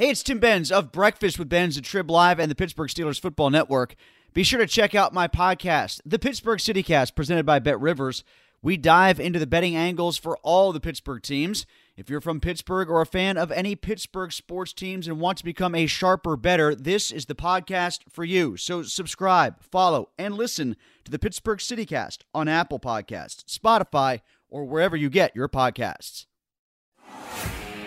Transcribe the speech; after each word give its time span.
Hey, 0.00 0.08
it's 0.08 0.22
Tim 0.22 0.38
Benz 0.38 0.72
of 0.72 0.92
Breakfast 0.92 1.38
with 1.38 1.50
Benz 1.50 1.76
and 1.76 1.84
Trib 1.84 2.10
Live 2.10 2.38
and 2.40 2.50
the 2.50 2.54
Pittsburgh 2.54 2.88
Steelers 2.88 3.20
Football 3.20 3.50
Network. 3.50 3.96
Be 4.32 4.42
sure 4.42 4.58
to 4.58 4.66
check 4.66 4.94
out 4.94 5.12
my 5.12 5.28
podcast, 5.28 6.00
the 6.06 6.18
Pittsburgh 6.18 6.58
CityCast, 6.58 7.14
presented 7.14 7.44
by 7.44 7.58
Bet 7.58 7.78
Rivers. 7.78 8.24
We 8.62 8.78
dive 8.78 9.20
into 9.20 9.38
the 9.38 9.46
betting 9.46 9.76
angles 9.76 10.16
for 10.16 10.38
all 10.38 10.72
the 10.72 10.80
Pittsburgh 10.80 11.20
teams. 11.22 11.66
If 11.98 12.08
you're 12.08 12.22
from 12.22 12.40
Pittsburgh 12.40 12.88
or 12.88 13.02
a 13.02 13.06
fan 13.06 13.36
of 13.36 13.52
any 13.52 13.76
Pittsburgh 13.76 14.32
sports 14.32 14.72
teams 14.72 15.06
and 15.06 15.20
want 15.20 15.36
to 15.36 15.44
become 15.44 15.74
a 15.74 15.84
sharper 15.84 16.34
bettor, 16.34 16.74
this 16.74 17.10
is 17.10 17.26
the 17.26 17.34
podcast 17.34 18.04
for 18.08 18.24
you. 18.24 18.56
So 18.56 18.82
subscribe, 18.82 19.62
follow, 19.62 20.08
and 20.16 20.34
listen 20.34 20.76
to 21.04 21.10
the 21.10 21.18
Pittsburgh 21.18 21.58
CityCast 21.58 22.20
on 22.32 22.48
Apple 22.48 22.80
Podcasts, 22.80 23.44
Spotify, 23.44 24.22
or 24.48 24.64
wherever 24.64 24.96
you 24.96 25.10
get 25.10 25.36
your 25.36 25.50
podcasts. 25.50 26.24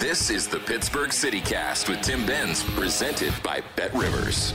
This 0.04 0.30
is 0.30 0.50
the 0.50 0.60
Pittsburgh 0.60 1.12
CityCast 1.12 1.88
with 1.88 2.02
Tim 2.02 2.26
Benz, 2.26 2.62
presented 2.62 3.34
by 3.42 3.64
Bet 3.78 3.94
Rivers. 3.94 4.52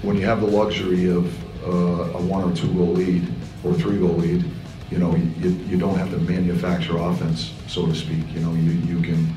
When 0.00 0.16
you 0.16 0.24
have 0.24 0.40
the 0.40 0.46
luxury 0.46 1.10
of 1.10 1.26
uh, 1.62 2.16
a 2.16 2.22
one 2.22 2.50
or 2.50 2.56
two 2.56 2.72
goal 2.72 2.94
lead 2.94 3.30
or 3.62 3.74
three 3.74 3.98
goal 3.98 4.14
lead, 4.14 4.42
you 4.90 4.96
know 4.96 5.14
you, 5.14 5.50
you 5.50 5.76
don't 5.76 5.96
have 5.98 6.10
to 6.12 6.16
manufacture 6.16 6.96
offense, 6.96 7.52
so 7.68 7.84
to 7.84 7.94
speak. 7.94 8.24
You 8.32 8.40
know 8.40 8.54
you, 8.54 8.72
you 8.72 9.02
can 9.02 9.36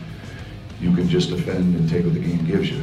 you 0.80 0.96
can 0.96 1.10
just 1.10 1.30
defend 1.30 1.76
and 1.76 1.90
take 1.90 2.06
what 2.06 2.14
the 2.14 2.22
game 2.22 2.46
gives 2.46 2.72
you. 2.72 2.82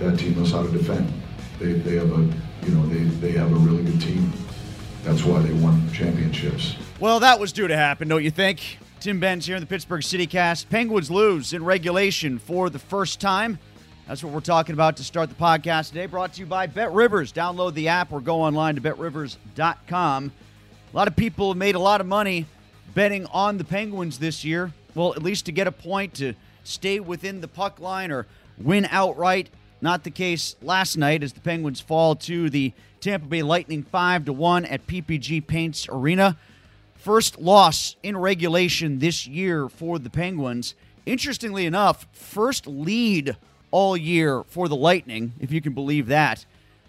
That 0.00 0.18
team 0.18 0.34
knows 0.34 0.50
how 0.50 0.64
to 0.64 0.70
defend. 0.72 1.12
They, 1.60 1.74
they 1.74 1.94
have 1.94 2.10
a 2.10 2.22
you 2.66 2.74
know 2.74 2.84
they, 2.88 3.04
they 3.20 3.30
have 3.38 3.52
a 3.52 3.54
really 3.54 3.84
good 3.84 4.00
team. 4.00 4.32
That's 5.04 5.22
why 5.22 5.42
they 5.42 5.52
won 5.52 5.88
championships. 5.92 6.74
Well, 6.98 7.20
that 7.20 7.38
was 7.38 7.52
due 7.52 7.68
to 7.68 7.76
happen, 7.76 8.08
don't 8.08 8.24
you 8.24 8.32
think? 8.32 8.78
Tim 9.00 9.20
Benz 9.20 9.46
here 9.46 9.56
in 9.56 9.60
the 9.60 9.66
Pittsburgh 9.66 10.02
CityCast. 10.02 10.68
Penguins 10.70 11.10
lose 11.10 11.52
in 11.52 11.64
regulation 11.64 12.38
for 12.38 12.70
the 12.70 12.78
first 12.78 13.20
time. 13.20 13.58
That's 14.08 14.24
what 14.24 14.32
we're 14.32 14.40
talking 14.40 14.72
about 14.72 14.96
to 14.96 15.04
start 15.04 15.28
the 15.28 15.34
podcast 15.34 15.88
today. 15.88 16.06
Brought 16.06 16.32
to 16.34 16.40
you 16.40 16.46
by 16.46 16.66
Bet 16.66 16.92
Rivers. 16.92 17.32
Download 17.32 17.74
the 17.74 17.88
app 17.88 18.10
or 18.10 18.20
go 18.20 18.40
online 18.40 18.76
to 18.76 18.80
betrivers.com. 18.80 20.32
A 20.92 20.96
lot 20.96 21.08
of 21.08 21.14
people 21.14 21.50
have 21.50 21.58
made 21.58 21.74
a 21.74 21.80
lot 21.80 22.00
of 22.00 22.06
money 22.06 22.46
betting 22.94 23.26
on 23.26 23.58
the 23.58 23.64
Penguins 23.64 24.18
this 24.18 24.44
year. 24.44 24.72
Well, 24.94 25.12
at 25.14 25.22
least 25.22 25.44
to 25.46 25.52
get 25.52 25.66
a 25.66 25.72
point 25.72 26.14
to 26.14 26.34
stay 26.64 26.98
within 26.98 27.40
the 27.42 27.48
puck 27.48 27.78
line 27.78 28.10
or 28.10 28.26
win 28.58 28.88
outright. 28.90 29.50
Not 29.82 30.04
the 30.04 30.10
case 30.10 30.56
last 30.62 30.96
night 30.96 31.22
as 31.22 31.34
the 31.34 31.40
Penguins 31.40 31.80
fall 31.80 32.16
to 32.16 32.48
the 32.48 32.72
Tampa 33.00 33.26
Bay 33.26 33.42
Lightning 33.42 33.82
5 33.82 34.24
to 34.24 34.32
1 34.32 34.64
at 34.64 34.86
PPG 34.86 35.46
Paints 35.46 35.86
Arena. 35.88 36.38
First 37.06 37.38
loss 37.38 37.94
in 38.02 38.16
regulation 38.16 38.98
this 38.98 39.28
year 39.28 39.68
for 39.68 40.00
the 40.00 40.10
Penguins. 40.10 40.74
Interestingly 41.06 41.64
enough, 41.64 42.04
first 42.10 42.66
lead 42.66 43.36
all 43.70 43.96
year 43.96 44.42
for 44.48 44.66
the 44.66 44.74
Lightning, 44.74 45.32
if 45.38 45.52
you 45.52 45.60
can 45.60 45.72
believe 45.72 46.08
that. 46.08 46.44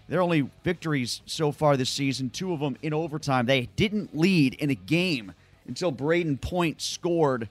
Their 0.10 0.24
only 0.24 0.50
victories 0.64 1.22
so 1.28 1.52
far 1.52 1.78
this 1.78 1.92
season, 1.92 2.32
two 2.32 2.52
of 2.52 2.62
them 2.62 2.78
in 2.82 2.96
overtime. 2.96 3.46
They 3.46 3.70
didn't 3.76 4.18
lead 4.18 4.56
in 4.56 4.72
a 4.72 4.76
game 4.76 5.34
until 5.68 5.92
Brayden 5.92 6.42
Point 6.42 6.82
scored 6.82 7.48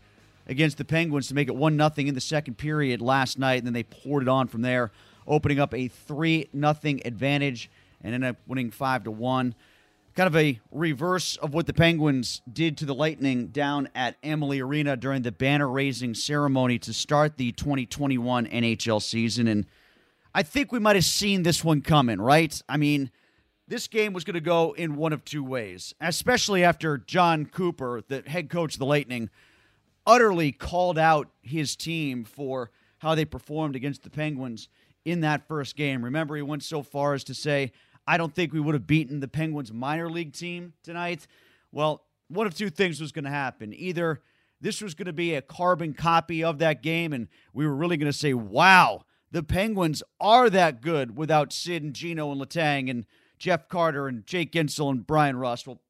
against 0.48 0.76
the 0.76 0.84
Penguins 0.84 1.28
to 1.28 1.36
make 1.36 1.46
it 1.46 1.54
1 1.54 1.76
0 1.76 1.90
in 1.98 2.14
the 2.16 2.20
second 2.20 2.58
period 2.58 3.00
last 3.00 3.38
night, 3.38 3.58
and 3.58 3.66
then 3.68 3.74
they 3.74 3.84
poured 3.84 4.24
it 4.24 4.28
on 4.28 4.48
from 4.48 4.62
there, 4.62 4.90
opening 5.28 5.60
up 5.60 5.72
a 5.72 5.86
3 5.86 6.48
0 6.52 6.74
advantage 7.04 7.70
and 8.02 8.12
ended 8.12 8.30
up 8.30 8.36
winning 8.48 8.72
5 8.72 9.04
to 9.04 9.12
1 9.12 9.54
kind 10.16 10.26
of 10.26 10.36
a 10.36 10.58
reverse 10.70 11.36
of 11.36 11.52
what 11.52 11.66
the 11.66 11.74
Penguins 11.74 12.40
did 12.50 12.78
to 12.78 12.86
the 12.86 12.94
Lightning 12.94 13.48
down 13.48 13.86
at 13.94 14.16
Amalie 14.24 14.60
Arena 14.60 14.96
during 14.96 15.20
the 15.20 15.30
banner 15.30 15.68
raising 15.68 16.14
ceremony 16.14 16.78
to 16.78 16.94
start 16.94 17.36
the 17.36 17.52
2021 17.52 18.46
NHL 18.46 19.02
season. 19.02 19.46
And 19.46 19.66
I 20.34 20.42
think 20.42 20.72
we 20.72 20.78
might 20.78 20.96
have 20.96 21.04
seen 21.04 21.42
this 21.42 21.62
one 21.62 21.82
coming, 21.82 22.18
right? 22.18 22.58
I 22.66 22.78
mean, 22.78 23.10
this 23.68 23.88
game 23.88 24.14
was 24.14 24.24
going 24.24 24.34
to 24.34 24.40
go 24.40 24.72
in 24.72 24.96
one 24.96 25.12
of 25.12 25.22
two 25.22 25.44
ways, 25.44 25.94
especially 26.00 26.64
after 26.64 26.96
Jon 26.96 27.44
Cooper, 27.44 28.02
the 28.08 28.22
head 28.26 28.48
coach 28.48 28.76
of 28.76 28.78
the 28.78 28.86
Lightning, 28.86 29.28
utterly 30.06 30.50
called 30.50 30.98
out 30.98 31.28
his 31.42 31.76
team 31.76 32.24
for 32.24 32.70
how 32.98 33.14
they 33.14 33.26
performed 33.26 33.76
against 33.76 34.02
the 34.02 34.10
Penguins 34.10 34.70
in 35.04 35.20
that 35.20 35.46
first 35.46 35.76
game. 35.76 36.02
Remember, 36.02 36.36
he 36.36 36.42
went 36.42 36.62
so 36.62 36.82
far 36.82 37.12
as 37.12 37.22
to 37.24 37.34
say, 37.34 37.72
I 38.06 38.16
don't 38.16 38.34
think 38.34 38.52
we 38.52 38.60
would 38.60 38.74
have 38.74 38.86
beaten 38.86 39.20
the 39.20 39.28
Penguins 39.28 39.72
minor 39.72 40.08
league 40.08 40.32
team 40.32 40.74
tonight. 40.82 41.26
Well, 41.72 42.04
one 42.28 42.46
of 42.46 42.54
two 42.54 42.70
things 42.70 43.00
was 43.00 43.12
going 43.12 43.24
to 43.24 43.30
happen. 43.30 43.72
Either 43.74 44.20
this 44.60 44.80
was 44.80 44.94
going 44.94 45.06
to 45.06 45.12
be 45.12 45.34
a 45.34 45.42
carbon 45.42 45.92
copy 45.92 46.42
of 46.42 46.58
that 46.58 46.82
game, 46.82 47.12
and 47.12 47.28
we 47.52 47.66
were 47.66 47.74
really 47.74 47.96
going 47.96 48.10
to 48.10 48.16
say, 48.16 48.32
wow, 48.32 49.02
the 49.30 49.42
Penguins 49.42 50.02
are 50.20 50.48
that 50.50 50.80
good 50.80 51.16
without 51.16 51.52
Sid 51.52 51.82
and 51.82 51.94
Gino 51.94 52.30
and 52.32 52.40
Letang 52.40 52.90
and 52.90 53.04
Jeff 53.38 53.68
Carter 53.68 54.08
and 54.08 54.24
Jake 54.24 54.52
Guentzel 54.52 54.90
and 54.90 55.06
Bryan 55.06 55.36
Rust. 55.36 55.66
Well, 55.66 55.80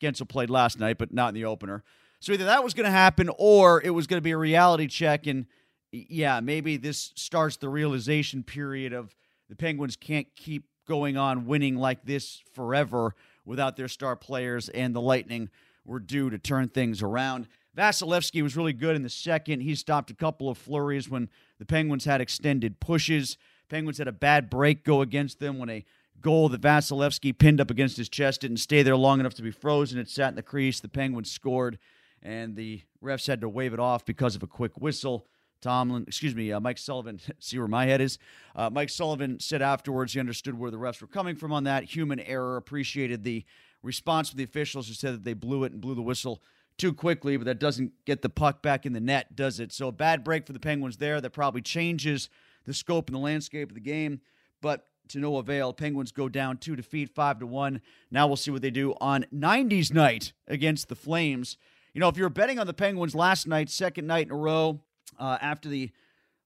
Guentzel 0.00 0.28
played 0.28 0.50
last 0.50 0.78
night, 0.78 0.98
but 0.98 1.12
not 1.12 1.28
in 1.28 1.34
the 1.34 1.44
opener. 1.44 1.82
So 2.20 2.32
either 2.32 2.44
that 2.44 2.64
was 2.64 2.74
going 2.74 2.84
to 2.84 2.90
happen 2.90 3.30
or 3.36 3.82
it 3.82 3.90
was 3.90 4.06
going 4.06 4.18
to 4.18 4.24
be 4.24 4.30
a 4.30 4.36
reality 4.36 4.86
check. 4.86 5.26
And 5.26 5.46
yeah, 5.92 6.40
maybe 6.40 6.76
this 6.76 7.12
starts 7.16 7.56
the 7.56 7.68
realization 7.68 8.42
period 8.42 8.92
of 8.92 9.14
the 9.48 9.56
Penguins 9.56 9.96
can't 9.96 10.26
keep 10.36 10.64
going 10.86 11.16
on 11.16 11.46
winning 11.46 11.76
like 11.76 12.04
this 12.04 12.42
forever 12.52 13.14
without 13.44 13.76
their 13.76 13.88
star 13.88 14.16
players, 14.16 14.68
and 14.70 14.94
the 14.94 15.00
Lightning 15.00 15.50
were 15.84 16.00
due 16.00 16.30
to 16.30 16.38
turn 16.38 16.68
things 16.68 17.02
around. 17.02 17.46
Vasilevskiy 17.76 18.42
was 18.42 18.56
really 18.56 18.72
good 18.72 18.96
in 18.96 19.02
the 19.02 19.08
second. 19.08 19.60
He 19.60 19.74
stopped 19.74 20.10
a 20.10 20.14
couple 20.14 20.48
of 20.48 20.56
flurries 20.56 21.08
when 21.08 21.28
the 21.58 21.66
Penguins 21.66 22.04
had 22.04 22.20
extended 22.20 22.80
pushes. 22.80 23.36
Penguins 23.68 23.98
had 23.98 24.08
a 24.08 24.12
bad 24.12 24.48
break 24.48 24.84
go 24.84 25.00
against 25.00 25.40
them 25.40 25.58
when 25.58 25.68
a 25.68 25.84
goal 26.20 26.48
that 26.48 26.60
Vasilevskiy 26.60 27.36
pinned 27.36 27.60
up 27.60 27.70
against 27.70 27.96
his 27.96 28.08
chest 28.08 28.40
didn't 28.42 28.58
stay 28.58 28.82
there 28.82 28.96
long 28.96 29.20
enough 29.20 29.34
to 29.34 29.42
be 29.42 29.50
frozen. 29.50 29.98
It 29.98 30.08
sat 30.08 30.30
in 30.30 30.36
the 30.36 30.42
crease. 30.42 30.80
The 30.80 30.88
Penguins 30.88 31.30
scored, 31.30 31.78
and 32.22 32.56
the 32.56 32.82
refs 33.02 33.26
had 33.26 33.40
to 33.42 33.48
wave 33.48 33.74
it 33.74 33.80
off 33.80 34.04
because 34.04 34.36
of 34.36 34.42
a 34.42 34.46
quick 34.46 34.80
whistle. 34.80 35.26
Tomlin, 35.64 36.04
excuse 36.06 36.34
me, 36.34 36.52
uh, 36.52 36.60
Mike 36.60 36.78
Sullivan, 36.78 37.18
see 37.40 37.58
where 37.58 37.66
my 37.66 37.86
head 37.86 38.00
is. 38.00 38.18
Uh, 38.54 38.70
Mike 38.70 38.90
Sullivan 38.90 39.40
said 39.40 39.62
afterwards 39.62 40.12
he 40.12 40.20
understood 40.20 40.58
where 40.58 40.70
the 40.70 40.76
refs 40.76 41.00
were 41.00 41.08
coming 41.08 41.34
from 41.34 41.52
on 41.52 41.64
that. 41.64 41.84
Human 41.84 42.20
error, 42.20 42.56
appreciated 42.56 43.24
the 43.24 43.44
response 43.82 44.30
from 44.30 44.38
the 44.38 44.44
officials 44.44 44.88
who 44.88 44.94
said 44.94 45.14
that 45.14 45.24
they 45.24 45.32
blew 45.32 45.64
it 45.64 45.72
and 45.72 45.80
blew 45.80 45.94
the 45.94 46.02
whistle 46.02 46.42
too 46.76 46.92
quickly, 46.92 47.36
but 47.36 47.46
that 47.46 47.58
doesn't 47.58 47.92
get 48.04 48.22
the 48.22 48.28
puck 48.28 48.62
back 48.62 48.84
in 48.84 48.92
the 48.92 49.00
net, 49.00 49.34
does 49.34 49.58
it? 49.58 49.72
So 49.72 49.88
a 49.88 49.92
bad 49.92 50.22
break 50.22 50.46
for 50.46 50.52
the 50.52 50.60
Penguins 50.60 50.98
there. 50.98 51.20
That 51.20 51.30
probably 51.30 51.62
changes 51.62 52.28
the 52.64 52.74
scope 52.74 53.08
and 53.08 53.16
the 53.16 53.20
landscape 53.20 53.70
of 53.70 53.74
the 53.74 53.80
game, 53.80 54.20
but 54.60 54.86
to 55.08 55.18
no 55.18 55.36
avail. 55.36 55.72
Penguins 55.72 56.12
go 56.12 56.28
down 56.28 56.58
to 56.58 56.76
defeat, 56.76 57.14
five 57.14 57.38
to 57.38 57.46
one. 57.46 57.80
Now 58.10 58.26
we'll 58.26 58.36
see 58.36 58.50
what 58.50 58.62
they 58.62 58.70
do 58.70 58.94
on 59.00 59.26
90s 59.34 59.92
night 59.92 60.32
against 60.46 60.88
the 60.88 60.96
Flames. 60.96 61.56
You 61.92 62.00
know, 62.00 62.08
if 62.08 62.16
you're 62.16 62.28
betting 62.28 62.58
on 62.58 62.66
the 62.66 62.74
Penguins 62.74 63.14
last 63.14 63.46
night, 63.46 63.70
second 63.70 64.06
night 64.06 64.26
in 64.26 64.32
a 64.32 64.36
row, 64.36 64.80
uh, 65.18 65.38
after 65.40 65.68
the 65.68 65.90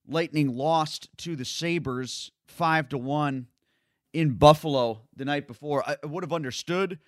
Lightning 0.06 0.56
lost 0.56 1.10
to 1.18 1.36
the 1.36 1.44
Sabres 1.44 2.30
five 2.46 2.88
to 2.88 2.98
one 2.98 3.46
in 4.12 4.30
Buffalo 4.30 5.02
the 5.14 5.24
night 5.24 5.46
before. 5.46 5.86
I 5.86 5.96
would 6.04 6.24
have 6.24 6.32
understood, 6.32 6.98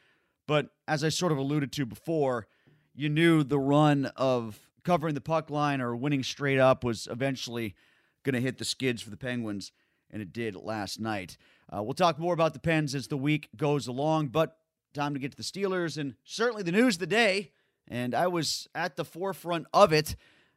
but 0.46 0.68
as 0.86 1.02
I 1.02 1.08
sort 1.08 1.32
of 1.32 1.38
alluded 1.38 1.72
to 1.72 1.86
before, 1.86 2.46
you 2.94 3.08
knew 3.08 3.42
the 3.42 3.58
run 3.58 4.06
of 4.16 4.58
covering 4.84 5.14
the 5.14 5.20
puck 5.20 5.48
line 5.48 5.80
or 5.80 5.96
winning 5.96 6.22
straight 6.22 6.58
up 6.58 6.84
was 6.84 7.08
eventually 7.10 7.74
going 8.22 8.34
to 8.34 8.40
hit 8.40 8.58
the 8.58 8.64
skids 8.64 9.00
for 9.00 9.10
the 9.10 9.16
Penguins, 9.16 9.72
and 10.10 10.20
it 10.20 10.32
did 10.32 10.54
last 10.54 11.00
night. 11.00 11.38
Uh, 11.74 11.82
we'll 11.82 11.94
talk 11.94 12.18
more 12.18 12.34
about 12.34 12.52
the 12.52 12.58
Pens 12.58 12.94
as 12.94 13.08
the 13.08 13.16
week 13.16 13.48
goes 13.56 13.86
along, 13.86 14.28
but 14.28 14.58
time 14.92 15.14
to 15.14 15.20
get 15.20 15.30
to 15.30 15.36
the 15.36 15.42
Steelers 15.42 15.96
and 15.96 16.14
certainly 16.24 16.62
the 16.62 16.72
news 16.72 16.96
of 16.96 17.00
the 17.00 17.06
day. 17.06 17.52
And 17.88 18.14
I 18.14 18.26
was 18.26 18.68
at 18.74 18.96
the 18.96 19.04
forefront 19.04 19.66
of 19.72 19.92
it 19.92 20.16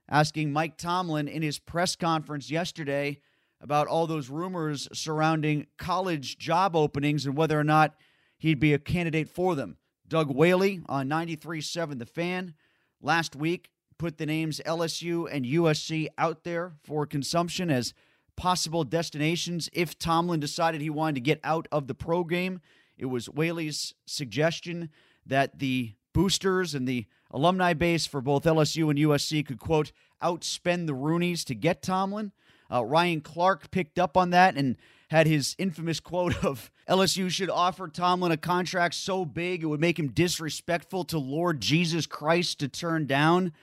asking 0.09 0.51
Mike 0.51 0.77
Tomlin 0.77 1.27
in 1.27 1.41
his 1.41 1.59
press 1.59 1.95
conference 1.95 2.51
yesterday 2.51 3.19
about 3.61 3.87
all 3.87 4.07
those 4.07 4.29
rumors 4.29 4.89
surrounding 4.91 5.67
college 5.77 6.37
job 6.37 6.75
openings 6.75 7.25
and 7.25 7.37
whether 7.37 7.57
or 7.59 7.63
not 7.63 7.95
he'd 8.37 8.59
be 8.59 8.73
a 8.73 8.79
candidate 8.79 9.29
for 9.29 9.55
them. 9.55 9.77
Doug 10.07 10.29
Whaley 10.29 10.81
on 10.87 11.09
93.7 11.09 11.97
The 11.97 12.05
Fan 12.05 12.53
last 13.01 13.35
week 13.35 13.69
put 13.97 14.17
the 14.17 14.25
names 14.25 14.61
LSU 14.65 15.27
and 15.31 15.45
USC 15.45 16.07
out 16.17 16.43
there 16.43 16.73
for 16.83 17.05
consumption 17.05 17.69
as 17.69 17.93
possible 18.35 18.83
destinations 18.83 19.69
if 19.71 19.97
Tomlin 19.97 20.39
decided 20.39 20.81
he 20.81 20.89
wanted 20.89 21.15
to 21.15 21.21
get 21.21 21.39
out 21.43 21.67
of 21.71 21.87
the 21.87 21.95
pro 21.95 22.23
game. 22.23 22.59
It 22.97 23.05
was 23.05 23.29
Whaley's 23.29 23.93
suggestion 24.05 24.89
that 25.25 25.59
the 25.59 25.93
boosters 26.13 26.75
and 26.75 26.87
the 26.87 27.05
alumni 27.33 27.73
base 27.73 28.05
for 28.05 28.21
both 28.21 28.43
LSU 28.43 28.89
and 28.89 28.99
USC 28.99 29.45
could, 29.45 29.59
quote, 29.59 29.91
outspend 30.21 30.87
the 30.87 30.93
Rooneys 30.93 31.43
to 31.45 31.55
get 31.55 31.81
Tomlin. 31.81 32.31
Uh, 32.71 32.85
Ryan 32.85 33.21
Clark 33.21 33.71
picked 33.71 33.99
up 33.99 34.15
on 34.15 34.29
that 34.29 34.55
and 34.55 34.77
had 35.09 35.27
his 35.27 35.55
infamous 35.59 35.99
quote 35.99 36.43
of 36.43 36.71
LSU 36.87 37.29
should 37.29 37.49
offer 37.49 37.87
Tomlin 37.87 38.31
a 38.31 38.37
contract 38.37 38.95
so 38.95 39.25
big 39.25 39.63
it 39.63 39.67
would 39.67 39.81
make 39.81 39.99
him 39.99 40.09
disrespectful 40.09 41.03
to 41.05 41.17
Lord 41.17 41.59
Jesus 41.59 42.05
Christ 42.05 42.59
to 42.59 42.67
turn 42.67 43.05
down. 43.05 43.53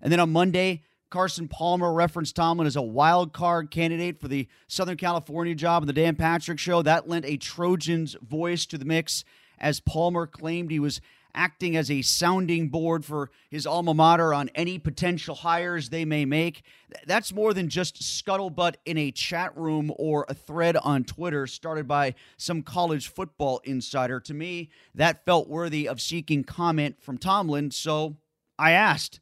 And 0.00 0.12
then 0.12 0.20
on 0.20 0.30
Monday, 0.30 0.82
Carson 1.10 1.48
Palmer 1.48 1.92
referenced 1.92 2.36
Tomlin 2.36 2.68
as 2.68 2.76
a 2.76 2.82
wild 2.82 3.32
card 3.32 3.70
candidate 3.70 4.20
for 4.20 4.28
the 4.28 4.46
Southern 4.68 4.96
California 4.96 5.54
job 5.56 5.82
on 5.82 5.88
the 5.88 5.92
Dan 5.92 6.14
Patrick 6.14 6.58
Show. 6.58 6.82
That 6.82 7.08
lent 7.08 7.24
a 7.24 7.36
Trojan's 7.36 8.16
voice 8.22 8.64
to 8.66 8.78
the 8.78 8.84
mix 8.84 9.24
as 9.58 9.80
Palmer 9.80 10.26
claimed 10.26 10.70
he 10.70 10.78
was 10.78 11.00
acting 11.34 11.76
as 11.76 11.90
a 11.90 12.02
sounding 12.02 12.68
board 12.68 13.04
for 13.04 13.30
his 13.50 13.66
alma 13.66 13.94
mater 13.94 14.34
on 14.34 14.50
any 14.54 14.78
potential 14.78 15.34
hires 15.34 15.88
they 15.88 16.04
may 16.04 16.24
make. 16.24 16.62
That's 17.06 17.32
more 17.32 17.54
than 17.54 17.68
just 17.68 18.02
scuttlebutt 18.02 18.76
in 18.84 18.98
a 18.98 19.10
chat 19.10 19.56
room 19.56 19.92
or 19.96 20.26
a 20.28 20.34
thread 20.34 20.76
on 20.76 21.04
Twitter 21.04 21.46
started 21.46 21.86
by 21.86 22.14
some 22.36 22.62
college 22.62 23.08
football 23.08 23.60
insider. 23.64 24.20
To 24.20 24.34
me, 24.34 24.70
that 24.94 25.24
felt 25.24 25.48
worthy 25.48 25.88
of 25.88 26.00
seeking 26.00 26.44
comment 26.44 26.96
from 27.00 27.18
Tomlin, 27.18 27.70
so 27.70 28.16
I 28.58 28.72
asked. 28.72 29.20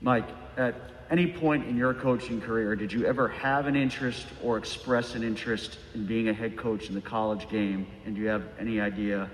Mike, 0.00 0.28
at 0.56 0.74
any 1.10 1.26
point 1.26 1.66
in 1.66 1.76
your 1.76 1.92
coaching 1.92 2.40
career, 2.40 2.74
did 2.74 2.92
you 2.92 3.04
ever 3.04 3.28
have 3.28 3.66
an 3.66 3.76
interest 3.76 4.26
or 4.42 4.56
express 4.56 5.14
an 5.14 5.22
interest 5.22 5.78
in 5.94 6.06
being 6.06 6.28
a 6.28 6.32
head 6.32 6.56
coach 6.56 6.88
in 6.88 6.94
the 6.94 7.00
college 7.00 7.48
game? 7.50 7.86
And 8.06 8.16
do 8.16 8.22
you 8.22 8.28
have 8.28 8.44
any 8.58 8.80
idea 8.80 9.30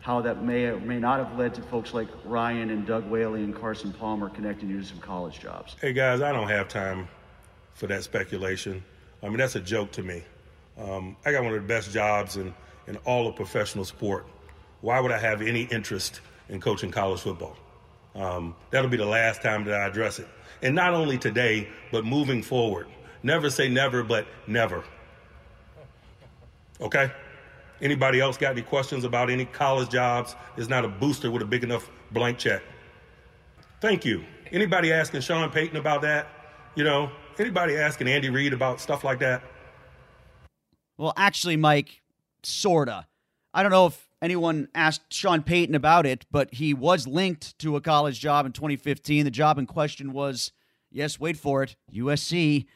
how 0.00 0.20
that 0.22 0.42
may 0.42 0.64
or 0.64 0.80
may 0.80 0.98
not 0.98 1.18
have 1.24 1.38
led 1.38 1.54
to 1.54 1.62
folks 1.62 1.92
like 1.92 2.08
Ryan 2.24 2.70
and 2.70 2.86
Doug 2.86 3.08
Whaley 3.08 3.44
and 3.44 3.54
Carson 3.54 3.92
Palmer 3.92 4.30
connecting 4.30 4.70
you 4.70 4.80
to 4.80 4.86
some 4.86 4.98
college 4.98 5.38
jobs. 5.38 5.76
Hey 5.80 5.92
guys, 5.92 6.22
I 6.22 6.32
don't 6.32 6.48
have 6.48 6.68
time 6.68 7.08
for 7.74 7.86
that 7.86 8.02
speculation. 8.02 8.82
I 9.22 9.28
mean, 9.28 9.36
that's 9.36 9.56
a 9.56 9.60
joke 9.60 9.92
to 9.92 10.02
me. 10.02 10.24
Um, 10.78 11.16
I 11.24 11.32
got 11.32 11.44
one 11.44 11.54
of 11.54 11.60
the 11.60 11.68
best 11.68 11.92
jobs 11.92 12.36
in, 12.36 12.54
in 12.86 12.96
all 13.04 13.28
of 13.28 13.36
professional 13.36 13.84
sport. 13.84 14.26
Why 14.80 14.98
would 15.00 15.12
I 15.12 15.18
have 15.18 15.42
any 15.42 15.62
interest 15.64 16.20
in 16.48 16.60
coaching 16.60 16.90
college 16.90 17.20
football? 17.20 17.56
Um, 18.14 18.56
that'll 18.70 18.90
be 18.90 18.96
the 18.96 19.04
last 19.04 19.42
time 19.42 19.64
that 19.64 19.74
I 19.74 19.86
address 19.86 20.18
it. 20.18 20.26
And 20.62 20.74
not 20.74 20.94
only 20.94 21.18
today, 21.18 21.68
but 21.92 22.04
moving 22.06 22.42
forward. 22.42 22.86
Never 23.22 23.50
say 23.50 23.68
never, 23.68 24.02
but 24.02 24.26
never. 24.46 24.82
Okay? 26.80 27.12
Anybody 27.82 28.20
else 28.20 28.36
got 28.36 28.52
any 28.52 28.62
questions 28.62 29.04
about 29.04 29.30
any 29.30 29.46
college 29.46 29.88
jobs? 29.88 30.36
There's 30.54 30.68
not 30.68 30.84
a 30.84 30.88
booster 30.88 31.30
with 31.30 31.42
a 31.42 31.46
big 31.46 31.64
enough 31.64 31.90
blank 32.10 32.38
check. 32.38 32.62
Thank 33.80 34.04
you. 34.04 34.24
Anybody 34.52 34.92
asking 34.92 35.22
Sean 35.22 35.50
Payton 35.50 35.76
about 35.76 36.02
that? 36.02 36.28
You 36.74 36.84
know, 36.84 37.10
anybody 37.38 37.76
asking 37.76 38.08
Andy 38.08 38.28
Reid 38.28 38.52
about 38.52 38.80
stuff 38.80 39.04
like 39.04 39.18
that? 39.20 39.42
Well, 40.98 41.14
actually, 41.16 41.56
Mike, 41.56 42.02
sorta. 42.42 43.06
I 43.54 43.62
don't 43.62 43.72
know 43.72 43.86
if 43.86 44.08
anyone 44.20 44.68
asked 44.74 45.12
Sean 45.12 45.42
Payton 45.42 45.74
about 45.74 46.04
it, 46.04 46.26
but 46.30 46.52
he 46.52 46.74
was 46.74 47.06
linked 47.06 47.58
to 47.60 47.76
a 47.76 47.80
college 47.80 48.20
job 48.20 48.44
in 48.44 48.52
2015. 48.52 49.24
The 49.24 49.30
job 49.30 49.58
in 49.58 49.66
question 49.66 50.12
was, 50.12 50.52
yes, 50.90 51.18
wait 51.18 51.38
for 51.38 51.62
it, 51.62 51.76
USC. 51.92 52.66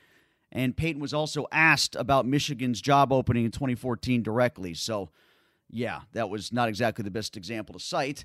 And 0.55 0.77
Payton 0.77 1.03
was 1.03 1.13
also 1.13 1.47
asked 1.51 1.97
about 1.97 2.27
Michigan's 2.27 2.81
job 2.81 3.13
opening 3.13 3.45
in 3.45 3.51
2014 3.51 4.23
directly. 4.23 4.73
So, 4.73 5.11
yeah, 5.69 6.03
that 6.13 6.31
was 6.31 6.53
not 6.53 6.69
exactly 6.69 7.03
the 7.03 7.11
best 7.11 7.37
example 7.37 7.73
to 7.73 7.85
cite. 7.85 8.25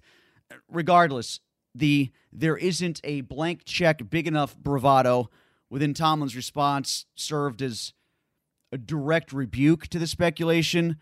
Regardless, 0.71 1.39
the 1.73 2.11
there 2.31 2.57
isn't 2.57 3.01
a 3.03 3.21
blank 3.21 3.61
check 3.65 4.09
big 4.09 4.27
enough 4.27 4.55
bravado 4.57 5.29
within 5.69 5.93
Tomlin's 5.93 6.35
response 6.35 7.05
served 7.15 7.61
as 7.61 7.93
a 8.71 8.77
direct 8.77 9.33
rebuke 9.33 9.87
to 9.87 9.99
the 9.99 10.07
speculation, 10.07 10.97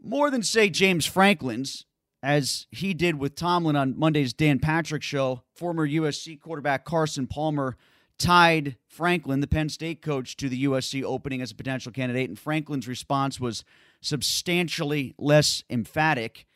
more 0.00 0.30
than 0.30 0.42
say 0.42 0.70
James 0.70 1.06
Franklin's, 1.06 1.84
as 2.22 2.66
he 2.70 2.94
did 2.94 3.18
with 3.18 3.34
Tomlin 3.34 3.76
on 3.76 3.98
Monday's 3.98 4.32
Dan 4.32 4.58
Patrick 4.58 5.02
show. 5.02 5.42
Former 5.54 5.86
USC 5.86 6.40
quarterback 6.40 6.84
Carson 6.84 7.26
Palmer 7.26 7.76
tied 8.18 8.76
Franklin, 8.86 9.40
the 9.40 9.46
Penn 9.46 9.68
State 9.68 10.02
coach, 10.02 10.36
to 10.36 10.48
the 10.48 10.64
USC 10.64 11.02
opening 11.02 11.40
as 11.40 11.50
a 11.50 11.54
potential 11.54 11.92
candidate, 11.92 12.28
and 12.28 12.38
Franklin's 12.38 12.88
response 12.88 13.38
was 13.38 13.64
substantially 14.00 15.14
less 15.18 15.62
emphatic. 15.70 16.46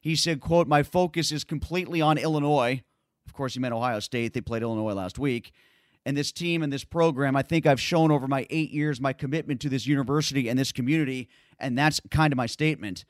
He 0.00 0.14
said, 0.14 0.40
quote, 0.40 0.68
My 0.68 0.82
focus 0.82 1.32
is 1.32 1.44
completely 1.44 2.00
on 2.00 2.18
Illinois. 2.18 2.82
Of 3.26 3.32
course, 3.32 3.54
he 3.54 3.60
meant 3.60 3.74
Ohio 3.74 4.00
State. 4.00 4.32
They 4.32 4.40
played 4.40 4.62
Illinois 4.62 4.92
last 4.92 5.18
week. 5.18 5.52
And 6.06 6.16
this 6.16 6.32
team 6.32 6.62
and 6.62 6.72
this 6.72 6.84
program, 6.84 7.36
I 7.36 7.42
think 7.42 7.66
I've 7.66 7.80
shown 7.80 8.10
over 8.10 8.26
my 8.26 8.46
eight 8.48 8.70
years 8.70 9.00
my 9.00 9.12
commitment 9.12 9.60
to 9.62 9.68
this 9.68 9.86
university 9.86 10.48
and 10.48 10.58
this 10.58 10.72
community, 10.72 11.28
and 11.58 11.76
that's 11.76 12.00
kind 12.10 12.32
of 12.32 12.36
my 12.36 12.46
statement. 12.46 13.04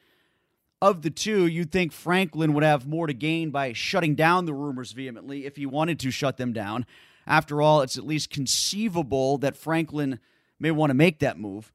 Of 0.80 1.02
the 1.02 1.10
two, 1.10 1.46
you'd 1.46 1.70
think 1.70 1.92
Franklin 1.92 2.54
would 2.54 2.64
have 2.64 2.86
more 2.86 3.06
to 3.06 3.12
gain 3.12 3.50
by 3.50 3.72
shutting 3.72 4.14
down 4.14 4.46
the 4.46 4.54
rumors 4.54 4.92
vehemently 4.92 5.44
if 5.44 5.56
he 5.56 5.66
wanted 5.66 6.00
to 6.00 6.10
shut 6.10 6.36
them 6.36 6.52
down. 6.52 6.86
After 7.28 7.60
all, 7.60 7.82
it's 7.82 7.98
at 7.98 8.06
least 8.06 8.30
conceivable 8.30 9.36
that 9.38 9.54
Franklin 9.54 10.18
may 10.58 10.70
want 10.70 10.90
to 10.90 10.94
make 10.94 11.18
that 11.18 11.38
move. 11.38 11.70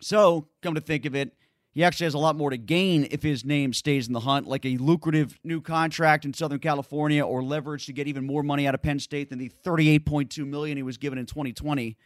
So, 0.00 0.46
come 0.62 0.76
to 0.76 0.80
think 0.80 1.04
of 1.04 1.16
it, 1.16 1.34
he 1.72 1.82
actually 1.82 2.04
has 2.04 2.14
a 2.14 2.18
lot 2.18 2.36
more 2.36 2.50
to 2.50 2.56
gain 2.56 3.08
if 3.10 3.20
his 3.20 3.44
name 3.44 3.72
stays 3.72 4.06
in 4.06 4.12
the 4.12 4.20
hunt, 4.20 4.46
like 4.46 4.64
a 4.64 4.76
lucrative 4.76 5.36
new 5.42 5.60
contract 5.60 6.24
in 6.24 6.32
Southern 6.32 6.60
California 6.60 7.26
or 7.26 7.42
leverage 7.42 7.86
to 7.86 7.92
get 7.92 8.06
even 8.06 8.24
more 8.24 8.44
money 8.44 8.68
out 8.68 8.76
of 8.76 8.82
Penn 8.82 9.00
State 9.00 9.30
than 9.30 9.40
the 9.40 9.50
38.2 9.64 10.46
million 10.46 10.76
he 10.76 10.84
was 10.84 10.96
given 10.96 11.18
in 11.18 11.26
2020. 11.26 11.96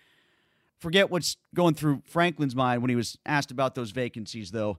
Forget 0.78 1.10
what's 1.10 1.36
going 1.54 1.74
through 1.74 2.02
Franklin's 2.06 2.56
mind 2.56 2.80
when 2.80 2.88
he 2.88 2.96
was 2.96 3.18
asked 3.26 3.50
about 3.50 3.74
those 3.74 3.90
vacancies, 3.90 4.50
though. 4.50 4.78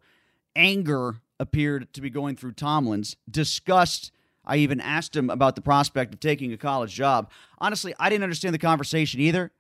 Anger 0.56 1.18
appeared 1.40 1.94
to 1.94 2.02
be 2.02 2.10
going 2.10 2.36
through 2.36 2.54
Tomlin's. 2.54 3.16
Disgust 3.30 4.12
I 4.50 4.58
even 4.58 4.82
asked 4.82 5.16
him 5.16 5.30
about 5.30 5.56
the 5.56 5.62
prospect 5.62 6.12
of 6.12 6.20
taking 6.20 6.52
a 6.52 6.58
college 6.58 6.92
job. 6.92 7.30
Honestly, 7.60 7.94
I 8.00 8.10
didn't 8.10 8.24
understand 8.24 8.56
the 8.56 8.60
conversation 8.60 9.22
either. 9.22 9.52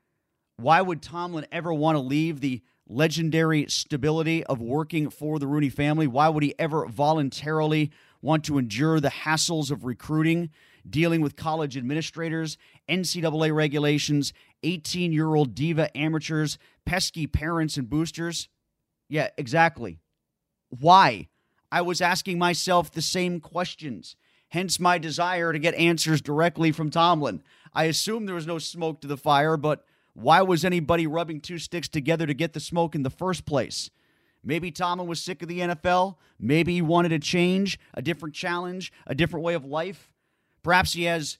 Why 0.57 0.81
would 0.81 1.03
Tomlin 1.03 1.45
ever 1.51 1.71
want 1.71 1.95
to 1.95 1.99
leave 1.99 2.41
the 2.41 2.63
legendary 2.87 3.67
stability 3.69 4.43
of 4.45 4.59
working 4.59 5.11
for 5.11 5.37
the 5.37 5.45
Rooney 5.45 5.69
family? 5.69 6.07
Why 6.07 6.27
would 6.27 6.41
he 6.41 6.55
ever 6.57 6.87
voluntarily 6.87 7.91
want 8.23 8.43
to 8.45 8.57
endure 8.57 8.99
the 8.99 9.11
hassles 9.11 9.69
of 9.69 9.85
recruiting, 9.85 10.49
dealing 10.89 11.21
with 11.21 11.35
college 11.35 11.77
administrators, 11.77 12.57
NCAA 12.89 13.53
regulations, 13.53 14.33
18 14.63 15.13
year 15.13 15.35
old 15.35 15.53
diva 15.53 15.95
amateurs, 15.95 16.57
pesky 16.87 17.27
parents 17.27 17.77
and 17.77 17.87
boosters? 17.87 18.49
Yeah, 19.07 19.29
exactly. 19.37 19.99
Why? 20.71 21.27
I 21.71 21.83
was 21.83 22.01
asking 22.01 22.39
myself 22.39 22.89
the 22.89 23.03
same 23.03 23.39
questions 23.39 24.15
hence 24.49 24.79
my 24.79 24.97
desire 24.97 25.53
to 25.53 25.59
get 25.59 25.73
answers 25.75 26.21
directly 26.21 26.71
from 26.71 26.89
Tomlin. 26.89 27.41
I 27.73 27.85
assume 27.85 28.25
there 28.25 28.35
was 28.35 28.47
no 28.47 28.59
smoke 28.59 29.01
to 29.01 29.07
the 29.07 29.17
fire, 29.17 29.57
but 29.57 29.85
why 30.13 30.41
was 30.41 30.65
anybody 30.65 31.07
rubbing 31.07 31.39
two 31.39 31.57
sticks 31.57 31.87
together 31.87 32.25
to 32.27 32.33
get 32.33 32.53
the 32.53 32.59
smoke 32.59 32.95
in 32.95 33.03
the 33.03 33.09
first 33.09 33.45
place? 33.45 33.89
Maybe 34.43 34.71
Tomlin 34.71 35.07
was 35.07 35.21
sick 35.21 35.41
of 35.41 35.47
the 35.47 35.59
NFL. 35.59 36.15
Maybe 36.39 36.73
he 36.73 36.81
wanted 36.81 37.11
a 37.11 37.19
change, 37.19 37.79
a 37.93 38.01
different 38.01 38.35
challenge, 38.35 38.91
a 39.05 39.15
different 39.15 39.45
way 39.45 39.53
of 39.53 39.65
life. 39.65 40.11
Perhaps 40.63 40.93
he 40.93 41.03
has 41.03 41.37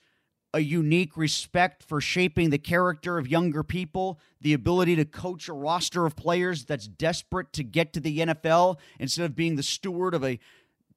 a 0.54 0.60
unique 0.60 1.16
respect 1.16 1.84
for 1.84 2.02
shaping 2.02 2.50
the 2.50 2.58
character 2.58 3.18
of 3.18 3.28
younger 3.28 3.64
people, 3.64 4.20
the 4.42 4.54
ability 4.54 4.96
to 4.96 5.06
coach 5.06 5.48
a 5.48 5.54
roster 5.54 6.06
of 6.06 6.16
players 6.16 6.66
that's 6.66 6.88
desperate 6.88 7.54
to 7.54 7.64
get 7.64 7.94
to 7.94 8.00
the 8.00 8.20
NFL 8.20 8.78
instead 9.00 9.26
of 9.26 9.36
being 9.36 9.56
the 9.56 9.64
steward 9.64 10.14
of 10.14 10.24
a 10.24 10.40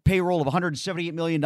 payroll 0.04 0.40
of 0.40 0.52
$178 0.52 1.12
million. 1.12 1.40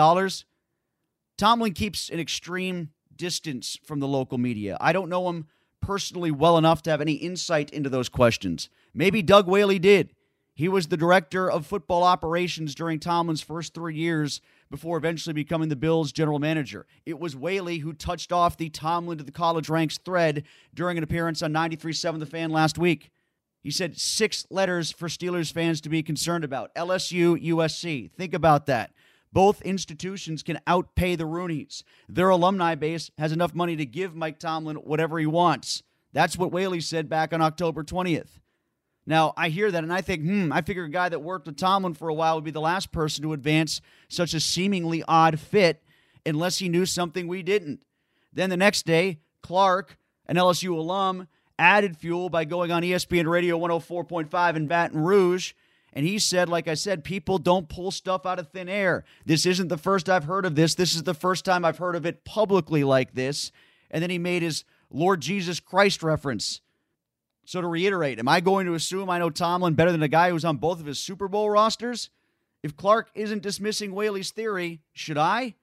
Tomlin 1.36 1.72
keeps 1.72 2.08
an 2.08 2.18
extreme 2.18 2.90
distance 3.14 3.78
from 3.84 4.00
the 4.00 4.08
local 4.08 4.38
media. 4.38 4.76
I 4.80 4.92
don't 4.92 5.08
know 5.08 5.28
him 5.28 5.46
personally 5.80 6.30
well 6.30 6.58
enough 6.58 6.82
to 6.82 6.90
have 6.90 7.00
any 7.00 7.12
insight 7.12 7.70
into 7.70 7.90
those 7.90 8.08
questions. 8.08 8.68
Maybe 8.94 9.22
Doug 9.22 9.46
Whaley 9.46 9.78
did. 9.78 10.10
He 10.54 10.68
was 10.68 10.86
the 10.86 10.96
director 10.96 11.50
of 11.50 11.66
football 11.66 12.02
operations 12.02 12.74
during 12.74 12.98
Tomlin's 12.98 13.42
first 13.42 13.74
three 13.74 13.94
years 13.94 14.40
before 14.70 14.96
eventually 14.96 15.34
becoming 15.34 15.68
the 15.68 15.76
Bills' 15.76 16.12
general 16.12 16.38
manager. 16.38 16.86
It 17.04 17.20
was 17.20 17.36
Whaley 17.36 17.78
who 17.78 17.92
touched 17.92 18.32
off 18.32 18.56
the 18.56 18.70
Tomlin 18.70 19.18
to 19.18 19.24
the 19.24 19.30
college 19.30 19.68
ranks 19.68 19.98
thread 19.98 20.44
during 20.72 20.96
an 20.96 21.04
appearance 21.04 21.42
on 21.42 21.52
93.7 21.52 22.20
The 22.20 22.26
Fan 22.26 22.50
last 22.50 22.78
week. 22.78 23.10
He 23.62 23.70
said 23.70 23.98
six 23.98 24.46
letters 24.48 24.92
for 24.92 25.08
Steelers 25.08 25.52
fans 25.52 25.82
to 25.82 25.90
be 25.90 26.02
concerned 26.02 26.44
about 26.44 26.74
LSU, 26.74 27.36
USC. 27.48 28.10
Think 28.12 28.32
about 28.32 28.64
that. 28.66 28.92
Both 29.36 29.60
institutions 29.60 30.42
can 30.42 30.58
outpay 30.66 31.18
the 31.18 31.24
Rooneys. 31.24 31.82
Their 32.08 32.30
alumni 32.30 32.74
base 32.74 33.10
has 33.18 33.32
enough 33.32 33.54
money 33.54 33.76
to 33.76 33.84
give 33.84 34.16
Mike 34.16 34.38
Tomlin 34.38 34.76
whatever 34.76 35.18
he 35.18 35.26
wants. 35.26 35.82
That's 36.14 36.38
what 36.38 36.52
Whaley 36.52 36.80
said 36.80 37.10
back 37.10 37.34
on 37.34 37.42
October 37.42 37.84
20th. 37.84 38.40
Now, 39.04 39.34
I 39.36 39.50
hear 39.50 39.70
that 39.70 39.84
and 39.84 39.92
I 39.92 40.00
think, 40.00 40.22
hmm, 40.22 40.50
I 40.54 40.62
figure 40.62 40.84
a 40.84 40.88
guy 40.88 41.10
that 41.10 41.20
worked 41.20 41.46
with 41.46 41.58
Tomlin 41.58 41.92
for 41.92 42.08
a 42.08 42.14
while 42.14 42.36
would 42.36 42.44
be 42.44 42.50
the 42.50 42.62
last 42.62 42.92
person 42.92 43.24
to 43.24 43.34
advance 43.34 43.82
such 44.08 44.32
a 44.32 44.40
seemingly 44.40 45.04
odd 45.06 45.38
fit 45.38 45.82
unless 46.24 46.60
he 46.60 46.70
knew 46.70 46.86
something 46.86 47.28
we 47.28 47.42
didn't. 47.42 47.82
Then 48.32 48.48
the 48.48 48.56
next 48.56 48.86
day, 48.86 49.18
Clark, 49.42 49.98
an 50.24 50.36
LSU 50.36 50.70
alum, 50.70 51.28
added 51.58 51.98
fuel 51.98 52.30
by 52.30 52.46
going 52.46 52.72
on 52.72 52.82
ESPN 52.82 53.28
Radio 53.28 53.58
104.5 53.58 54.56
in 54.56 54.66
Baton 54.66 55.04
Rouge 55.04 55.52
and 55.92 56.04
he 56.06 56.18
said, 56.18 56.48
like 56.48 56.68
I 56.68 56.74
said, 56.74 57.04
people 57.04 57.38
don't 57.38 57.68
pull 57.68 57.90
stuff 57.90 58.26
out 58.26 58.38
of 58.38 58.48
thin 58.48 58.68
air. 58.68 59.04
This 59.24 59.46
isn't 59.46 59.68
the 59.68 59.78
first 59.78 60.08
I've 60.08 60.24
heard 60.24 60.44
of 60.44 60.54
this. 60.54 60.74
This 60.74 60.94
is 60.94 61.04
the 61.04 61.14
first 61.14 61.44
time 61.44 61.64
I've 61.64 61.78
heard 61.78 61.96
of 61.96 62.04
it 62.04 62.24
publicly 62.24 62.84
like 62.84 63.14
this. 63.14 63.50
And 63.90 64.02
then 64.02 64.10
he 64.10 64.18
made 64.18 64.42
his 64.42 64.64
Lord 64.90 65.20
Jesus 65.20 65.58
Christ 65.58 66.02
reference. 66.02 66.60
So 67.46 67.60
to 67.60 67.66
reiterate, 67.66 68.18
am 68.18 68.28
I 68.28 68.40
going 68.40 68.66
to 68.66 68.74
assume 68.74 69.08
I 69.08 69.18
know 69.18 69.30
Tomlin 69.30 69.74
better 69.74 69.92
than 69.92 70.02
a 70.02 70.08
guy 70.08 70.30
who's 70.30 70.44
on 70.44 70.56
both 70.56 70.80
of 70.80 70.86
his 70.86 70.98
Super 70.98 71.28
Bowl 71.28 71.48
rosters? 71.48 72.10
If 72.62 72.76
Clark 72.76 73.10
isn't 73.14 73.42
dismissing 73.42 73.92
Whaley's 73.92 74.32
theory, 74.32 74.80
should 74.92 75.16
I? 75.16 75.54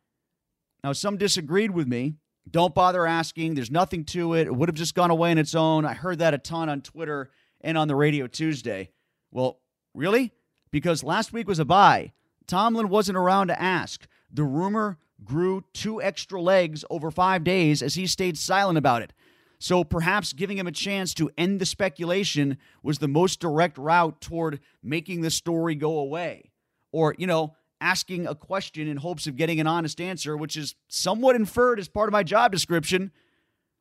Now, 0.83 0.93
some 0.93 1.17
disagreed 1.17 1.71
with 1.71 1.87
me. 1.87 2.15
Don't 2.49 2.73
bother 2.73 3.05
asking. 3.05 3.53
There's 3.53 3.71
nothing 3.71 4.05
to 4.05 4.33
it. 4.33 4.47
It 4.47 4.55
would 4.55 4.69
have 4.69 4.75
just 4.75 4.95
gone 4.95 5.11
away 5.11 5.31
on 5.31 5.37
its 5.37 5.55
own. 5.55 5.85
I 5.85 5.93
heard 5.93 6.19
that 6.19 6.33
a 6.33 6.37
ton 6.37 6.69
on 6.69 6.81
Twitter 6.81 7.29
and 7.61 7.77
on 7.77 7.87
the 7.87 7.95
radio 7.95 8.27
Tuesday. 8.27 8.89
Well, 9.31 9.59
really? 9.93 10.31
Because 10.71 11.03
last 11.03 11.33
week 11.33 11.47
was 11.47 11.59
a 11.59 11.65
bye. 11.65 12.13
Tomlin 12.47 12.89
wasn't 12.89 13.17
around 13.17 13.47
to 13.47 13.61
ask. 13.61 14.07
The 14.31 14.43
rumor 14.43 14.97
grew 15.23 15.63
two 15.73 16.01
extra 16.01 16.41
legs 16.41 16.83
over 16.89 17.11
five 17.11 17.43
days 17.43 17.81
as 17.81 17.95
he 17.95 18.07
stayed 18.07 18.37
silent 18.37 18.77
about 18.77 19.01
it. 19.01 19.13
So 19.59 19.83
perhaps 19.83 20.33
giving 20.33 20.57
him 20.57 20.67
a 20.67 20.73
chance 20.73 21.13
to 21.13 21.31
end 21.37 21.61
the 21.61 21.65
speculation 21.65 22.57
was 22.81 22.99
the 22.99 23.07
most 23.07 23.39
direct 23.39 23.77
route 23.77 24.19
toward 24.19 24.59
making 24.81 25.21
the 25.21 25.31
story 25.31 25.75
go 25.75 25.99
away. 25.99 26.51
Or, 26.91 27.15
you 27.17 27.27
know, 27.27 27.55
asking 27.79 28.27
a 28.27 28.35
question 28.35 28.87
in 28.87 28.97
hopes 28.97 29.25
of 29.25 29.37
getting 29.37 29.59
an 29.59 29.67
honest 29.67 30.01
answer, 30.01 30.35
which 30.35 30.57
is 30.57 30.75
somewhat 30.89 31.35
inferred 31.35 31.79
as 31.79 31.87
part 31.87 32.09
of 32.09 32.11
my 32.11 32.23
job 32.23 32.51
description. 32.51 33.11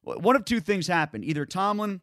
One 0.03 0.37
of 0.37 0.45
two 0.45 0.61
things 0.61 0.87
happened. 0.87 1.25
Either 1.25 1.47
Tomlin 1.47 2.01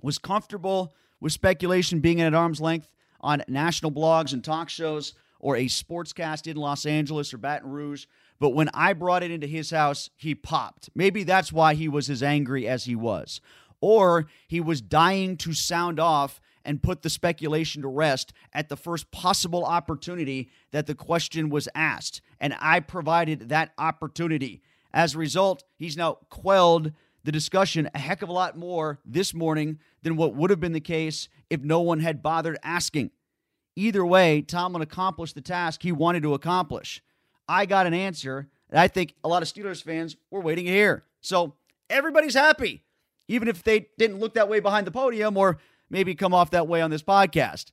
was 0.00 0.18
comfortable 0.18 0.94
with 1.20 1.32
speculation 1.32 2.00
being 2.00 2.20
at 2.20 2.34
arm's 2.34 2.60
length 2.60 2.90
on 3.24 3.42
national 3.48 3.90
blogs 3.90 4.32
and 4.32 4.44
talk 4.44 4.68
shows 4.68 5.14
or 5.40 5.56
a 5.56 5.64
sportscast 5.64 6.46
in 6.46 6.56
Los 6.56 6.86
Angeles 6.86 7.34
or 7.34 7.38
Baton 7.38 7.70
Rouge, 7.70 8.06
but 8.38 8.50
when 8.50 8.70
I 8.74 8.92
brought 8.92 9.22
it 9.22 9.30
into 9.30 9.46
his 9.46 9.70
house, 9.70 10.10
he 10.16 10.34
popped. 10.34 10.90
Maybe 10.94 11.24
that's 11.24 11.52
why 11.52 11.74
he 11.74 11.88
was 11.88 12.10
as 12.10 12.22
angry 12.22 12.68
as 12.68 12.84
he 12.84 12.94
was. 12.94 13.40
Or 13.80 14.26
he 14.46 14.60
was 14.60 14.80
dying 14.80 15.36
to 15.38 15.52
sound 15.52 15.98
off 15.98 16.40
and 16.64 16.82
put 16.82 17.02
the 17.02 17.10
speculation 17.10 17.82
to 17.82 17.88
rest 17.88 18.32
at 18.52 18.68
the 18.68 18.76
first 18.76 19.10
possible 19.10 19.64
opportunity 19.64 20.50
that 20.70 20.86
the 20.86 20.94
question 20.94 21.50
was 21.50 21.68
asked. 21.74 22.20
And 22.40 22.54
I 22.60 22.80
provided 22.80 23.48
that 23.50 23.72
opportunity. 23.78 24.62
As 24.92 25.14
a 25.14 25.18
result, 25.18 25.64
he's 25.76 25.96
now 25.96 26.18
quelled 26.30 26.92
the 27.24 27.32
discussion 27.32 27.90
a 27.94 27.98
heck 27.98 28.22
of 28.22 28.28
a 28.28 28.32
lot 28.32 28.56
more 28.56 29.00
this 29.04 29.34
morning 29.34 29.78
than 30.02 30.16
what 30.16 30.34
would 30.34 30.50
have 30.50 30.60
been 30.60 30.72
the 30.72 30.80
case 30.80 31.28
if 31.50 31.60
no 31.60 31.80
one 31.80 32.00
had 32.00 32.22
bothered 32.22 32.58
asking. 32.62 33.10
Either 33.76 34.04
way, 34.06 34.40
Tomlin 34.40 34.82
accomplished 34.82 35.34
the 35.34 35.40
task 35.40 35.82
he 35.82 35.92
wanted 35.92 36.22
to 36.22 36.34
accomplish. 36.34 37.02
I 37.48 37.66
got 37.66 37.86
an 37.86 37.94
answer 37.94 38.48
that 38.70 38.80
I 38.80 38.88
think 38.88 39.14
a 39.24 39.28
lot 39.28 39.42
of 39.42 39.48
Steelers 39.48 39.82
fans 39.82 40.16
were 40.30 40.40
waiting 40.40 40.66
to 40.66 40.70
hear. 40.70 41.04
So 41.20 41.54
everybody's 41.90 42.34
happy, 42.34 42.84
even 43.28 43.48
if 43.48 43.62
they 43.62 43.88
didn't 43.98 44.20
look 44.20 44.34
that 44.34 44.48
way 44.48 44.60
behind 44.60 44.86
the 44.86 44.92
podium 44.92 45.36
or 45.36 45.58
maybe 45.90 46.14
come 46.14 46.34
off 46.34 46.50
that 46.50 46.68
way 46.68 46.80
on 46.80 46.90
this 46.90 47.02
podcast. 47.02 47.72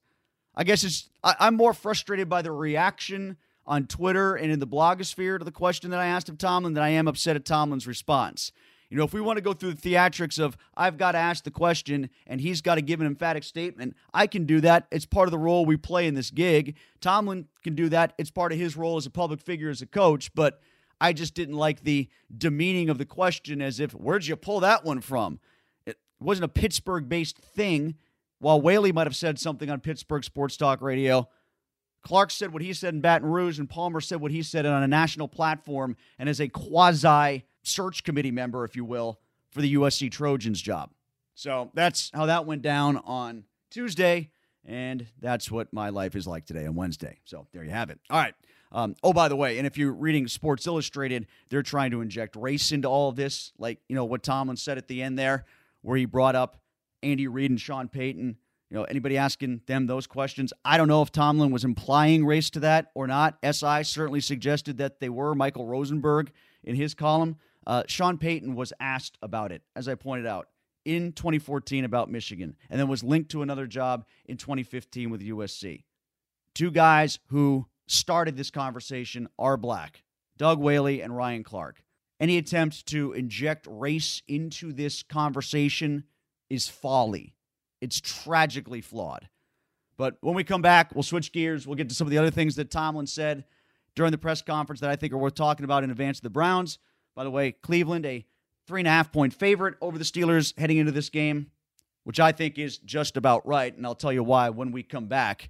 I 0.55 0.63
guess 0.63 0.83
it's 0.83 1.09
I, 1.23 1.35
I'm 1.39 1.55
more 1.55 1.73
frustrated 1.73 2.27
by 2.27 2.41
the 2.41 2.51
reaction 2.51 3.37
on 3.65 3.85
Twitter 3.85 4.35
and 4.35 4.51
in 4.51 4.59
the 4.59 4.67
blogosphere 4.67 5.37
to 5.37 5.45
the 5.45 5.51
question 5.51 5.91
that 5.91 5.99
I 5.99 6.07
asked 6.07 6.29
of 6.29 6.37
Tomlin 6.37 6.73
than 6.73 6.83
I 6.83 6.89
am 6.89 7.07
upset 7.07 7.35
at 7.35 7.45
Tomlin's 7.45 7.87
response. 7.87 8.51
You 8.91 8.97
know, 8.97 9.05
if 9.05 9.13
we 9.13 9.21
want 9.21 9.37
to 9.37 9.41
go 9.41 9.53
through 9.53 9.75
the 9.75 9.89
theatrics 9.89 10.37
of 10.37 10.57
I've 10.75 10.97
got 10.97 11.13
to 11.13 11.17
ask 11.17 11.45
the 11.45 11.49
question 11.49 12.09
and 12.27 12.41
he's 12.41 12.61
got 12.61 12.75
to 12.75 12.81
give 12.81 12.99
an 12.99 13.07
emphatic 13.07 13.45
statement, 13.45 13.95
I 14.13 14.27
can 14.27 14.45
do 14.45 14.59
that. 14.61 14.85
It's 14.91 15.05
part 15.05 15.29
of 15.29 15.31
the 15.31 15.37
role 15.37 15.65
we 15.65 15.77
play 15.77 16.07
in 16.07 16.13
this 16.13 16.29
gig. 16.29 16.75
Tomlin 16.99 17.47
can 17.63 17.73
do 17.73 17.87
that. 17.87 18.13
It's 18.17 18.31
part 18.31 18.51
of 18.51 18.59
his 18.59 18.75
role 18.75 18.97
as 18.97 19.05
a 19.05 19.09
public 19.09 19.39
figure, 19.39 19.69
as 19.69 19.81
a 19.81 19.85
coach. 19.85 20.35
But 20.35 20.59
I 20.99 21.13
just 21.13 21.33
didn't 21.33 21.55
like 21.55 21.83
the 21.83 22.09
demeaning 22.37 22.89
of 22.89 22.97
the 22.97 23.05
question 23.05 23.61
as 23.61 23.79
if, 23.79 23.93
where'd 23.93 24.27
you 24.27 24.35
pull 24.35 24.59
that 24.59 24.83
one 24.83 24.99
from? 24.99 25.39
It 25.85 25.97
wasn't 26.19 26.45
a 26.45 26.49
Pittsburgh 26.49 27.07
based 27.07 27.37
thing. 27.37 27.95
While 28.39 28.59
Whaley 28.59 28.91
might 28.91 29.07
have 29.07 29.15
said 29.15 29.39
something 29.39 29.69
on 29.69 29.79
Pittsburgh 29.79 30.25
Sports 30.25 30.57
Talk 30.57 30.81
Radio, 30.81 31.29
Clark 32.03 32.29
said 32.29 32.51
what 32.51 32.61
he 32.61 32.73
said 32.73 32.93
in 32.93 32.99
Baton 32.99 33.29
Rouge, 33.29 33.57
and 33.57 33.69
Palmer 33.69 34.01
said 34.01 34.19
what 34.19 34.31
he 34.31 34.43
said 34.43 34.65
on 34.65 34.83
a 34.83 34.87
national 34.87 35.29
platform 35.29 35.95
and 36.19 36.27
as 36.27 36.41
a 36.41 36.49
quasi 36.49 37.45
search 37.63 38.03
committee 38.03 38.31
member, 38.31 38.63
if 38.63 38.75
you 38.75 38.85
will, 38.85 39.19
for 39.51 39.61
the 39.61 39.75
USC 39.75 40.11
Trojans 40.11 40.61
job. 40.61 40.91
So 41.35 41.71
that's 41.73 42.11
how 42.13 42.25
that 42.27 42.45
went 42.45 42.61
down 42.61 42.97
on 42.97 43.45
Tuesday. 43.69 44.31
And 44.65 45.07
that's 45.19 45.49
what 45.49 45.73
my 45.73 45.89
life 45.89 46.15
is 46.15 46.27
like 46.27 46.45
today 46.45 46.65
on 46.67 46.75
Wednesday. 46.75 47.19
So 47.25 47.47
there 47.51 47.63
you 47.63 47.71
have 47.71 47.89
it. 47.89 47.99
All 48.09 48.19
right. 48.19 48.35
Um, 48.71 48.95
oh, 49.03 49.11
by 49.11 49.27
the 49.27 49.35
way, 49.35 49.57
and 49.57 49.67
if 49.67 49.77
you're 49.77 49.91
reading 49.91 50.27
Sports 50.27 50.65
Illustrated, 50.65 51.27
they're 51.49 51.63
trying 51.63 51.91
to 51.91 52.01
inject 52.01 52.35
race 52.35 52.71
into 52.71 52.87
all 52.87 53.09
of 53.09 53.17
this, 53.17 53.51
like 53.57 53.79
you 53.89 53.95
know 53.95 54.05
what 54.05 54.23
Tomlin 54.23 54.55
said 54.55 54.77
at 54.77 54.87
the 54.87 55.01
end 55.01 55.19
there, 55.19 55.45
where 55.81 55.97
he 55.97 56.05
brought 56.05 56.35
up 56.35 56.61
Andy 57.03 57.27
Reid 57.27 57.51
and 57.51 57.59
Sean 57.59 57.89
Payton. 57.89 58.37
You 58.69 58.77
know, 58.77 58.83
anybody 58.85 59.17
asking 59.17 59.61
them 59.65 59.87
those 59.87 60.07
questions? 60.07 60.53
I 60.63 60.77
don't 60.77 60.87
know 60.87 61.01
if 61.01 61.11
Tomlin 61.11 61.51
was 61.51 61.65
implying 61.65 62.25
race 62.25 62.49
to 62.51 62.61
that 62.61 62.91
or 62.95 63.07
not. 63.07 63.37
SI 63.43 63.83
certainly 63.83 64.21
suggested 64.21 64.77
that 64.77 65.01
they 65.01 65.09
were. 65.09 65.35
Michael 65.35 65.65
Rosenberg 65.65 66.31
in 66.63 66.75
his 66.75 66.93
column 66.93 67.35
uh, 67.67 67.83
Sean 67.87 68.17
Payton 68.17 68.55
was 68.55 68.73
asked 68.79 69.17
about 69.21 69.51
it, 69.51 69.61
as 69.75 69.87
I 69.87 69.95
pointed 69.95 70.25
out, 70.25 70.47
in 70.85 71.13
2014 71.13 71.85
about 71.85 72.09
Michigan, 72.09 72.55
and 72.69 72.79
then 72.79 72.87
was 72.87 73.03
linked 73.03 73.31
to 73.31 73.41
another 73.41 73.67
job 73.67 74.05
in 74.25 74.37
2015 74.37 75.09
with 75.09 75.21
USC. 75.21 75.83
Two 76.55 76.71
guys 76.71 77.19
who 77.27 77.67
started 77.87 78.35
this 78.35 78.51
conversation 78.51 79.27
are 79.37 79.57
black 79.57 80.03
Doug 80.37 80.59
Whaley 80.59 81.01
and 81.01 81.15
Ryan 81.15 81.43
Clark. 81.43 81.83
Any 82.19 82.37
attempt 82.37 82.85
to 82.87 83.13
inject 83.13 83.67
race 83.69 84.21
into 84.27 84.73
this 84.73 85.03
conversation 85.03 86.05
is 86.49 86.67
folly. 86.67 87.35
It's 87.79 87.99
tragically 87.99 88.81
flawed. 88.81 89.27
But 89.97 90.17
when 90.21 90.35
we 90.35 90.43
come 90.43 90.61
back, 90.61 90.93
we'll 90.95 91.03
switch 91.03 91.31
gears. 91.31 91.67
We'll 91.67 91.75
get 91.75 91.89
to 91.89 91.95
some 91.95 92.07
of 92.07 92.11
the 92.11 92.17
other 92.17 92.31
things 92.31 92.55
that 92.55 92.71
Tomlin 92.71 93.07
said 93.07 93.43
during 93.95 94.11
the 94.11 94.17
press 94.17 94.41
conference 94.41 94.79
that 94.81 94.89
I 94.89 94.95
think 94.95 95.13
are 95.13 95.17
worth 95.17 95.35
talking 95.35 95.63
about 95.63 95.83
in 95.83 95.91
advance 95.91 96.19
of 96.19 96.23
the 96.23 96.29
Browns. 96.29 96.79
By 97.15 97.23
the 97.23 97.31
way, 97.31 97.51
Cleveland, 97.51 98.05
a 98.05 98.25
three 98.67 98.81
and 98.81 98.87
a 98.87 98.91
half 98.91 99.11
point 99.11 99.33
favorite 99.33 99.75
over 99.81 99.97
the 99.97 100.03
Steelers 100.03 100.57
heading 100.57 100.77
into 100.77 100.91
this 100.91 101.09
game, 101.09 101.51
which 102.03 102.19
I 102.19 102.31
think 102.31 102.57
is 102.57 102.77
just 102.77 103.17
about 103.17 103.45
right. 103.47 103.75
And 103.75 103.85
I'll 103.85 103.95
tell 103.95 104.13
you 104.13 104.23
why 104.23 104.49
when 104.49 104.71
we 104.71 104.83
come 104.83 105.07
back 105.07 105.49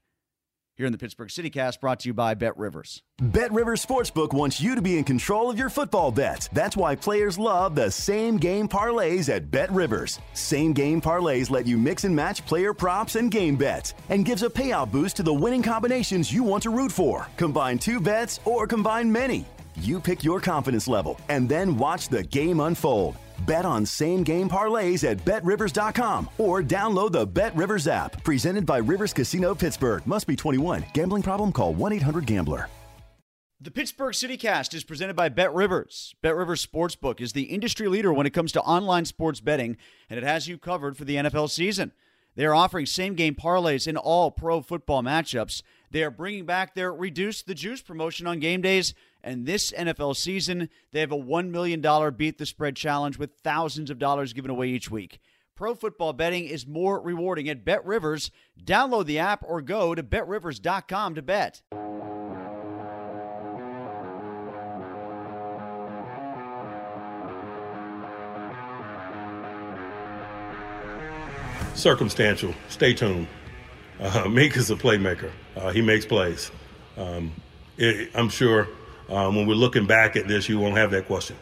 here 0.75 0.85
in 0.87 0.91
the 0.91 0.97
Pittsburgh 0.97 1.29
CityCast, 1.29 1.79
brought 1.79 1.99
to 1.99 2.09
you 2.09 2.13
by 2.13 2.33
Bet 2.33 2.57
Rivers. 2.57 3.03
Bet 3.21 3.51
Rivers 3.51 3.85
Sportsbook 3.85 4.33
wants 4.33 4.59
you 4.59 4.73
to 4.73 4.81
be 4.81 4.97
in 4.97 5.03
control 5.03 5.49
of 5.49 5.59
your 5.59 5.69
football 5.69 6.11
bets. 6.11 6.49
That's 6.53 6.75
why 6.75 6.95
players 6.95 7.37
love 7.37 7.75
the 7.75 7.91
same 7.91 8.37
game 8.37 8.67
parlays 8.67 9.29
at 9.29 9.51
Bet 9.51 9.71
Rivers. 9.71 10.19
Same 10.33 10.73
game 10.73 10.99
parlays 10.99 11.51
let 11.51 11.67
you 11.67 11.77
mix 11.77 12.03
and 12.03 12.15
match 12.15 12.43
player 12.47 12.73
props 12.73 13.15
and 13.15 13.29
game 13.29 13.57
bets, 13.57 13.93
and 14.09 14.25
gives 14.25 14.41
a 14.41 14.49
payout 14.49 14.91
boost 14.91 15.17
to 15.17 15.23
the 15.23 15.33
winning 15.33 15.61
combinations 15.61 16.33
you 16.33 16.41
want 16.41 16.63
to 16.63 16.71
root 16.71 16.91
for. 16.91 17.27
Combine 17.37 17.77
two 17.77 17.99
bets 17.99 18.39
or 18.45 18.65
combine 18.65 19.11
many. 19.11 19.45
You 19.77 19.99
pick 19.99 20.23
your 20.23 20.39
confidence 20.39 20.87
level 20.87 21.19
and 21.29 21.49
then 21.49 21.77
watch 21.77 22.09
the 22.09 22.23
game 22.23 22.59
unfold. 22.59 23.17
Bet 23.45 23.65
on 23.65 23.85
same 23.85 24.23
game 24.23 24.49
parlays 24.49 25.03
at 25.03 25.23
betrivers.com 25.25 26.29
or 26.37 26.61
download 26.61 27.11
the 27.11 27.25
Bet 27.25 27.55
Rivers 27.55 27.87
app. 27.87 28.23
Presented 28.23 28.65
by 28.65 28.77
Rivers 28.77 29.13
Casino 29.13 29.55
Pittsburgh. 29.55 30.05
Must 30.05 30.27
be 30.27 30.35
21. 30.35 30.85
Gambling 30.93 31.23
problem? 31.23 31.51
Call 31.51 31.73
1 31.73 31.93
800 31.93 32.25
Gambler. 32.25 32.67
The 33.63 33.69
Pittsburgh 33.69 34.13
CityCast 34.13 34.73
is 34.73 34.83
presented 34.83 35.15
by 35.15 35.29
Bet 35.29 35.53
Rivers. 35.53 36.15
Bet 36.23 36.35
Rivers 36.35 36.65
Sportsbook 36.65 37.21
is 37.21 37.33
the 37.33 37.43
industry 37.43 37.87
leader 37.87 38.11
when 38.11 38.25
it 38.25 38.33
comes 38.33 38.51
to 38.53 38.61
online 38.61 39.05
sports 39.05 39.39
betting, 39.39 39.77
and 40.09 40.17
it 40.17 40.23
has 40.23 40.47
you 40.47 40.57
covered 40.57 40.97
for 40.97 41.05
the 41.05 41.17
NFL 41.17 41.47
season. 41.51 41.91
They 42.35 42.45
are 42.45 42.55
offering 42.55 42.87
same 42.87 43.13
game 43.13 43.35
parlays 43.35 43.87
in 43.87 43.97
all 43.97 44.31
pro 44.31 44.61
football 44.61 45.03
matchups. 45.03 45.61
They 45.91 46.01
are 46.01 46.09
bringing 46.09 46.47
back 46.47 46.73
their 46.73 46.91
Reduce 46.91 47.43
the 47.43 47.53
Juice 47.53 47.83
promotion 47.83 48.25
on 48.25 48.39
game 48.39 48.61
days 48.61 48.95
and 49.23 49.45
this 49.45 49.71
NFL 49.71 50.15
season, 50.15 50.69
they 50.91 50.99
have 50.99 51.11
a 51.11 51.17
$1 51.17 51.49
million 51.49 51.81
Beat 52.15 52.37
the 52.37 52.45
Spread 52.45 52.75
challenge 52.75 53.17
with 53.17 53.31
thousands 53.43 53.89
of 53.89 53.99
dollars 53.99 54.33
given 54.33 54.51
away 54.51 54.67
each 54.69 54.89
week. 54.89 55.19
Pro 55.55 55.75
football 55.75 56.13
betting 56.13 56.45
is 56.45 56.65
more 56.65 56.99
rewarding 56.99 57.47
at 57.47 57.63
Bet 57.63 57.85
Rivers. 57.85 58.31
Download 58.63 59.05
the 59.05 59.19
app 59.19 59.43
or 59.47 59.61
go 59.61 59.93
to 59.93 60.01
betrivers.com 60.01 61.15
to 61.15 61.21
bet. 61.21 61.61
Circumstantial. 71.75 72.53
Stay 72.69 72.93
tuned. 72.93 73.27
Uh, 73.99 74.23
is 74.35 74.71
a 74.71 74.75
playmaker. 74.75 75.31
Uh, 75.55 75.71
he 75.71 75.81
makes 75.81 76.05
plays. 76.05 76.51
Um, 76.97 77.31
it, 77.77 78.09
I'm 78.15 78.29
sure 78.29 78.67
um, 79.11 79.35
when 79.35 79.45
we're 79.45 79.55
looking 79.55 79.85
back 79.85 80.15
at 80.15 80.27
this, 80.27 80.49
you 80.49 80.57
won't 80.59 80.77
have 80.77 80.91
that 80.91 81.05
question. 81.05 81.35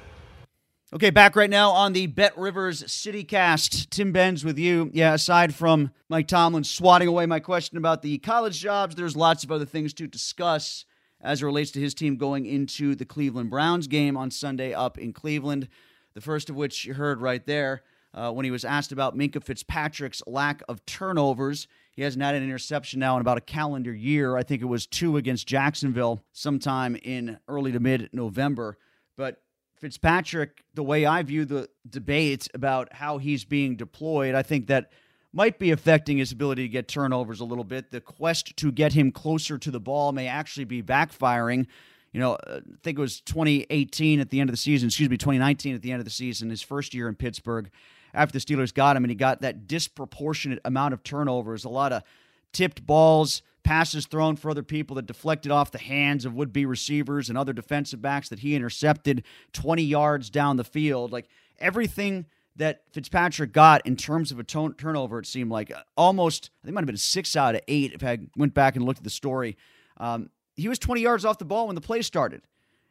Okay, 0.92 1.12
back 1.12 1.36
right 1.36 1.52
now 1.52 1.70
on 1.70 1.94
the 1.94 2.08
Bet 2.08 2.36
Rivers 2.36 2.82
CityCast. 2.84 3.92
Tim 3.92 4.12
Benz 4.12 4.44
with 4.44 4.58
you. 4.58 4.90
Yeah, 4.92 5.14
aside 5.14 5.54
from 5.54 5.92
Mike 6.10 6.28
Tomlin 6.28 6.64
swatting 6.64 7.08
away 7.08 7.28
my 7.28 7.40
question 7.40 7.78
about 7.78 8.02
the 8.02 8.18
college 8.18 8.60
jobs, 8.60 8.96
there's 8.96 9.16
lots 9.16 9.44
of 9.44 9.52
other 9.52 9.66
things 9.66 9.94
to 9.94 10.08
discuss 10.08 10.86
as 11.22 11.44
it 11.44 11.46
relates 11.46 11.70
to 11.72 11.80
his 11.80 11.94
team 11.94 12.16
going 12.16 12.48
into 12.48 12.96
the 12.96 13.06
Cleveland 13.06 13.52
Browns 13.52 13.88
game 13.88 14.18
on 14.18 14.32
Sunday 14.32 14.74
up 14.74 14.98
in 14.98 15.14
Cleveland. 15.14 15.68
The 16.16 16.22
first 16.22 16.50
of 16.50 16.56
which 16.56 16.86
you 16.86 16.96
heard 16.96 17.22
right 17.22 17.46
there. 17.46 17.84
uh, 18.14 18.32
when 18.32 18.46
he 18.46 18.52
was 18.52 18.66
asked 18.66 18.92
about 18.92 19.18
Minkah 19.18 19.44
Fitzpatrick's 19.44 20.24
lack 20.26 20.62
of 20.68 20.86
turnovers. 20.86 21.68
He 21.92 22.02
hasn't 22.04 22.24
had 22.24 22.36
an 22.36 22.44
interception 22.44 23.00
now 23.00 23.16
in 23.16 23.22
about 23.22 23.38
a 23.38 23.42
calendar 23.42 23.94
year. 23.94 24.38
I 24.38 24.44
think 24.44 24.62
it 24.62 24.66
was 24.66 24.86
two 24.86 25.18
against 25.18 25.48
Jacksonville 25.48 26.22
sometime 26.32 26.96
in 26.96 27.40
early 27.48 27.72
to 27.72 27.80
mid 27.80 28.10
November. 28.14 28.78
But 29.18 29.42
Fitzpatrick, 29.76 30.64
the 30.74 30.84
way 30.84 31.06
I 31.06 31.24
view 31.24 31.46
the 31.46 31.70
debate 31.90 32.48
about 32.54 32.94
how 32.94 33.18
he's 33.18 33.46
being 33.46 33.76
deployed, 33.76 34.36
I 34.36 34.44
think 34.44 34.68
that 34.68 34.92
might 35.32 35.60
be 35.60 35.72
affecting 35.72 36.18
his 36.18 36.32
ability 36.32 36.64
to 36.64 36.70
get 36.70 36.88
turnovers 36.88 37.40
a 37.40 37.46
little 37.46 37.64
bit. 37.64 37.92
The 37.92 38.02
quest 38.02 38.58
to 38.58 38.72
get 38.72 38.94
him 38.94 39.12
closer 39.12 39.58
to 39.58 39.72
the 39.72 39.80
ball 39.80 40.12
may 40.12 40.28
actually 40.28 40.66
be 40.66 40.82
backfiring. 40.82 41.68
You 42.12 42.20
know, 42.20 42.34
uh, 42.34 42.62
I 42.66 42.78
think 42.84 42.98
it 42.98 43.02
was 43.02 43.22
2018 43.22 44.20
at 44.20 44.30
the 44.32 44.40
end 44.40 44.50
of 44.50 44.54
the 44.54 44.58
season, 44.58 44.88
excuse 44.88 45.10
me, 45.10 45.18
2019 45.18 45.76
at 45.76 45.82
the 45.82 45.92
end 45.92 46.00
of 46.00 46.06
the 46.06 46.12
season, 46.12 46.50
his 46.50 46.62
first 46.62 46.94
year 46.94 47.08
in 47.08 47.16
Pittsburgh, 47.16 47.70
after 48.14 48.38
the 48.38 48.44
Steelers 48.44 48.74
got 48.74 48.96
him, 48.96 49.04
and 49.04 49.12
he 49.12 49.16
got 49.16 49.42
that 49.42 49.68
disproportionate 49.68 50.60
amount 50.66 50.94
of 50.94 51.04
turnovers, 51.04 51.66
a 51.66 51.70
lot 51.70 51.92
of 51.92 52.04
tipped 52.52 52.86
balls, 52.86 53.42
passes 53.64 54.08
thrown 54.08 54.36
for 54.36 54.50
other 54.50 54.64
people 54.64 54.96
that 54.96 55.06
deflected 55.06 55.52
off 55.52 55.72
the 55.72 55.78
hands 55.78 56.26
of 56.26 56.34
would 56.34 56.52
be 56.52 56.66
receivers 56.66 57.30
and 57.30 57.38
other 57.38 57.54
defensive 57.54 58.02
backs 58.02 58.30
that 58.30 58.40
he 58.40 58.56
intercepted 58.56 59.24
20 59.54 59.84
yards 59.84 60.30
down 60.30 60.58
the 60.58 60.64
field. 60.64 61.12
Like 61.12 61.28
everything 61.60 62.26
that 62.56 62.82
Fitzpatrick 62.92 63.52
got 63.52 63.86
in 63.86 63.96
terms 63.96 64.32
of 64.32 64.40
a 64.40 64.44
t- 64.44 64.70
turnover, 64.78 65.20
it 65.20 65.26
seemed 65.26 65.52
like 65.52 65.72
uh, 65.72 65.82
almost, 65.96 66.50
I 66.64 66.68
think 66.68 66.76
might 66.76 66.82
have 66.82 66.88
been 66.88 66.98
six 66.98 67.36
out 67.36 67.56
of 67.56 67.62
eight 67.68 67.94
if 67.94 68.04
I 68.04 68.20
went 68.36 68.54
back 68.54 68.76
and 68.76 68.86
looked 68.86 69.00
at 69.00 69.04
the 69.04 69.10
story. 69.10 69.58
Um, 69.98 70.30
he 70.56 70.68
was 70.68 70.80
20 70.80 71.02
yards 71.02 71.24
off 71.24 71.38
the 71.38 71.46
ball 71.46 71.68
when 71.68 71.76
the 71.76 71.82
play 71.82 72.02
started. 72.02 72.42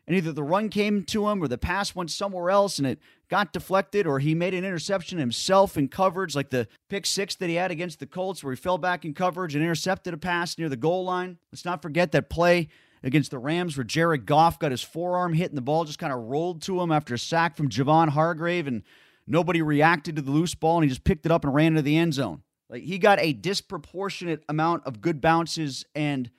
And 0.09 0.17
either 0.17 0.33
the 0.33 0.43
run 0.43 0.71
came 0.71 1.05
to 1.05 1.29
him 1.29 1.43
or 1.43 1.49
the 1.49 1.59
pass 1.59 1.95
went 1.95 2.11
somewhere 2.11 2.49
else 2.49 2.79
and 2.79 2.87
it 2.87 2.99
got 3.29 3.53
deflected, 3.53 4.07
or 4.07 4.21
he 4.21 4.35
made 4.35 4.55
an 4.55 4.65
interception 4.65 5.19
himself 5.19 5.77
in 5.77 5.89
coverage, 5.89 6.35
like 6.35 6.49
the 6.49 6.67
pick 6.89 7.05
six 7.05 7.35
that 7.35 7.51
he 7.51 7.57
had 7.57 7.71
against 7.71 8.01
the 8.01 8.07
Colts, 8.07 8.43
where 8.43 8.55
he 8.55 8.57
fell 8.57 8.79
back 8.79 9.05
in 9.05 9.13
coverage 9.13 9.55
and 9.55 9.63
intercepted 9.63 10.15
a 10.15 10.17
pass 10.17 10.57
near 10.57 10.71
the 10.71 10.79
goal 10.79 11.05
line. 11.05 11.37
Let's 11.53 11.67
not 11.67 11.83
forget 11.83 12.11
that 12.13 12.31
play 12.31 12.69
against 13.03 13.31
the 13.31 13.39
Rams 13.39 13.77
where 13.77 13.85
Jared 13.85 14.25
Goff 14.25 14.59
got 14.59 14.71
his 14.71 14.83
forearm 14.83 15.35
hit 15.35 15.51
and 15.51 15.59
the 15.59 15.63
ball 15.63 15.85
just 15.85 15.99
kind 15.99 16.13
of 16.13 16.21
rolled 16.21 16.63
to 16.63 16.81
him 16.81 16.91
after 16.91 17.13
a 17.13 17.19
sack 17.19 17.55
from 17.55 17.69
Javon 17.69 18.09
Hargrave 18.09 18.67
and 18.67 18.85
nobody 19.27 19.61
reacted 19.61 20.17
to 20.17 20.23
the 20.23 20.31
loose 20.31 20.55
ball 20.55 20.79
and 20.79 20.85
he 20.85 20.89
just 20.89 21.05
picked 21.05 21.27
it 21.27 21.33
up 21.33 21.45
and 21.45 21.53
ran 21.53 21.67
into 21.67 21.83
the 21.83 21.99
end 21.99 22.15
zone. 22.15 22.43
Like 22.71 22.83
he 22.83 22.97
got 22.97 23.21
a 23.21 23.35
disproportionate 23.35 24.43
amount 24.49 24.87
of 24.87 25.03
good 25.03 25.21
bounces 25.21 25.85
and 25.95 26.31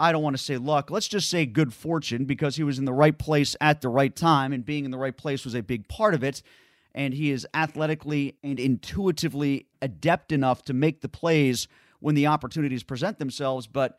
I 0.00 0.12
don't 0.12 0.22
want 0.22 0.36
to 0.36 0.42
say 0.42 0.56
luck. 0.56 0.90
Let's 0.90 1.08
just 1.08 1.28
say 1.28 1.44
good 1.44 1.74
fortune 1.74 2.24
because 2.24 2.56
he 2.56 2.62
was 2.64 2.78
in 2.78 2.86
the 2.86 2.92
right 2.92 3.16
place 3.16 3.54
at 3.60 3.82
the 3.82 3.90
right 3.90 4.14
time, 4.16 4.52
and 4.54 4.64
being 4.64 4.86
in 4.86 4.90
the 4.90 4.98
right 4.98 5.16
place 5.16 5.44
was 5.44 5.54
a 5.54 5.62
big 5.62 5.86
part 5.88 6.14
of 6.14 6.24
it. 6.24 6.42
And 6.94 7.12
he 7.12 7.30
is 7.30 7.46
athletically 7.54 8.36
and 8.42 8.58
intuitively 8.58 9.66
adept 9.82 10.32
enough 10.32 10.64
to 10.64 10.72
make 10.72 11.02
the 11.02 11.08
plays 11.08 11.68
when 12.00 12.14
the 12.14 12.26
opportunities 12.26 12.82
present 12.82 13.18
themselves, 13.18 13.66
but 13.66 13.98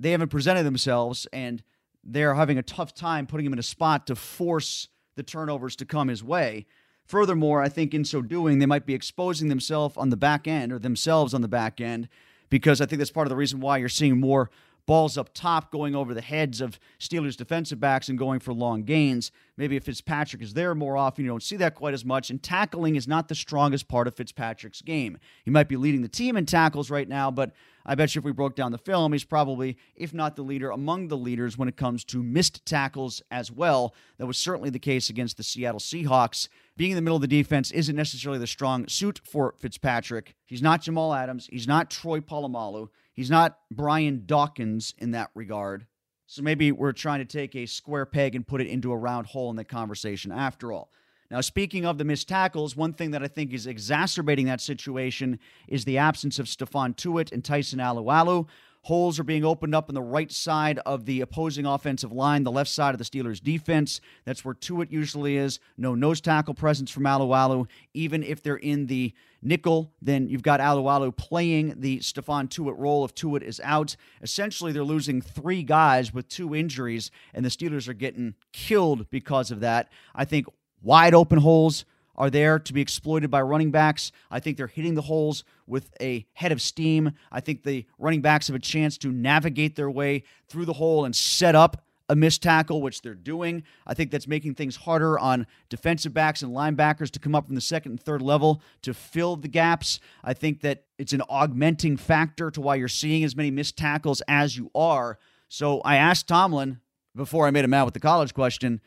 they 0.00 0.10
haven't 0.10 0.28
presented 0.28 0.64
themselves, 0.64 1.26
and 1.32 1.62
they're 2.02 2.34
having 2.34 2.58
a 2.58 2.62
tough 2.62 2.92
time 2.92 3.26
putting 3.26 3.46
him 3.46 3.52
in 3.52 3.58
a 3.60 3.62
spot 3.62 4.08
to 4.08 4.16
force 4.16 4.88
the 5.14 5.22
turnovers 5.22 5.76
to 5.76 5.86
come 5.86 6.08
his 6.08 6.24
way. 6.24 6.66
Furthermore, 7.06 7.62
I 7.62 7.68
think 7.68 7.94
in 7.94 8.04
so 8.04 8.22
doing, 8.22 8.58
they 8.58 8.66
might 8.66 8.86
be 8.86 8.94
exposing 8.94 9.48
themselves 9.48 9.96
on 9.96 10.10
the 10.10 10.16
back 10.16 10.48
end 10.48 10.72
or 10.72 10.80
themselves 10.80 11.32
on 11.32 11.42
the 11.42 11.48
back 11.48 11.80
end 11.80 12.08
because 12.50 12.80
I 12.80 12.86
think 12.86 12.98
that's 12.98 13.10
part 13.10 13.26
of 13.26 13.30
the 13.30 13.36
reason 13.36 13.60
why 13.60 13.78
you're 13.78 13.88
seeing 13.88 14.20
more 14.20 14.50
balls 14.86 15.16
up 15.16 15.32
top 15.32 15.70
going 15.70 15.94
over 15.94 16.14
the 16.14 16.20
heads 16.20 16.60
of 16.60 16.78
Steelers 16.98 17.36
defensive 17.36 17.80
backs 17.80 18.08
and 18.08 18.18
going 18.18 18.40
for 18.40 18.52
long 18.52 18.82
gains. 18.82 19.30
Maybe 19.56 19.76
if 19.76 19.84
Fitzpatrick 19.84 20.42
is 20.42 20.54
there 20.54 20.74
more 20.74 20.96
often, 20.96 21.24
you 21.24 21.30
don't 21.30 21.42
see 21.42 21.56
that 21.56 21.74
quite 21.74 21.94
as 21.94 22.04
much. 22.04 22.30
And 22.30 22.42
tackling 22.42 22.96
is 22.96 23.06
not 23.06 23.28
the 23.28 23.34
strongest 23.34 23.88
part 23.88 24.08
of 24.08 24.14
Fitzpatrick's 24.14 24.82
game. 24.82 25.18
He 25.44 25.50
might 25.50 25.68
be 25.68 25.76
leading 25.76 26.02
the 26.02 26.08
team 26.08 26.36
in 26.36 26.46
tackles 26.46 26.90
right 26.90 27.08
now, 27.08 27.30
but 27.30 27.52
I 27.84 27.94
bet 27.94 28.14
you 28.14 28.20
if 28.20 28.24
we 28.24 28.32
broke 28.32 28.54
down 28.54 28.72
the 28.72 28.78
film, 28.78 29.12
he's 29.12 29.24
probably, 29.24 29.76
if 29.96 30.14
not 30.14 30.36
the 30.36 30.42
leader, 30.42 30.70
among 30.70 31.08
the 31.08 31.16
leaders 31.16 31.58
when 31.58 31.68
it 31.68 31.76
comes 31.76 32.04
to 32.06 32.22
missed 32.22 32.64
tackles 32.64 33.22
as 33.30 33.50
well. 33.50 33.94
That 34.18 34.26
was 34.26 34.38
certainly 34.38 34.70
the 34.70 34.78
case 34.78 35.10
against 35.10 35.36
the 35.36 35.42
Seattle 35.42 35.80
Seahawks. 35.80 36.48
Being 36.76 36.92
in 36.92 36.96
the 36.96 37.02
middle 37.02 37.16
of 37.16 37.22
the 37.22 37.28
defense 37.28 37.70
isn't 37.72 37.96
necessarily 37.96 38.38
the 38.38 38.46
strong 38.46 38.86
suit 38.88 39.20
for 39.24 39.54
Fitzpatrick. 39.58 40.34
He's 40.46 40.62
not 40.62 40.82
Jamal 40.82 41.12
Adams. 41.12 41.48
He's 41.50 41.68
not 41.68 41.90
Troy 41.90 42.20
Polamalu. 42.20 42.88
He's 43.12 43.30
not 43.30 43.58
Brian 43.70 44.24
Dawkins 44.26 44.94
in 44.98 45.10
that 45.12 45.30
regard. 45.34 45.86
So 46.26 46.42
maybe 46.42 46.72
we're 46.72 46.92
trying 46.92 47.18
to 47.18 47.24
take 47.26 47.54
a 47.54 47.66
square 47.66 48.06
peg 48.06 48.34
and 48.34 48.46
put 48.46 48.60
it 48.60 48.68
into 48.68 48.90
a 48.92 48.96
round 48.96 49.26
hole 49.26 49.50
in 49.50 49.56
the 49.56 49.64
conversation 49.64 50.32
after 50.32 50.72
all. 50.72 50.90
Now, 51.30 51.40
speaking 51.40 51.86
of 51.86 51.98
the 51.98 52.04
missed 52.04 52.28
tackles, 52.28 52.76
one 52.76 52.92
thing 52.92 53.10
that 53.12 53.22
I 53.22 53.28
think 53.28 53.52
is 53.52 53.66
exacerbating 53.66 54.46
that 54.46 54.60
situation 54.60 55.38
is 55.66 55.84
the 55.84 55.98
absence 55.98 56.38
of 56.38 56.46
Stephon 56.46 56.94
Tuitt 56.94 57.32
and 57.32 57.42
Tyson 57.42 57.78
Alualu. 57.78 58.46
Holes 58.84 59.20
are 59.20 59.24
being 59.24 59.44
opened 59.44 59.76
up 59.76 59.88
on 59.88 59.94
the 59.94 60.02
right 60.02 60.30
side 60.32 60.80
of 60.80 61.04
the 61.04 61.20
opposing 61.20 61.66
offensive 61.66 62.10
line, 62.10 62.42
the 62.42 62.50
left 62.50 62.68
side 62.68 62.94
of 62.94 62.98
the 62.98 63.04
Steelers' 63.04 63.40
defense. 63.40 64.00
That's 64.24 64.44
where 64.44 64.54
Tuitt 64.54 64.90
usually 64.90 65.36
is. 65.36 65.60
No 65.78 65.94
nose 65.94 66.20
tackle 66.20 66.54
presence 66.54 66.90
from 66.90 67.04
Alualu. 67.04 67.68
Even 67.94 68.24
if 68.24 68.42
they're 68.42 68.56
in 68.56 68.86
the 68.86 69.14
nickel, 69.40 69.92
then 70.02 70.28
you've 70.28 70.42
got 70.42 70.58
Alualu 70.58 71.16
playing 71.16 71.80
the 71.80 72.00
Stephon 72.00 72.48
Tuitt 72.48 72.76
role 72.76 73.04
if 73.04 73.14
Tuitt 73.14 73.42
is 73.42 73.60
out. 73.62 73.94
Essentially, 74.20 74.72
they're 74.72 74.82
losing 74.82 75.22
three 75.22 75.62
guys 75.62 76.12
with 76.12 76.28
two 76.28 76.52
injuries, 76.52 77.12
and 77.32 77.44
the 77.44 77.50
Steelers 77.50 77.88
are 77.88 77.94
getting 77.94 78.34
killed 78.52 79.08
because 79.10 79.52
of 79.52 79.60
that. 79.60 79.90
I 80.12 80.24
think 80.24 80.46
wide 80.82 81.14
open 81.14 81.38
holes 81.38 81.84
are 82.16 82.30
there 82.30 82.58
to 82.58 82.72
be 82.72 82.80
exploited 82.80 83.30
by 83.30 83.40
running 83.42 83.70
backs. 83.70 84.12
I 84.30 84.40
think 84.40 84.56
they're 84.56 84.66
hitting 84.66 84.94
the 84.94 85.02
holes 85.02 85.44
with 85.66 85.90
a 86.00 86.26
head 86.34 86.52
of 86.52 86.60
steam. 86.60 87.12
I 87.30 87.40
think 87.40 87.62
the 87.62 87.86
running 87.98 88.20
backs 88.20 88.48
have 88.48 88.56
a 88.56 88.60
chance 88.60 88.98
to 88.98 89.10
navigate 89.10 89.76
their 89.76 89.90
way 89.90 90.24
through 90.48 90.66
the 90.66 90.74
hole 90.74 91.04
and 91.04 91.14
set 91.16 91.54
up 91.54 91.84
a 92.08 92.16
missed 92.16 92.42
tackle, 92.42 92.82
which 92.82 93.00
they're 93.00 93.14
doing. 93.14 93.62
I 93.86 93.94
think 93.94 94.10
that's 94.10 94.28
making 94.28 94.54
things 94.54 94.76
harder 94.76 95.18
on 95.18 95.46
defensive 95.70 96.12
backs 96.12 96.42
and 96.42 96.54
linebackers 96.54 97.10
to 97.12 97.18
come 97.18 97.34
up 97.34 97.46
from 97.46 97.54
the 97.54 97.60
second 97.60 97.92
and 97.92 98.00
third 98.00 98.20
level 98.20 98.60
to 98.82 98.92
fill 98.92 99.36
the 99.36 99.48
gaps. 99.48 99.98
I 100.22 100.34
think 100.34 100.60
that 100.60 100.84
it's 100.98 101.14
an 101.14 101.22
augmenting 101.28 101.96
factor 101.96 102.50
to 102.50 102.60
why 102.60 102.74
you're 102.74 102.88
seeing 102.88 103.24
as 103.24 103.34
many 103.34 103.50
missed 103.50 103.78
tackles 103.78 104.20
as 104.28 104.56
you 104.56 104.70
are. 104.74 105.18
So 105.48 105.80
I 105.80 105.96
asked 105.96 106.28
Tomlin 106.28 106.80
before 107.16 107.46
I 107.46 107.50
made 107.50 107.64
him 107.64 107.70
mad 107.70 107.84
with 107.84 107.94
the 107.94 108.00
college 108.00 108.34
question 108.34 108.80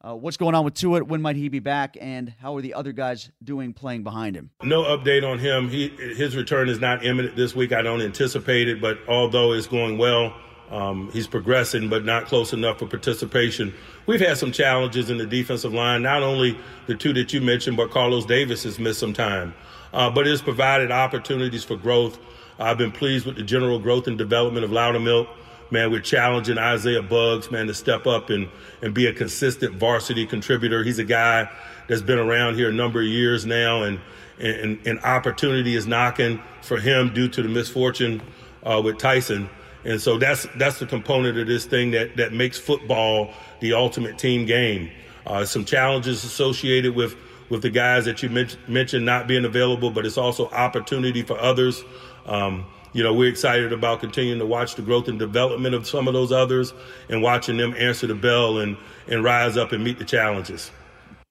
uh, 0.00 0.14
what's 0.14 0.36
going 0.36 0.54
on 0.54 0.64
with 0.64 0.74
Tuitt? 0.74 1.02
When 1.02 1.20
might 1.20 1.36
he 1.36 1.48
be 1.48 1.58
back? 1.58 1.96
And 2.00 2.32
how 2.40 2.56
are 2.56 2.62
the 2.62 2.74
other 2.74 2.92
guys 2.92 3.30
doing 3.42 3.72
playing 3.72 4.04
behind 4.04 4.36
him? 4.36 4.50
No 4.62 4.84
update 4.84 5.28
on 5.28 5.38
him. 5.38 5.68
He 5.68 5.88
his 5.88 6.36
return 6.36 6.68
is 6.68 6.78
not 6.78 7.04
imminent 7.04 7.36
this 7.36 7.54
week. 7.54 7.72
I 7.72 7.82
don't 7.82 8.00
anticipate 8.00 8.68
it, 8.68 8.80
but 8.80 8.98
although 9.08 9.52
it's 9.52 9.66
going 9.66 9.98
well, 9.98 10.34
um, 10.70 11.10
he's 11.12 11.26
progressing, 11.26 11.88
but 11.88 12.04
not 12.04 12.26
close 12.26 12.52
enough 12.52 12.78
for 12.78 12.86
participation. 12.86 13.74
We've 14.06 14.20
had 14.20 14.38
some 14.38 14.52
challenges 14.52 15.10
in 15.10 15.18
the 15.18 15.26
defensive 15.26 15.74
line. 15.74 16.02
Not 16.02 16.22
only 16.22 16.58
the 16.86 16.94
two 16.94 17.12
that 17.14 17.32
you 17.32 17.40
mentioned, 17.40 17.76
but 17.76 17.90
Carlos 17.90 18.24
Davis 18.24 18.62
has 18.64 18.78
missed 18.78 19.00
some 19.00 19.12
time. 19.12 19.54
Uh, 19.92 20.10
but 20.10 20.26
it 20.26 20.30
has 20.30 20.42
provided 20.42 20.92
opportunities 20.92 21.64
for 21.64 21.76
growth. 21.76 22.18
I've 22.58 22.78
been 22.78 22.92
pleased 22.92 23.24
with 23.24 23.36
the 23.36 23.42
general 23.42 23.78
growth 23.78 24.06
and 24.06 24.18
development 24.18 24.64
of 24.64 24.70
Loudermilk 24.70 25.28
man, 25.70 25.90
we're 25.90 26.00
challenging 26.00 26.58
Isaiah 26.58 27.02
Buggs, 27.02 27.50
man, 27.50 27.66
to 27.66 27.74
step 27.74 28.06
up 28.06 28.30
and, 28.30 28.48
and 28.82 28.94
be 28.94 29.06
a 29.06 29.12
consistent 29.12 29.74
varsity 29.74 30.26
contributor. 30.26 30.82
He's 30.82 30.98
a 30.98 31.04
guy 31.04 31.50
that's 31.88 32.02
been 32.02 32.18
around 32.18 32.56
here 32.56 32.70
a 32.70 32.72
number 32.72 33.00
of 33.00 33.06
years 33.06 33.46
now, 33.46 33.82
and, 33.82 34.00
and, 34.38 34.78
and 34.86 35.00
opportunity 35.00 35.74
is 35.74 35.86
knocking 35.86 36.42
for 36.62 36.78
him 36.78 37.12
due 37.12 37.28
to 37.28 37.42
the 37.42 37.48
misfortune 37.48 38.22
uh, 38.62 38.80
with 38.82 38.98
Tyson. 38.98 39.48
And 39.84 40.00
so 40.00 40.18
that's 40.18 40.46
that's 40.56 40.80
the 40.80 40.86
component 40.86 41.38
of 41.38 41.46
this 41.46 41.64
thing 41.64 41.92
that, 41.92 42.16
that 42.16 42.32
makes 42.32 42.58
football 42.58 43.32
the 43.60 43.74
ultimate 43.74 44.18
team 44.18 44.44
game. 44.44 44.90
Uh, 45.26 45.44
some 45.44 45.64
challenges 45.64 46.24
associated 46.24 46.94
with, 46.94 47.14
with 47.48 47.62
the 47.62 47.70
guys 47.70 48.04
that 48.06 48.22
you 48.22 48.28
mentioned 48.66 49.04
not 49.04 49.26
being 49.26 49.44
available, 49.44 49.90
but 49.90 50.04
it's 50.04 50.18
also 50.18 50.48
opportunity 50.50 51.22
for 51.22 51.38
others. 51.38 51.84
Um, 52.26 52.64
you 52.98 53.04
know, 53.04 53.14
we're 53.14 53.30
excited 53.30 53.72
about 53.72 54.00
continuing 54.00 54.40
to 54.40 54.44
watch 54.44 54.74
the 54.74 54.82
growth 54.82 55.06
and 55.06 55.20
development 55.20 55.72
of 55.72 55.86
some 55.86 56.08
of 56.08 56.14
those 56.14 56.32
others 56.32 56.74
and 57.08 57.22
watching 57.22 57.56
them 57.56 57.72
answer 57.78 58.08
the 58.08 58.14
bell 58.16 58.58
and, 58.58 58.76
and 59.06 59.22
rise 59.22 59.56
up 59.56 59.70
and 59.70 59.84
meet 59.84 60.00
the 60.00 60.04
challenges. 60.04 60.72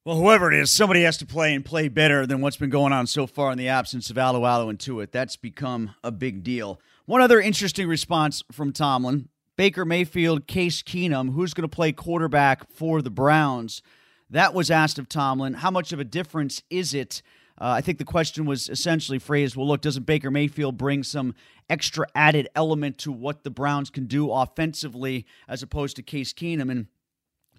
Well, 0.05 0.15
whoever 0.15 0.49
it 0.49 0.57
is, 0.57 0.71
somebody 0.71 1.03
has 1.03 1.17
to 1.17 1.25
play 1.25 1.53
and 1.53 1.65
play 1.65 1.89
better 1.89 2.25
than 2.25 2.39
what's 2.39 2.55
been 2.55 2.69
going 2.69 2.93
on 2.93 3.05
so 3.05 3.27
far 3.27 3.51
in 3.51 3.57
the 3.57 3.67
absence 3.67 4.09
of 4.09 4.15
Alualu 4.15 4.69
and 4.69 4.79
Tuitt. 4.79 5.11
That's 5.11 5.35
become 5.35 5.93
a 6.05 6.09
big 6.09 6.41
deal. 6.41 6.79
One 7.05 7.19
other 7.19 7.41
interesting 7.41 7.89
response 7.89 8.43
from 8.49 8.71
Tomlin 8.71 9.27
Baker 9.57 9.83
Mayfield, 9.83 10.47
Case 10.47 10.81
Keenum, 10.81 11.33
who's 11.33 11.53
going 11.53 11.69
to 11.69 11.75
play 11.75 11.91
quarterback 11.91 12.71
for 12.71 13.01
the 13.01 13.09
Browns? 13.09 13.81
That 14.29 14.53
was 14.53 14.71
asked 14.71 14.99
of 14.99 15.09
Tomlin. 15.09 15.55
How 15.55 15.71
much 15.71 15.91
of 15.91 15.99
a 15.99 16.05
difference 16.05 16.63
is 16.69 16.93
it 16.93 17.21
uh, 17.59 17.69
I 17.69 17.81
think 17.81 17.97
the 17.97 18.05
question 18.05 18.45
was 18.45 18.69
essentially 18.69 19.17
phrased 19.17 19.55
well, 19.55 19.67
look, 19.67 19.81
doesn't 19.81 20.05
Baker 20.05 20.29
Mayfield 20.29 20.77
bring 20.77 21.03
some 21.03 21.33
extra 21.69 22.07
added 22.15 22.47
element 22.55 22.97
to 22.99 23.11
what 23.11 23.43
the 23.43 23.49
Browns 23.49 23.89
can 23.89 24.05
do 24.05 24.31
offensively 24.31 25.25
as 25.47 25.63
opposed 25.63 25.95
to 25.97 26.03
Case 26.03 26.33
Keenum? 26.33 26.71
And 26.71 26.87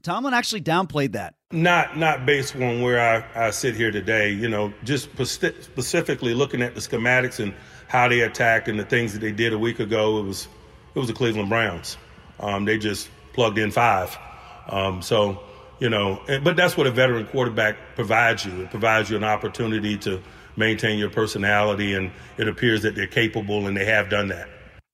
Tomlin 0.02 0.34
actually 0.34 0.62
downplayed 0.62 1.12
that. 1.12 1.34
Not 1.50 1.96
not 1.96 2.26
based 2.26 2.54
on 2.56 2.82
where 2.82 3.00
I, 3.00 3.46
I 3.46 3.50
sit 3.50 3.74
here 3.74 3.90
today. 3.90 4.30
You 4.30 4.48
know, 4.48 4.72
just 4.84 5.10
specifically 5.10 6.34
looking 6.34 6.62
at 6.62 6.74
the 6.74 6.80
schematics 6.80 7.40
and 7.40 7.54
how 7.88 8.08
they 8.08 8.20
attacked 8.20 8.68
and 8.68 8.78
the 8.78 8.84
things 8.84 9.12
that 9.14 9.20
they 9.20 9.32
did 9.32 9.52
a 9.52 9.58
week 9.58 9.80
ago. 9.80 10.18
It 10.18 10.24
was 10.24 10.48
it 10.94 10.98
was 10.98 11.08
the 11.08 11.14
Cleveland 11.14 11.48
Browns. 11.48 11.96
Um, 12.40 12.64
they 12.64 12.78
just 12.78 13.08
plugged 13.32 13.58
in 13.58 13.70
five. 13.70 14.16
Um, 14.68 15.02
so 15.02 15.42
you 15.80 15.88
know, 15.88 16.20
but 16.42 16.56
that's 16.56 16.76
what 16.76 16.86
a 16.86 16.90
veteran 16.90 17.26
quarterback 17.26 17.76
provides 17.94 18.44
you. 18.44 18.62
It 18.62 18.70
provides 18.70 19.10
you 19.10 19.16
an 19.16 19.24
opportunity 19.24 19.96
to 19.98 20.20
maintain 20.58 20.98
your 20.98 21.10
personality, 21.10 21.94
and 21.94 22.10
it 22.36 22.48
appears 22.48 22.82
that 22.82 22.94
they're 22.94 23.06
capable 23.06 23.66
and 23.66 23.76
they 23.76 23.84
have 23.84 24.10
done 24.10 24.28
that. 24.28 24.48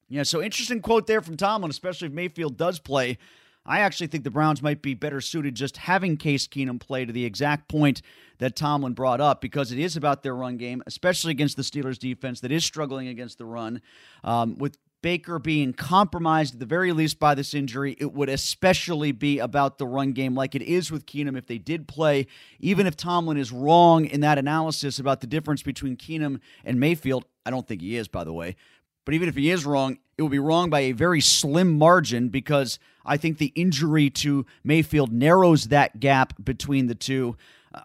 Yeah, 0.08 0.22
so 0.22 0.42
interesting 0.42 0.80
quote 0.80 1.06
there 1.06 1.22
from 1.22 1.36
Tomlin, 1.36 1.70
especially 1.70 2.08
if 2.08 2.12
Mayfield 2.12 2.56
does 2.56 2.78
play. 2.78 3.18
I 3.66 3.80
actually 3.80 4.08
think 4.08 4.24
the 4.24 4.30
Browns 4.30 4.62
might 4.62 4.82
be 4.82 4.92
better 4.92 5.22
suited 5.22 5.54
just 5.54 5.78
having 5.78 6.18
Case 6.18 6.46
Keenum 6.46 6.78
play 6.78 7.06
to 7.06 7.12
the 7.12 7.24
exact 7.24 7.66
point 7.68 8.02
that 8.38 8.56
Tomlin 8.56 8.92
brought 8.92 9.22
up 9.22 9.40
because 9.40 9.72
it 9.72 9.78
is 9.78 9.96
about 9.96 10.22
their 10.22 10.34
run 10.34 10.58
game, 10.58 10.82
especially 10.86 11.30
against 11.30 11.56
the 11.56 11.62
Steelers 11.62 11.98
defense 11.98 12.40
that 12.40 12.52
is 12.52 12.64
struggling 12.64 13.08
against 13.08 13.38
the 13.38 13.46
run. 13.46 13.80
Um, 14.22 14.56
with 14.58 14.76
Baker 15.04 15.38
being 15.38 15.74
compromised 15.74 16.54
at 16.54 16.60
the 16.60 16.64
very 16.64 16.90
least 16.90 17.18
by 17.18 17.34
this 17.34 17.52
injury, 17.52 17.94
it 18.00 18.14
would 18.14 18.30
especially 18.30 19.12
be 19.12 19.38
about 19.38 19.76
the 19.76 19.86
run 19.86 20.12
game, 20.12 20.34
like 20.34 20.54
it 20.54 20.62
is 20.62 20.90
with 20.90 21.04
Keenum 21.04 21.36
if 21.36 21.46
they 21.46 21.58
did 21.58 21.86
play. 21.86 22.26
Even 22.58 22.86
if 22.86 22.96
Tomlin 22.96 23.36
is 23.36 23.52
wrong 23.52 24.06
in 24.06 24.22
that 24.22 24.38
analysis 24.38 24.98
about 24.98 25.20
the 25.20 25.26
difference 25.26 25.62
between 25.62 25.98
Keenum 25.98 26.40
and 26.64 26.80
Mayfield, 26.80 27.26
I 27.44 27.50
don't 27.50 27.68
think 27.68 27.82
he 27.82 27.96
is, 27.96 28.08
by 28.08 28.24
the 28.24 28.32
way. 28.32 28.56
But 29.04 29.12
even 29.12 29.28
if 29.28 29.36
he 29.36 29.50
is 29.50 29.66
wrong, 29.66 29.98
it 30.16 30.22
will 30.22 30.30
be 30.30 30.38
wrong 30.38 30.70
by 30.70 30.80
a 30.80 30.92
very 30.92 31.20
slim 31.20 31.76
margin 31.76 32.30
because 32.30 32.78
I 33.04 33.18
think 33.18 33.36
the 33.36 33.52
injury 33.54 34.08
to 34.08 34.46
Mayfield 34.64 35.12
narrows 35.12 35.64
that 35.64 36.00
gap 36.00 36.42
between 36.42 36.86
the 36.86 36.94
two. 36.94 37.36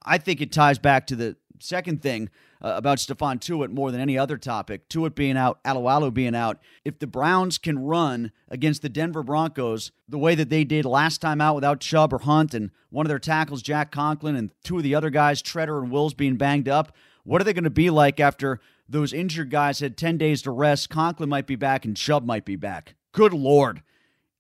I 0.04 0.20
think 0.20 0.40
it 0.40 0.54
ties 0.54 0.80
back 0.80 1.06
to 1.08 1.18
the 1.18 1.36
second 1.60 2.02
thing 2.02 2.30
uh, 2.62 2.74
about 2.76 2.98
Stephon 2.98 3.40
Tuitt 3.40 3.72
more 3.72 3.92
than 3.92 4.02
any 4.02 4.18
other 4.18 4.38
topic. 4.38 4.90
Tuitt 4.90 5.16
being 5.16 5.38
out, 5.38 5.64
Alualu 5.64 6.14
being 6.14 6.36
out. 6.36 6.60
If 6.84 7.00
the 7.00 7.08
Browns 7.08 7.58
can 7.58 7.80
run 7.80 8.32
against 8.50 8.82
the 8.82 8.90
Denver 8.90 9.24
Broncos 9.24 9.92
the 10.08 10.18
way 10.18 10.36
that 10.36 10.50
they 10.50 10.64
did 10.64 10.86
last 10.86 11.22
time 11.22 11.42
out 11.42 11.56
without 11.56 11.80
Chubb 11.80 12.14
or 12.14 12.20
Hunt 12.20 12.54
and 12.54 12.72
one 12.90 13.06
of 13.06 13.10
their 13.10 13.20
tackles, 13.20 13.62
Jack 13.62 13.92
Conklin, 13.92 14.36
and 14.36 14.52
two 14.64 14.78
of 14.78 14.84
the 14.84 14.96
other 14.96 15.10
guys, 15.10 15.42
Tretter 15.42 15.82
and 15.82 15.92
Wills, 15.92 16.14
being 16.14 16.36
banged 16.36 16.68
up, 16.68 16.96
what 17.24 17.42
are 17.42 17.44
they 17.44 17.54
going 17.54 17.64
to 17.64 17.70
be 17.70 17.90
like 17.90 18.20
after 18.20 18.60
those 18.88 19.14
injured 19.14 19.52
guys 19.52 19.80
had 19.80 19.98
10 19.98 20.18
days 20.18 20.42
to 20.42 20.52
rest? 20.52 20.90
Conklin 20.90 21.30
might 21.30 21.48
be 21.48 21.56
back 21.56 21.86
and 21.86 21.96
Chubb 21.96 22.26
might 22.26 22.46
be 22.46 22.56
back. 22.56 22.96
Good 23.12 23.34
Lord. 23.34 23.84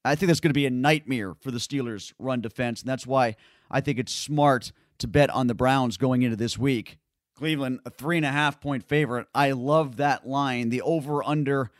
I 0.03 0.15
think 0.15 0.27
that's 0.27 0.39
going 0.39 0.51
to 0.51 0.53
be 0.53 0.65
a 0.65 0.71
nightmare 0.71 1.35
for 1.41 1.51
the 1.51 1.57
Steelers' 1.57 2.13
run 2.17 2.41
defense, 2.41 2.81
and 2.81 2.89
that's 2.89 3.05
why 3.05 3.35
I 3.69 3.81
think 3.81 3.99
it's 3.99 4.13
smart 4.13 4.71
to 4.99 5.07
bet 5.07 5.29
on 5.29 5.47
the 5.47 5.53
Browns 5.53 5.97
going 5.97 6.21
into 6.21 6.35
this 6.35 6.57
week. 6.57 6.97
Cleveland, 7.39 7.79
a 7.85 7.89
three 7.89 8.17
and 8.17 8.25
a 8.25 8.31
half 8.31 8.59
point 8.59 8.83
favorite. 8.83 9.25
I 9.33 9.51
love 9.51 9.95
that 9.95 10.27
line. 10.27 10.67
The 10.67 10.81
over 10.81 11.23
under 11.23 11.71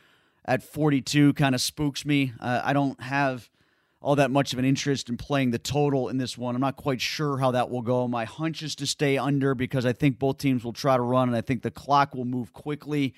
at 0.46 0.62
42 0.62 1.34
kind 1.34 1.54
of 1.54 1.60
spooks 1.60 2.06
me. 2.06 2.32
Uh, 2.40 2.62
I 2.64 2.72
don't 2.72 2.98
have 3.02 3.50
all 4.00 4.16
that 4.16 4.30
much 4.30 4.54
of 4.54 4.58
an 4.58 4.64
interest 4.64 5.10
in 5.10 5.18
playing 5.18 5.50
the 5.50 5.58
total 5.58 6.08
in 6.08 6.16
this 6.16 6.38
one. 6.38 6.54
I'm 6.54 6.62
not 6.62 6.76
quite 6.76 7.02
sure 7.02 7.36
how 7.36 7.50
that 7.50 7.68
will 7.68 7.82
go. 7.82 8.08
My 8.08 8.24
hunch 8.24 8.62
is 8.62 8.74
to 8.76 8.86
stay 8.86 9.18
under 9.18 9.54
because 9.54 9.84
I 9.84 9.92
think 9.92 10.18
both 10.18 10.38
teams 10.38 10.64
will 10.64 10.72
try 10.72 10.96
to 10.96 11.02
run 11.02 11.28
and 11.28 11.36
I 11.36 11.42
think 11.42 11.60
the 11.60 11.70
clock 11.70 12.14
will 12.14 12.24
move 12.24 12.54
quickly, 12.54 13.12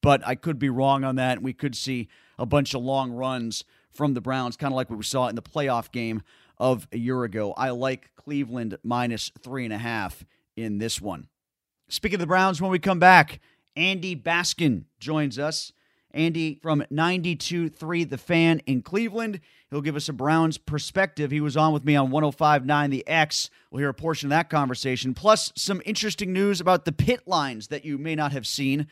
but 0.00 0.24
I 0.24 0.36
could 0.36 0.60
be 0.60 0.70
wrong 0.70 1.02
on 1.02 1.16
that. 1.16 1.42
We 1.42 1.52
could 1.52 1.74
see 1.74 2.08
a 2.38 2.46
bunch 2.46 2.74
of 2.74 2.82
long 2.82 3.10
runs 3.10 3.64
from 3.90 4.14
the 4.14 4.20
Browns, 4.20 4.56
kind 4.56 4.72
of 4.72 4.76
like 4.76 4.88
what 4.88 4.98
we 5.00 5.04
saw 5.04 5.26
in 5.26 5.34
the 5.34 5.42
playoff 5.42 5.90
game 5.90 6.22
of 6.58 6.86
a 6.92 6.98
year 6.98 7.24
ago. 7.24 7.54
I 7.56 7.70
like 7.70 8.14
Cleveland 8.14 8.78
minus 8.84 9.32
three 9.42 9.64
and 9.64 9.74
a 9.74 9.78
half 9.78 10.24
in 10.56 10.78
this 10.78 11.00
one. 11.00 11.26
Speaking 11.90 12.16
of 12.16 12.20
the 12.20 12.26
Browns, 12.26 12.60
when 12.60 12.70
we 12.70 12.78
come 12.78 12.98
back, 12.98 13.40
Andy 13.74 14.14
Baskin 14.14 14.84
joins 15.00 15.38
us. 15.38 15.72
Andy 16.12 16.54
from 16.54 16.84
92.3 16.92 18.08
The 18.08 18.18
Fan 18.18 18.60
in 18.66 18.82
Cleveland. 18.82 19.40
He'll 19.70 19.80
give 19.80 19.96
us 19.96 20.08
a 20.08 20.12
Browns 20.12 20.58
perspective. 20.58 21.30
He 21.30 21.40
was 21.40 21.56
on 21.56 21.72
with 21.72 21.86
me 21.86 21.96
on 21.96 22.10
105.9 22.10 22.90
The 22.90 23.08
X. 23.08 23.48
We'll 23.70 23.80
hear 23.80 23.88
a 23.88 23.94
portion 23.94 24.26
of 24.26 24.30
that 24.30 24.50
conversation, 24.50 25.14
plus 25.14 25.50
some 25.56 25.80
interesting 25.86 26.32
news 26.32 26.60
about 26.60 26.84
the 26.84 26.92
Pitt 26.92 27.26
lines 27.26 27.68
that 27.68 27.86
you 27.86 27.96
may 27.96 28.14
not 28.14 28.32
have 28.32 28.46
seen 28.46 28.86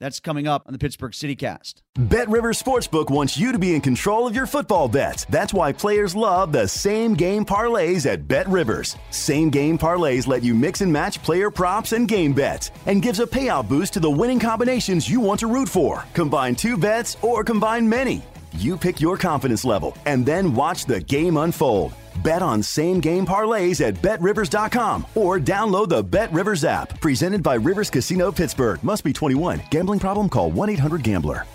that's 0.00 0.18
coming 0.18 0.48
up 0.48 0.64
on 0.66 0.72
the 0.72 0.78
Pittsburgh 0.78 1.12
CityCast. 1.12 1.74
Bet 1.98 2.28
Rivers 2.28 2.60
Sportsbook 2.60 3.10
wants 3.10 3.38
you 3.38 3.52
to 3.52 3.58
be 3.58 3.74
in 3.74 3.80
control 3.80 4.26
of 4.26 4.34
your 4.34 4.46
football 4.46 4.88
bets. 4.88 5.26
That's 5.26 5.54
why 5.54 5.72
players 5.72 6.16
love 6.16 6.50
the 6.50 6.66
same 6.66 7.14
game 7.14 7.44
parlays 7.44 8.06
at 8.06 8.26
Bet 8.26 8.48
Rivers. 8.48 8.96
Same 9.10 9.50
game 9.50 9.78
parlays 9.78 10.26
let 10.26 10.42
you 10.42 10.54
mix 10.54 10.80
and 10.80 10.92
match 10.92 11.22
player 11.22 11.50
props 11.50 11.92
and 11.92 12.08
game 12.08 12.32
bets 12.32 12.70
and 12.86 13.02
gives 13.02 13.20
a 13.20 13.26
payout 13.26 13.68
boost 13.68 13.92
to 13.92 14.00
the 14.00 14.10
winning 14.10 14.40
combinations 14.40 15.08
you 15.08 15.20
want 15.20 15.40
to 15.40 15.46
root 15.46 15.68
for. 15.68 16.04
Combine 16.14 16.56
two 16.56 16.76
bets 16.76 17.16
or 17.22 17.44
combine 17.44 17.88
many. 17.88 18.22
You 18.56 18.76
pick 18.76 19.00
your 19.00 19.16
confidence 19.16 19.64
level 19.64 19.96
and 20.06 20.24
then 20.24 20.54
watch 20.54 20.86
the 20.86 21.00
game 21.00 21.36
unfold. 21.36 21.92
Bet 22.22 22.42
on 22.42 22.62
same 22.62 23.00
game 23.00 23.26
parlays 23.26 23.80
at 23.80 24.00
betrivers.com 24.02 25.06
or 25.14 25.38
download 25.38 25.88
the 25.88 26.02
Bet 26.02 26.32
Rivers 26.32 26.64
app. 26.64 27.00
Presented 27.00 27.42
by 27.42 27.54
Rivers 27.54 27.90
Casino 27.90 28.32
Pittsburgh. 28.32 28.82
Must 28.82 29.04
be 29.04 29.12
21. 29.12 29.62
Gambling 29.70 30.00
problem? 30.00 30.28
Call 30.28 30.50
1 30.50 30.70
800 30.70 31.02
Gambler. 31.02 31.46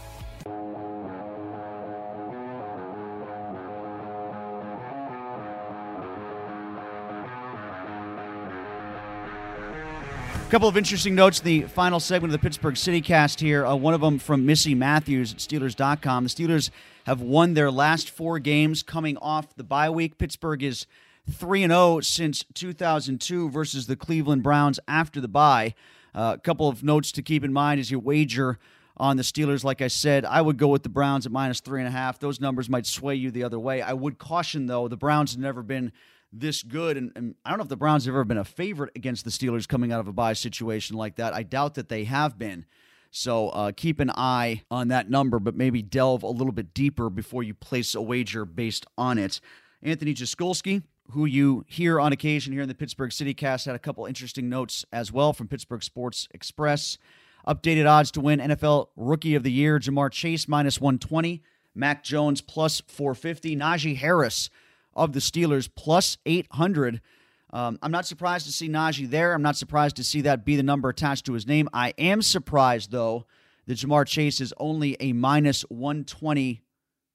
Couple 10.56 10.70
of 10.70 10.78
interesting 10.78 11.15
notes 11.15 11.39
in 11.39 11.46
the 11.46 11.62
final 11.63 12.00
segment 12.00 12.34
of 12.34 12.39
the 12.39 12.41
Pittsburgh 12.41 12.76
CityCast 12.76 13.41
here. 13.41 13.65
Uh, 13.65 13.76
one 13.76 13.94
of 13.94 14.00
them 14.00 14.18
from 14.18 14.46
Missi 14.46 14.74
Matthews 14.74 15.34
at 15.34 15.39
Steelers.com. 15.39 16.24
The 16.24 16.30
Steelers 16.30 16.70
have 17.06 17.20
won 17.20 17.56
their 17.56 17.70
last 17.70 18.10
four 18.10 18.39
games 18.39 18.82
coming 18.82 19.18
off 19.18 19.54
the 19.58 19.65
bye 19.65 19.89
week. 19.89 20.18
Pittsburgh 20.18 20.63
is 20.63 20.88
3 21.30 21.68
0 21.68 22.00
since 22.00 22.46
2002 22.54 23.50
versus 23.50 23.88
the 23.88 23.98
Cleveland 23.98 24.44
Browns 24.44 24.80
after 24.88 25.20
the 25.20 25.28
bye. 25.28 25.74
Uh, 26.15 26.36
a 26.38 26.39
couple 26.39 26.70
of 26.70 26.86
notes 26.86 27.12
to 27.12 27.22
keep 27.22 27.44
in 27.44 27.52
mind 27.52 27.82
as 27.82 27.91
you 27.91 28.00
wager 28.00 28.58
on 28.96 29.18
the 29.18 29.24
Steelers. 29.24 29.65
Like 29.65 29.82
I 29.82 29.89
said, 29.89 30.24
I 30.24 30.41
would 30.41 30.56
go 30.56 30.70
with 30.70 30.84
the 30.84 30.89
Browns 30.89 31.26
at 31.26 31.34
minus 31.34 31.60
three 31.60 31.82
and 31.82 31.88
a 31.89 31.91
half. 31.91 32.18
Those 32.18 32.39
numbers 32.39 32.70
might 32.70 32.86
sway 32.86 33.15
you 33.15 33.30
the 33.30 33.44
other 33.44 33.60
way. 33.60 33.82
I 33.82 33.91
would 33.91 34.20
caution, 34.20 34.68
though, 34.68 34.88
the 34.88 34.96
Browns 34.96 35.34
have 35.34 35.41
never 35.41 35.63
been 35.63 35.91
this 36.32 36.64
good. 36.64 36.98
And, 36.98 37.12
and, 37.16 37.36
I 37.46 37.50
don't 37.50 37.60
know 37.60 37.64
if 37.64 37.70
the 37.70 37.78
Browns 37.78 38.06
have 38.06 38.14
ever 38.14 38.24
been 38.24 38.38
a 38.38 38.46
favorite 38.46 38.92
against 38.96 39.26
the 39.26 39.32
Steelers 39.32 39.68
coming 39.68 39.92
out 39.92 40.00
of 40.00 40.08
a 40.08 40.14
bye 40.14 40.34
situation 40.34 40.98
like 40.98 41.16
that. 41.16 41.34
I 41.34 41.44
doubt 41.44 41.76
that 41.76 41.90
they 41.90 42.04
have 42.06 42.38
been. 42.38 42.66
So 43.12 43.50
uh, 43.50 43.72
keep 43.76 44.02
an 44.02 44.12
eye 44.12 44.64
on 44.70 44.90
that 44.90 45.10
number, 45.10 45.40
but 45.40 45.56
maybe 45.56 45.82
delve 45.82 46.24
a 46.24 46.28
little 46.28 46.52
bit 46.52 46.74
deeper 46.74 47.10
before 47.10 47.44
you 47.44 47.54
place 47.54 47.96
a 47.96 48.02
wager 48.02 48.44
based 48.44 48.86
on 48.98 49.18
it. 49.18 49.40
Anthony 49.82 50.14
Jaskolski, 50.14 50.84
who 51.12 51.26
you 51.26 51.64
hear 51.68 52.00
on 52.00 52.12
occasion 52.12 52.52
here 52.52 52.64
in 52.64 52.68
the 52.68 52.76
Pittsburgh 52.76 53.14
City 53.14 53.34
Cast, 53.34 53.68
had 53.68 53.76
a 53.76 53.80
couple 53.80 54.06
interesting 54.06 54.50
notes 54.50 54.84
as 54.92 55.14
well 55.14 55.32
from 55.32 55.48
Pittsburgh 55.48 55.84
Sports 55.84 56.28
Express. 56.32 56.98
Updated 57.48 57.90
odds 57.90 58.12
to 58.12 58.22
win 58.22 58.40
NFL 58.40 58.88
Rookie 58.98 59.36
of 59.36 59.44
the 59.44 59.52
Year: 59.52 59.80
Ja'Marr 59.80 60.12
Chase 60.12 60.48
minus 60.48 60.82
120, 60.82 61.42
Mac 61.74 62.04
Jones 62.04 62.42
plus 62.42 62.82
450, 62.82 63.56
Najee 63.56 63.96
Harris 63.96 64.50
of 64.96 65.14
the 65.14 65.20
Steelers 65.20 65.70
plus 65.74 66.18
800. 66.26 67.02
Um, 67.52 67.80
I'm 67.82 67.92
not 67.92 68.06
surprised 68.06 68.46
to 68.48 68.52
see 68.52 68.68
Najee 68.68 69.10
there. 69.10 69.34
I'm 69.34 69.42
not 69.42 69.56
surprised 69.56 69.96
to 69.98 70.04
see 70.04 70.22
that 70.22 70.46
be 70.46 70.56
the 70.56 70.64
number 70.64 70.90
attached 70.90 71.26
to 71.28 71.34
his 71.34 71.48
name. 71.48 71.70
I 71.74 71.94
am 71.98 72.22
surprised, 72.22 72.92
though, 72.92 73.26
that 73.66 73.78
Ja'Marr 73.78 74.06
Chase 74.06 74.42
is 74.42 74.54
only 74.58 74.98
a 75.00 75.14
minus 75.14 75.62
120 75.64 76.62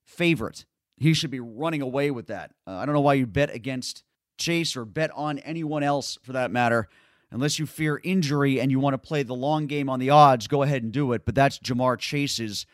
favorite. 0.04 0.64
He 0.96 1.14
should 1.14 1.30
be 1.30 1.40
running 1.40 1.82
away 1.82 2.10
with 2.10 2.26
that. 2.26 2.52
Uh, 2.66 2.72
I 2.72 2.86
don't 2.86 2.94
know 2.94 3.00
why 3.00 3.14
you 3.14 3.26
bet 3.26 3.54
against 3.54 4.02
Chase 4.36 4.76
or 4.76 4.84
bet 4.84 5.10
on 5.14 5.38
anyone 5.40 5.82
else 5.82 6.18
for 6.22 6.32
that 6.32 6.50
matter. 6.50 6.88
Unless 7.30 7.58
you 7.58 7.66
fear 7.66 8.00
injury 8.02 8.60
and 8.60 8.70
you 8.70 8.80
want 8.80 8.94
to 8.94 8.98
play 8.98 9.22
the 9.22 9.34
long 9.34 9.66
game 9.66 9.88
on 9.88 10.00
the 10.00 10.10
odds, 10.10 10.48
go 10.48 10.62
ahead 10.62 10.82
and 10.82 10.90
do 10.90 11.12
it. 11.12 11.24
But 11.24 11.34
that's 11.34 11.58
Ja'Marr 11.60 11.98
Chase's 11.98 12.66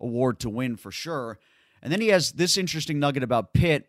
award 0.00 0.40
to 0.40 0.48
win 0.48 0.76
for 0.76 0.90
sure. 0.90 1.38
And 1.82 1.92
then 1.92 2.00
he 2.00 2.08
has 2.08 2.32
this 2.32 2.56
interesting 2.56 2.98
nugget 2.98 3.22
about 3.22 3.52
Pitt. 3.52 3.88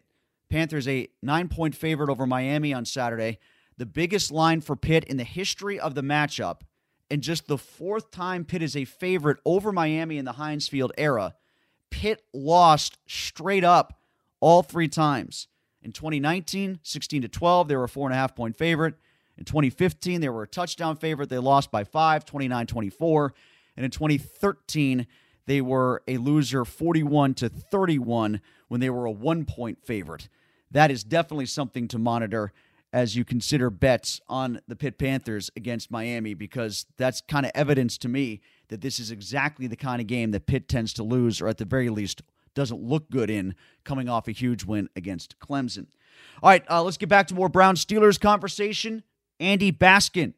Panthers 0.51 0.87
a 0.87 1.07
nine 1.23 1.47
point 1.47 1.73
favorite 1.73 2.09
over 2.09 2.27
Miami 2.27 2.73
on 2.73 2.83
Saturday. 2.83 3.39
The 3.77 3.85
biggest 3.85 4.31
line 4.31 4.59
for 4.59 4.75
Pitt 4.75 5.05
in 5.05 5.15
the 5.15 5.23
history 5.23 5.79
of 5.79 5.95
the 5.95 6.01
matchup, 6.01 6.61
and 7.09 7.21
just 7.21 7.47
the 7.47 7.57
fourth 7.57 8.11
time 8.11 8.43
Pitt 8.43 8.61
is 8.61 8.75
a 8.75 8.83
favorite 8.85 9.37
over 9.45 9.71
Miami 9.71 10.17
in 10.17 10.25
the 10.25 10.33
Heinz 10.33 10.67
Field 10.67 10.91
era. 10.97 11.35
Pitt 11.89 12.23
lost 12.33 12.97
straight 13.07 13.63
up 13.63 13.97
all 14.41 14.61
three 14.61 14.89
times. 14.89 15.47
In 15.81 15.93
2019, 15.93 16.79
16 16.83 17.21
to 17.23 17.27
12, 17.29 17.67
they 17.69 17.75
were 17.75 17.85
a 17.85 17.89
four 17.89 18.07
and 18.07 18.13
a 18.13 18.17
half 18.17 18.35
point 18.35 18.57
favorite. 18.57 18.95
In 19.37 19.45
2015, 19.45 20.19
they 20.19 20.29
were 20.29 20.43
a 20.43 20.47
touchdown 20.47 20.97
favorite. 20.97 21.29
They 21.29 21.37
lost 21.37 21.71
by 21.71 21.85
five, 21.85 22.25
29 22.25 22.67
24. 22.67 23.33
And 23.77 23.85
in 23.85 23.89
2013, 23.89 25.07
they 25.45 25.61
were 25.61 26.03
a 26.09 26.17
loser 26.17 26.65
41 26.65 27.35
to 27.35 27.49
31 27.49 28.41
when 28.67 28.81
they 28.81 28.89
were 28.89 29.05
a 29.05 29.11
one 29.11 29.45
point 29.45 29.79
favorite. 29.81 30.27
That 30.71 30.91
is 30.91 31.03
definitely 31.03 31.45
something 31.45 31.87
to 31.89 31.99
monitor 31.99 32.51
as 32.93 33.15
you 33.15 33.23
consider 33.23 33.69
bets 33.69 34.19
on 34.27 34.59
the 34.67 34.75
Pitt 34.75 34.97
Panthers 34.97 35.49
against 35.55 35.91
Miami 35.91 36.33
because 36.33 36.85
that's 36.97 37.21
kind 37.21 37.45
of 37.45 37.51
evidence 37.55 37.97
to 37.99 38.09
me 38.09 38.41
that 38.67 38.81
this 38.81 38.99
is 38.99 39.11
exactly 39.11 39.67
the 39.67 39.77
kind 39.77 40.01
of 40.01 40.07
game 40.07 40.31
that 40.31 40.45
Pitt 40.45 40.67
tends 40.67 40.93
to 40.93 41.03
lose 41.03 41.41
or 41.41 41.47
at 41.47 41.57
the 41.57 41.65
very 41.65 41.89
least 41.89 42.21
doesn't 42.53 42.81
look 42.81 43.09
good 43.09 43.29
in 43.29 43.55
coming 43.85 44.09
off 44.09 44.27
a 44.27 44.31
huge 44.31 44.65
win 44.65 44.89
against 44.95 45.39
Clemson. 45.39 45.87
All 46.43 46.49
right, 46.49 46.63
uh, 46.69 46.83
let's 46.83 46.97
get 46.97 47.07
back 47.07 47.27
to 47.27 47.35
more 47.35 47.47
Brown 47.47 47.75
Steelers 47.75 48.19
conversation. 48.19 49.03
Andy 49.39 49.71
Baskin 49.71 50.33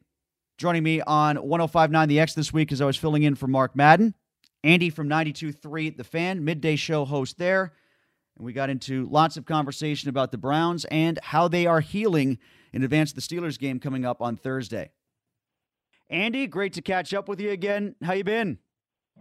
joining 0.56 0.84
me 0.84 1.00
on 1.00 1.36
1059 1.36 2.08
The 2.08 2.20
X 2.20 2.34
this 2.34 2.52
week 2.52 2.70
as 2.70 2.80
I 2.80 2.84
was 2.84 2.96
filling 2.96 3.24
in 3.24 3.34
for 3.34 3.48
Mark 3.48 3.74
Madden. 3.74 4.14
Andy 4.62 4.90
from 4.90 5.08
92.3 5.08 5.96
The 5.96 6.04
Fan, 6.04 6.44
midday 6.44 6.76
show 6.76 7.04
host 7.04 7.38
there. 7.38 7.72
And 8.36 8.44
we 8.44 8.52
got 8.52 8.70
into 8.70 9.06
lots 9.06 9.36
of 9.36 9.46
conversation 9.46 10.08
about 10.08 10.32
the 10.32 10.38
Browns 10.38 10.84
and 10.86 11.18
how 11.22 11.48
they 11.48 11.66
are 11.66 11.80
healing 11.80 12.38
in 12.72 12.82
advance 12.82 13.10
of 13.10 13.16
the 13.16 13.22
Steelers 13.22 13.58
game 13.58 13.78
coming 13.78 14.04
up 14.04 14.20
on 14.20 14.36
Thursday. 14.36 14.90
Andy, 16.10 16.46
great 16.46 16.72
to 16.74 16.82
catch 16.82 17.14
up 17.14 17.28
with 17.28 17.40
you 17.40 17.50
again. 17.50 17.94
How 18.02 18.12
you 18.12 18.24
been? 18.24 18.58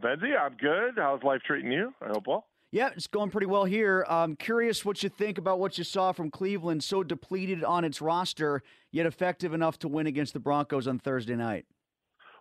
Benzie, 0.02 0.38
I'm 0.38 0.56
good. 0.58 0.94
How's 0.98 1.24
life 1.24 1.42
treating 1.46 1.72
you? 1.72 1.94
I 2.02 2.08
hope 2.08 2.28
well. 2.28 2.48
Yeah, 2.72 2.90
it's 2.96 3.06
going 3.06 3.30
pretty 3.30 3.46
well 3.46 3.66
here. 3.66 4.04
I'm 4.10 4.36
curious 4.36 4.84
what 4.84 5.04
you 5.04 5.10
think 5.10 5.38
about 5.38 5.60
what 5.60 5.78
you 5.78 5.84
saw 5.84 6.12
from 6.12 6.32
Cleveland, 6.32 6.84
so 6.84 7.04
depleted 7.04 7.64
on 7.64 7.86
its 7.86 8.02
roster, 8.02 8.64
yet 8.92 9.06
effective 9.06 9.54
enough 9.54 9.78
to 9.80 9.88
win 9.88 10.08
against 10.08 10.34
the 10.34 10.40
Broncos 10.40 10.88
on 10.88 10.98
Thursday 10.98 11.36
night. 11.36 11.68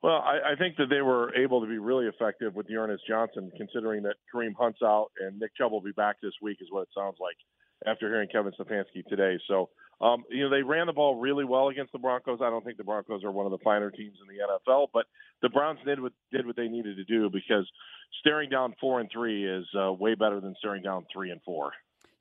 Well, 0.02 0.16
I, 0.16 0.52
I 0.52 0.56
think 0.56 0.76
that 0.78 0.90
they 0.90 1.00
were 1.00 1.34
able 1.36 1.60
to 1.60 1.66
be 1.66 1.78
really 1.78 2.06
effective 2.06 2.54
with 2.56 2.66
the 2.66 2.76
Ernest 2.76 3.04
Johnson, 3.08 3.52
considering 3.56 4.02
that 4.02 4.16
Kareem 4.34 4.54
Hunt's 4.58 4.82
out 4.82 5.10
and 5.20 5.38
Nick 5.38 5.54
Chubb 5.56 5.70
will 5.70 5.80
be 5.80 5.92
back 5.92 6.16
this 6.20 6.32
week, 6.42 6.58
is 6.60 6.68
what 6.70 6.82
it 6.82 6.88
sounds 6.94 7.16
like 7.20 7.36
after 7.86 8.08
hearing 8.08 8.28
Kevin 8.28 8.52
Stefanski 8.58 9.06
today. 9.08 9.38
So, 9.46 9.70
um, 10.00 10.24
you 10.28 10.42
know, 10.42 10.50
they 10.50 10.62
ran 10.62 10.86
the 10.86 10.92
ball 10.92 11.20
really 11.20 11.44
well 11.44 11.68
against 11.68 11.92
the 11.92 12.00
Broncos. 12.00 12.40
I 12.42 12.50
don't 12.50 12.64
think 12.64 12.78
the 12.78 12.84
Broncos 12.84 13.22
are 13.22 13.30
one 13.30 13.46
of 13.46 13.52
the 13.52 13.62
finer 13.62 13.90
teams 13.90 14.16
in 14.20 14.34
the 14.34 14.42
NFL, 14.42 14.88
but 14.92 15.06
the 15.40 15.48
Browns 15.48 15.78
did 15.84 16.00
what 16.00 16.12
did 16.32 16.46
what 16.46 16.56
they 16.56 16.68
needed 16.68 16.96
to 16.96 17.04
do 17.04 17.30
because 17.30 17.70
staring 18.20 18.50
down 18.50 18.74
four 18.80 19.00
and 19.00 19.08
three 19.12 19.48
is 19.48 19.66
uh, 19.78 19.92
way 19.92 20.16
better 20.16 20.40
than 20.40 20.56
staring 20.58 20.82
down 20.82 21.06
three 21.12 21.30
and 21.30 21.40
four. 21.44 21.70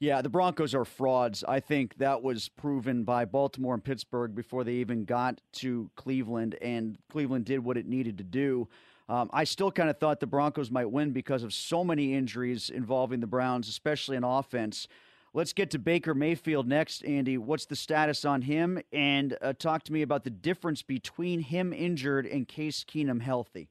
Yeah, 0.01 0.23
the 0.23 0.29
Broncos 0.29 0.73
are 0.73 0.83
frauds. 0.83 1.43
I 1.47 1.59
think 1.59 1.99
that 1.99 2.23
was 2.23 2.49
proven 2.49 3.03
by 3.03 3.23
Baltimore 3.23 3.75
and 3.75 3.83
Pittsburgh 3.83 4.33
before 4.33 4.63
they 4.63 4.73
even 4.73 5.05
got 5.05 5.39
to 5.53 5.91
Cleveland, 5.95 6.55
and 6.59 6.97
Cleveland 7.11 7.45
did 7.45 7.59
what 7.59 7.77
it 7.77 7.85
needed 7.85 8.17
to 8.17 8.23
do. 8.23 8.67
Um, 9.07 9.29
I 9.31 9.43
still 9.43 9.71
kind 9.71 9.91
of 9.91 9.99
thought 9.99 10.19
the 10.19 10.25
Broncos 10.25 10.71
might 10.71 10.89
win 10.89 11.11
because 11.11 11.43
of 11.43 11.53
so 11.53 11.83
many 11.83 12.15
injuries 12.15 12.71
involving 12.71 13.19
the 13.19 13.27
Browns, 13.27 13.69
especially 13.69 14.17
in 14.17 14.23
offense. 14.23 14.87
Let's 15.35 15.53
get 15.53 15.69
to 15.69 15.77
Baker 15.77 16.15
Mayfield 16.15 16.67
next, 16.67 17.05
Andy. 17.05 17.37
What's 17.37 17.67
the 17.67 17.75
status 17.75 18.25
on 18.25 18.41
him? 18.41 18.81
And 18.91 19.37
uh, 19.39 19.53
talk 19.53 19.83
to 19.83 19.93
me 19.93 20.01
about 20.01 20.23
the 20.23 20.31
difference 20.31 20.81
between 20.81 21.41
him 21.41 21.71
injured 21.71 22.25
and 22.25 22.47
Case 22.47 22.83
Keenum 22.83 23.21
healthy. 23.21 23.69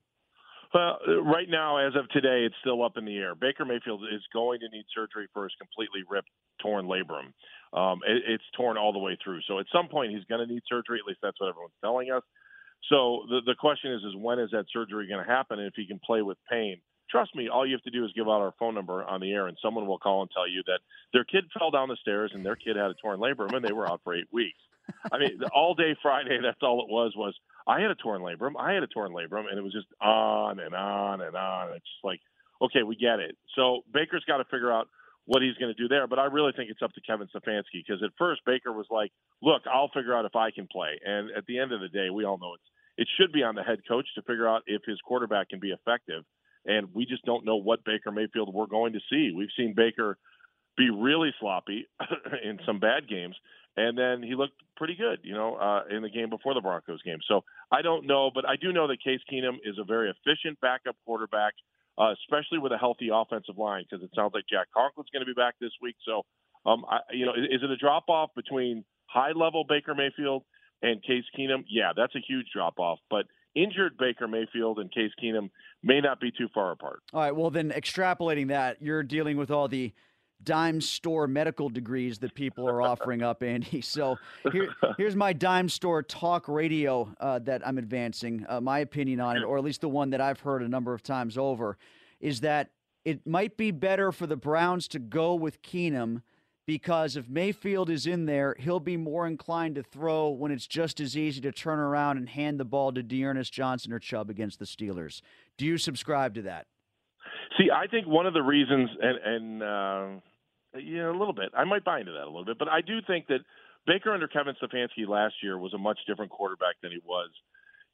Well, 0.72 0.98
right 1.24 1.48
now, 1.48 1.78
as 1.78 1.96
of 1.96 2.08
today, 2.10 2.44
it's 2.46 2.54
still 2.60 2.84
up 2.84 2.96
in 2.96 3.04
the 3.04 3.16
air. 3.16 3.34
Baker 3.34 3.64
Mayfield 3.64 4.04
is 4.04 4.22
going 4.32 4.60
to 4.60 4.68
need 4.68 4.84
surgery 4.94 5.26
for 5.32 5.44
his 5.44 5.52
completely 5.58 6.02
ripped, 6.08 6.30
torn 6.62 6.86
labrum. 6.86 7.34
Um, 7.76 8.00
it, 8.06 8.22
it's 8.28 8.44
torn 8.56 8.76
all 8.76 8.92
the 8.92 8.98
way 8.98 9.18
through. 9.22 9.40
So 9.48 9.58
at 9.58 9.66
some 9.72 9.88
point, 9.88 10.12
he's 10.12 10.24
going 10.24 10.46
to 10.46 10.52
need 10.52 10.62
surgery. 10.68 11.00
At 11.00 11.08
least 11.08 11.20
that's 11.22 11.40
what 11.40 11.48
everyone's 11.48 11.74
telling 11.82 12.10
us. 12.12 12.22
So 12.88 13.26
the 13.28 13.40
the 13.44 13.54
question 13.58 13.92
is, 13.92 14.02
is 14.02 14.14
when 14.16 14.38
is 14.38 14.50
that 14.52 14.66
surgery 14.72 15.08
going 15.08 15.24
to 15.24 15.30
happen? 15.30 15.58
And 15.58 15.66
if 15.66 15.74
he 15.74 15.86
can 15.86 16.00
play 16.04 16.22
with 16.22 16.38
pain, 16.50 16.80
trust 17.10 17.34
me, 17.34 17.48
all 17.48 17.66
you 17.66 17.74
have 17.74 17.82
to 17.82 17.90
do 17.90 18.04
is 18.04 18.12
give 18.14 18.26
out 18.26 18.40
our 18.40 18.54
phone 18.58 18.74
number 18.74 19.04
on 19.04 19.20
the 19.20 19.32
air, 19.32 19.48
and 19.48 19.56
someone 19.60 19.86
will 19.86 19.98
call 19.98 20.22
and 20.22 20.30
tell 20.30 20.48
you 20.48 20.62
that 20.66 20.80
their 21.12 21.24
kid 21.24 21.44
fell 21.58 21.70
down 21.70 21.88
the 21.88 21.96
stairs 22.00 22.30
and 22.32 22.46
their 22.46 22.56
kid 22.56 22.76
had 22.76 22.90
a 22.90 22.94
torn 22.94 23.18
labrum, 23.18 23.54
and 23.54 23.64
they 23.64 23.72
were 23.72 23.90
out 23.90 24.00
for 24.04 24.14
eight 24.14 24.28
weeks. 24.32 24.58
I 25.12 25.18
mean, 25.18 25.40
all 25.54 25.74
day 25.74 25.96
Friday, 26.02 26.38
that's 26.42 26.62
all 26.62 26.82
it 26.82 26.90
was 26.90 27.12
was 27.16 27.34
I 27.66 27.80
had 27.80 27.90
a 27.90 27.94
torn 27.94 28.22
labrum, 28.22 28.52
I 28.58 28.72
had 28.72 28.82
a 28.82 28.86
torn 28.86 29.12
labrum, 29.12 29.48
and 29.48 29.58
it 29.58 29.62
was 29.62 29.72
just 29.72 29.88
on 30.00 30.60
and 30.60 30.74
on 30.74 31.20
and 31.20 31.36
on. 31.36 31.68
It's 31.70 31.84
just 31.84 32.04
like, 32.04 32.20
okay, 32.62 32.82
we 32.82 32.96
get 32.96 33.20
it. 33.20 33.36
So 33.56 33.82
Baker's 33.92 34.24
got 34.26 34.38
to 34.38 34.44
figure 34.44 34.72
out 34.72 34.88
what 35.26 35.42
he's 35.42 35.54
going 35.54 35.72
to 35.74 35.80
do 35.80 35.88
there. 35.88 36.06
But 36.06 36.18
I 36.18 36.24
really 36.24 36.52
think 36.56 36.70
it's 36.70 36.82
up 36.82 36.92
to 36.94 37.00
Kevin 37.00 37.28
Stefanski 37.28 37.84
because 37.86 38.02
at 38.02 38.10
first 38.18 38.42
Baker 38.44 38.72
was 38.72 38.86
like, 38.90 39.12
"Look, 39.42 39.62
I'll 39.72 39.90
figure 39.94 40.14
out 40.14 40.24
if 40.24 40.34
I 40.34 40.50
can 40.50 40.66
play." 40.66 40.98
And 41.04 41.30
at 41.36 41.46
the 41.46 41.58
end 41.58 41.72
of 41.72 41.80
the 41.80 41.88
day, 41.88 42.10
we 42.10 42.24
all 42.24 42.38
know 42.38 42.54
it's 42.54 42.64
it 42.96 43.08
should 43.18 43.32
be 43.32 43.42
on 43.42 43.54
the 43.54 43.62
head 43.62 43.80
coach 43.88 44.06
to 44.14 44.22
figure 44.22 44.48
out 44.48 44.62
if 44.66 44.82
his 44.84 44.98
quarterback 45.04 45.48
can 45.48 45.60
be 45.60 45.70
effective. 45.70 46.24
And 46.66 46.88
we 46.92 47.06
just 47.06 47.24
don't 47.24 47.46
know 47.46 47.56
what 47.56 47.84
Baker 47.84 48.10
Mayfield 48.10 48.52
we're 48.52 48.66
going 48.66 48.92
to 48.92 49.00
see. 49.10 49.32
We've 49.34 49.48
seen 49.56 49.72
Baker 49.74 50.18
be 50.76 50.90
really 50.90 51.30
sloppy 51.40 51.86
in 52.44 52.58
some 52.66 52.78
bad 52.78 53.08
games, 53.08 53.36
and 53.76 53.96
then 53.96 54.22
he 54.22 54.34
looked 54.34 54.54
pretty 54.76 54.96
good, 54.96 55.20
you 55.22 55.34
know, 55.34 55.56
uh, 55.56 55.82
in 55.94 56.02
the 56.02 56.10
game 56.10 56.30
before 56.30 56.54
the 56.54 56.60
Broncos 56.60 57.02
game. 57.02 57.18
So 57.28 57.42
I 57.70 57.82
don't 57.82 58.06
know, 58.06 58.30
but 58.34 58.48
I 58.48 58.56
do 58.56 58.72
know 58.72 58.88
that 58.88 59.02
Case 59.02 59.20
Keenum 59.30 59.56
is 59.64 59.76
a 59.78 59.84
very 59.84 60.10
efficient 60.10 60.60
backup 60.60 60.96
quarterback, 61.04 61.54
uh, 61.98 62.12
especially 62.12 62.58
with 62.58 62.72
a 62.72 62.78
healthy 62.78 63.10
offensive 63.12 63.58
line, 63.58 63.84
because 63.88 64.04
it 64.04 64.10
sounds 64.14 64.32
like 64.34 64.44
Jack 64.50 64.68
Conklin's 64.76 65.10
going 65.12 65.24
to 65.24 65.26
be 65.26 65.34
back 65.34 65.54
this 65.60 65.72
week. 65.82 65.96
So, 66.06 66.22
um, 66.64 66.84
I, 66.88 66.98
you 67.12 67.26
know, 67.26 67.32
is, 67.32 67.44
is 67.50 67.60
it 67.62 67.70
a 67.70 67.76
drop 67.76 68.08
off 68.08 68.30
between 68.34 68.84
high 69.06 69.32
level 69.32 69.64
Baker 69.68 69.94
Mayfield 69.94 70.44
and 70.82 71.02
Case 71.02 71.24
Keenum? 71.38 71.64
Yeah, 71.68 71.92
that's 71.96 72.14
a 72.14 72.20
huge 72.26 72.46
drop 72.54 72.78
off, 72.78 72.98
but 73.10 73.26
injured 73.54 73.96
Baker 73.98 74.28
Mayfield 74.28 74.78
and 74.78 74.92
Case 74.92 75.10
Keenum 75.22 75.50
may 75.82 76.00
not 76.00 76.20
be 76.20 76.30
too 76.30 76.48
far 76.54 76.70
apart. 76.72 77.00
All 77.12 77.20
right. 77.20 77.34
Well, 77.34 77.50
then 77.50 77.70
extrapolating 77.70 78.48
that, 78.48 78.80
you're 78.80 79.02
dealing 79.02 79.36
with 79.36 79.50
all 79.50 79.68
the 79.68 79.92
dime 80.44 80.80
store 80.80 81.26
medical 81.26 81.68
degrees 81.68 82.18
that 82.18 82.34
people 82.34 82.68
are 82.68 82.82
offering 82.82 83.22
up, 83.22 83.42
Andy. 83.42 83.82
So 83.90 84.16
here, 84.52 84.68
here's 84.96 85.16
my 85.16 85.32
dime 85.32 85.68
store 85.68 86.02
talk 86.02 86.48
radio 86.48 87.12
uh, 87.20 87.40
that 87.40 87.66
I'm 87.66 87.76
advancing. 87.76 88.46
Uh, 88.48 88.60
my 88.60 88.78
opinion 88.78 89.20
on 89.20 89.36
it, 89.36 89.42
or 89.42 89.58
at 89.58 89.64
least 89.64 89.80
the 89.80 89.88
one 89.88 90.10
that 90.10 90.20
I've 90.20 90.40
heard 90.40 90.62
a 90.62 90.68
number 90.68 90.94
of 90.94 91.02
times 91.02 91.36
over, 91.36 91.76
is 92.20 92.40
that 92.40 92.70
it 93.04 93.26
might 93.26 93.56
be 93.56 93.70
better 93.70 94.12
for 94.12 94.26
the 94.26 94.36
Browns 94.36 94.86
to 94.88 94.98
go 94.98 95.34
with 95.34 95.62
Keenum 95.62 96.22
because 96.66 97.16
if 97.16 97.28
Mayfield 97.28 97.90
is 97.90 98.06
in 98.06 98.26
there, 98.26 98.54
he'll 98.58 98.78
be 98.78 98.96
more 98.96 99.26
inclined 99.26 99.74
to 99.74 99.82
throw 99.82 100.28
when 100.28 100.52
it's 100.52 100.68
just 100.68 101.00
as 101.00 101.16
easy 101.16 101.40
to 101.40 101.50
turn 101.50 101.80
around 101.80 102.18
and 102.18 102.28
hand 102.28 102.60
the 102.60 102.64
ball 102.64 102.92
to 102.92 103.02
D'Ernest 103.02 103.52
Johnson 103.52 103.92
or 103.92 103.98
Chubb 103.98 104.30
against 104.30 104.60
the 104.60 104.66
Steelers. 104.66 105.20
Do 105.56 105.66
you 105.66 105.78
subscribe 105.78 106.34
to 106.34 106.42
that? 106.42 106.66
See, 107.58 107.70
I 107.74 107.86
think 107.88 108.06
one 108.06 108.26
of 108.26 108.34
the 108.34 108.42
reasons, 108.42 108.88
and, 109.02 109.18
and 109.24 109.62
uh, 109.62 110.20
yeah, 110.78 111.10
a 111.10 111.16
little 111.16 111.32
bit, 111.32 111.50
I 111.56 111.64
might 111.64 111.84
buy 111.84 112.00
into 112.00 112.12
that 112.12 112.24
a 112.24 112.30
little 112.30 112.44
bit, 112.44 112.58
but 112.58 112.68
I 112.68 112.80
do 112.80 112.98
think 113.06 113.26
that 113.28 113.40
Baker 113.86 114.12
under 114.12 114.28
Kevin 114.28 114.54
Stefanski 114.62 115.08
last 115.08 115.34
year 115.42 115.58
was 115.58 115.74
a 115.74 115.78
much 115.78 115.98
different 116.06 116.30
quarterback 116.30 116.76
than 116.82 116.92
he 116.92 117.00
was, 117.04 117.30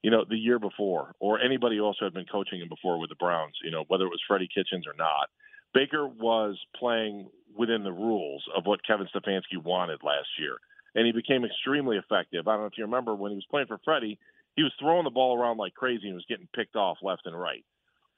you 0.03 0.11
know, 0.11 0.25
the 0.29 0.37
year 0.37 0.59
before, 0.59 1.15
or 1.21 1.41
anybody 1.41 1.79
else 1.79 1.97
who 1.99 2.07
had 2.07 2.15
been 2.15 2.27
coaching 2.31 2.61
him 2.61 2.69
before 2.69 2.99
with 3.01 3.09
the 3.09 3.17
Browns. 3.17 3.55
You 3.65 3.71
know, 3.71 3.85
whether 3.89 4.05
it 4.05 4.11
was 4.11 4.23
Freddie 4.27 4.49
Kitchens 4.53 4.87
or 4.87 4.95
not, 4.97 5.31
Baker 5.75 6.07
was 6.07 6.59
playing 6.77 7.29
within 7.57 7.85
the 7.85 7.93
rules 7.93 8.45
of 8.57 8.67
what 8.67 8.85
Kevin 8.87 9.09
Stefanski 9.15 9.62
wanted 9.62 10.03
last 10.03 10.29
year. 10.39 10.57
And 10.95 11.07
he 11.07 11.12
became 11.12 11.45
extremely 11.45 11.97
effective. 11.97 12.49
I 12.49 12.53
don't 12.53 12.62
know 12.62 12.67
if 12.67 12.79
you 12.79 12.85
remember 12.85 13.15
when 13.15 13.31
he 13.31 13.37
was 13.37 13.47
playing 13.51 13.67
for 13.67 13.79
Freddie, 13.85 14.19
he 14.57 14.62
was 14.62 14.73
throwing 14.81 15.05
the 15.05 15.11
ball 15.11 15.39
around 15.39 15.59
like 15.59 15.75
crazy 15.75 16.07
and 16.07 16.15
was 16.15 16.25
getting 16.29 16.49
picked 16.55 16.77
off 16.77 16.99
left 17.03 17.27
and 17.27 17.39
right. 17.39 17.65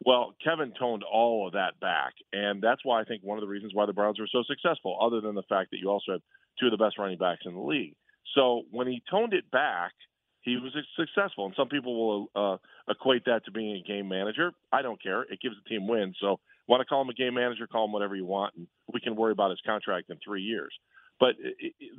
Well, 0.04 0.34
Kevin 0.42 0.72
toned 0.78 1.02
all 1.02 1.46
of 1.46 1.54
that 1.54 1.80
back. 1.80 2.14
And 2.32 2.62
that's 2.62 2.84
why 2.84 3.00
I 3.00 3.04
think 3.04 3.22
one 3.22 3.38
of 3.38 3.42
the 3.42 3.48
reasons 3.48 3.72
why 3.74 3.86
the 3.86 3.92
Browns 3.92 4.18
were 4.18 4.28
so 4.30 4.42
successful, 4.46 4.98
other 5.00 5.20
than 5.20 5.34
the 5.34 5.42
fact 5.48 5.70
that 5.70 5.78
you 5.78 5.90
also 5.90 6.12
have 6.12 6.20
two 6.60 6.66
of 6.66 6.72
the 6.72 6.82
best 6.82 6.98
running 6.98 7.18
backs 7.18 7.42
in 7.44 7.54
the 7.54 7.60
league. 7.60 7.94
So 8.34 8.62
when 8.70 8.86
he 8.86 9.02
toned 9.10 9.32
it 9.32 9.50
back, 9.50 9.92
he 10.42 10.56
was 10.56 10.72
successful. 10.96 11.46
And 11.46 11.54
some 11.56 11.68
people 11.68 11.94
will 11.94 12.30
uh, 12.34 12.56
equate 12.88 13.24
that 13.24 13.44
to 13.46 13.50
being 13.50 13.76
a 13.76 13.86
game 13.86 14.08
manager. 14.08 14.52
I 14.72 14.82
don't 14.82 15.02
care. 15.02 15.22
It 15.22 15.40
gives 15.40 15.56
the 15.56 15.68
team 15.68 15.88
wins. 15.88 16.16
So 16.20 16.38
want 16.68 16.80
to 16.80 16.84
call 16.84 17.02
him 17.02 17.08
a 17.08 17.14
game 17.14 17.34
manager, 17.34 17.66
call 17.66 17.86
him 17.86 17.92
whatever 17.92 18.14
you 18.14 18.24
want, 18.24 18.54
and 18.56 18.68
we 18.92 19.00
can 19.00 19.16
worry 19.16 19.32
about 19.32 19.50
his 19.50 19.60
contract 19.66 20.10
in 20.10 20.18
three 20.24 20.42
years. 20.42 20.72
But 21.18 21.34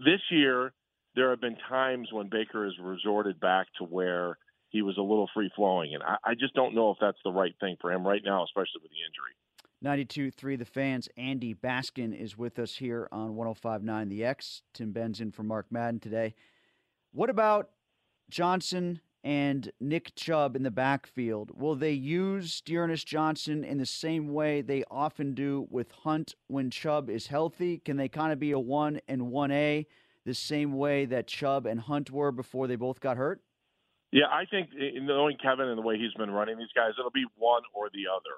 this 0.05 0.21
year, 0.31 0.71
there 1.15 1.31
have 1.31 1.41
been 1.41 1.57
times 1.67 2.09
when 2.11 2.29
Baker 2.29 2.65
has 2.65 2.73
resorted 2.79 3.39
back 3.39 3.67
to 3.79 3.83
where 3.83 4.37
he 4.69 4.81
was 4.81 4.97
a 4.97 5.01
little 5.01 5.29
free 5.33 5.51
flowing, 5.55 5.93
and 5.93 6.03
I, 6.03 6.17
I 6.23 6.33
just 6.35 6.53
don't 6.53 6.75
know 6.75 6.91
if 6.91 6.97
that's 7.01 7.17
the 7.23 7.31
right 7.31 7.53
thing 7.59 7.77
for 7.81 7.91
him 7.91 8.05
right 8.05 8.21
now, 8.23 8.43
especially 8.43 8.81
with 8.81 8.91
the 8.91 8.97
injury. 9.05 9.35
92.3 9.81 10.59
The 10.59 10.65
Fans. 10.65 11.07
Andy 11.17 11.53
Baskin 11.55 12.13
is 12.13 12.37
with 12.37 12.59
us 12.59 12.75
here 12.75 13.07
on 13.11 13.35
105.9 13.35 14.09
The 14.09 14.25
X. 14.25 14.61
Tim 14.73 14.91
Benz 14.91 15.21
in 15.21 15.31
for 15.31 15.43
Mark 15.43 15.67
Madden 15.71 15.99
today. 15.99 16.35
What 17.11 17.29
about 17.29 17.69
Johnson 18.29 18.99
and 19.23 19.71
Nick 19.79 20.15
Chubb 20.15 20.55
in 20.55 20.63
the 20.63 20.71
backfield. 20.71 21.51
Will 21.53 21.75
they 21.75 21.91
use 21.91 22.61
D'Ernest 22.61 23.05
Johnson 23.05 23.63
in 23.63 23.77
the 23.77 23.85
same 23.85 24.33
way 24.33 24.61
they 24.61 24.83
often 24.89 25.33
do 25.33 25.67
with 25.69 25.91
Hunt 25.91 26.35
when 26.47 26.69
Chubb 26.69 27.09
is 27.09 27.27
healthy? 27.27 27.79
Can 27.79 27.97
they 27.97 28.07
kind 28.07 28.31
of 28.31 28.39
be 28.39 28.51
a 28.51 28.59
1 28.59 29.01
and 29.07 29.23
1A 29.23 29.85
the 30.25 30.33
same 30.33 30.73
way 30.73 31.05
that 31.05 31.27
Chubb 31.27 31.65
and 31.65 31.81
Hunt 31.81 32.11
were 32.11 32.31
before 32.31 32.67
they 32.67 32.75
both 32.75 32.99
got 32.99 33.17
hurt? 33.17 33.41
Yeah, 34.11 34.25
I 34.31 34.45
think 34.49 34.69
knowing 34.73 35.37
Kevin 35.41 35.67
and 35.67 35.77
the 35.77 35.83
way 35.83 35.97
he's 35.97 36.13
been 36.13 36.31
running 36.31 36.57
these 36.57 36.73
guys, 36.75 36.91
it'll 36.97 37.11
be 37.11 37.25
one 37.37 37.61
or 37.73 37.89
the 37.93 38.09
other. 38.09 38.35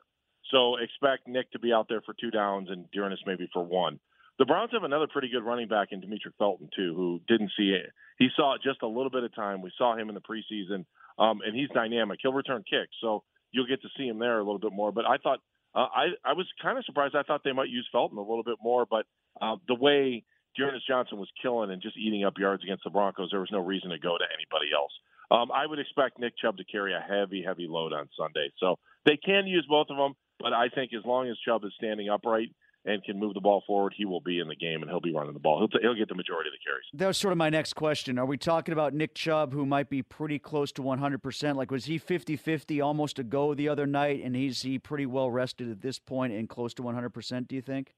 So 0.52 0.76
expect 0.78 1.28
Nick 1.28 1.52
to 1.52 1.60
be 1.60 1.72
out 1.72 1.88
there 1.88 2.02
for 2.02 2.14
two 2.20 2.32
downs 2.32 2.70
and 2.70 2.90
D'Ernest 2.92 3.24
maybe 3.26 3.48
for 3.54 3.64
one. 3.64 4.00
the 4.38 4.46
Browns 4.46 4.72
have 4.74 4.84
another 4.84 5.08
pretty 5.08 5.30
good 5.30 5.44
running 5.44 5.68
back 5.68 5.90
in 5.92 6.02
Demetric 6.02 6.34
Felton 6.38 6.70
too, 6.76 6.94
who 6.96 7.22
didn't 7.28 7.52
see 7.58 7.70
it. 7.70 7.92
He 8.18 8.30
saw 8.36 8.56
it 8.56 8.62
just 8.64 8.82
a 8.82 8.88
little 8.88 9.10
bit 9.10 9.24
of 9.24 9.34
time. 9.36 9.62
We 9.62 9.72
saw 9.78 9.96
him 9.96 10.10
in 10.10 10.16
the 10.16 10.22
preseason, 10.22 10.86
um, 11.20 11.42
and 11.46 11.56
he's 11.56 11.70
dynamic. 11.70 12.20
He'll 12.22 12.34
return 12.34 12.64
kicks, 12.70 12.96
so 13.00 13.24
you'll 13.52 13.68
get 13.68 13.82
to 13.84 13.90
see 13.98 14.08
him 14.08 14.20
there 14.20 14.40
a 14.40 14.44
little 14.44 14.60
bit 14.60 14.74
more. 14.74 14.92
But 14.92 15.06
I 15.06 15.18
thought 15.18 15.40
uh, 15.76 15.88
I 15.94 16.06
I 16.26 16.34
was 16.34 16.48
kind 16.62 16.78
of 16.78 16.86
surprised. 16.86 17.16
I 17.16 17.24
thought 17.24 17.42
they 17.46 17.54
might 17.54 17.70
use 17.70 17.88
Felton 17.92 18.18
a 18.18 18.22
little 18.22 18.44
bit 18.44 18.58
more, 18.62 18.86
but 18.90 19.06
uh, 19.42 19.56
the 19.68 19.76
way 19.76 20.24
D'Ernest 20.58 20.88
Johnson 20.88 21.20
was 21.20 21.30
killing 21.42 21.72
and 21.72 21.82
just 21.82 21.98
eating 21.98 22.26
up 22.26 22.34
yards 22.38 22.64
against 22.64 22.84
the 22.84 22.90
Broncos, 22.90 23.30
there 23.32 23.40
was 23.40 23.52
no 23.52 23.64
reason 23.64 23.92
to 23.92 24.00
go 24.00 24.18
to 24.18 24.26
anybody 24.26 24.72
else. 24.76 24.92
Um, 25.32 25.50
I 25.52 25.66
would 25.66 25.80
expect 25.80 26.20
Nick 26.20 26.34
Chubb 26.38 26.58
to 26.58 26.66
carry 26.66 26.94
a 26.94 27.00
heavy, 27.00 27.42
heavy 27.46 27.66
load 27.68 27.94
on 27.94 28.10
Sunday. 28.20 28.52
So 28.60 28.78
they 29.06 29.18
can 29.18 29.48
use 29.48 29.66
both 29.70 29.88
of 29.90 29.98
them, 29.98 30.14
but 30.40 30.52
I 30.52 30.68
think 30.68 30.92
as 30.94 31.06
long 31.06 31.30
as 31.30 31.38
Chubb 31.46 31.64
is 31.64 31.72
standing 31.78 32.10
upright 32.10 32.50
and 32.84 33.04
can 33.04 33.18
move 33.18 33.34
the 33.34 33.40
ball 33.40 33.64
forward, 33.66 33.94
he 33.96 34.06
will 34.06 34.20
be 34.20 34.40
in 34.40 34.48
the 34.48 34.56
game 34.56 34.82
and 34.82 34.90
he'll 34.90 35.00
be 35.00 35.14
running 35.14 35.34
the 35.34 35.40
ball. 35.40 35.60
He'll, 35.60 35.68
t- 35.70 35.80
he'll 35.82 35.96
get 35.96 36.10
the 36.10 36.16
majority 36.16 36.50
of 36.50 36.54
the 36.54 36.64
carries. 36.66 36.84
That 36.94 37.08
was 37.08 37.18
sort 37.18 37.32
of 37.32 37.38
my 37.38 37.50
next 37.50 37.74
question. 37.74 38.18
Are 38.20 38.26
we 38.26 38.38
talking 38.38 38.74
about 38.74 38.94
Nick 38.94 39.16
Chubb, 39.16 39.54
who 39.54 39.66
might 39.66 39.90
be 39.90 40.02
pretty 40.02 40.40
close 40.40 40.72
to 40.74 40.82
100%? 40.82 41.56
Like, 41.56 41.72
was 41.72 41.86
he 41.86 41.98
50 41.98 42.36
50 42.36 42.82
almost 42.82 43.20
a 43.20 43.24
go 43.24 43.54
the 43.54 43.70
other 43.70 43.86
night, 43.86 44.22
and 44.24 44.36
he's 44.36 44.64
he 44.64 44.80
pretty 44.80 45.06
well 45.06 45.32
rested 45.32 45.70
at 45.70 45.82
this 45.82 46.00
point 46.00 46.34
and 46.34 46.50
close 46.50 46.74
to 46.74 46.84
100%, 46.84 47.48
do 47.48 47.56
you 47.56 47.62
think? 47.62 47.94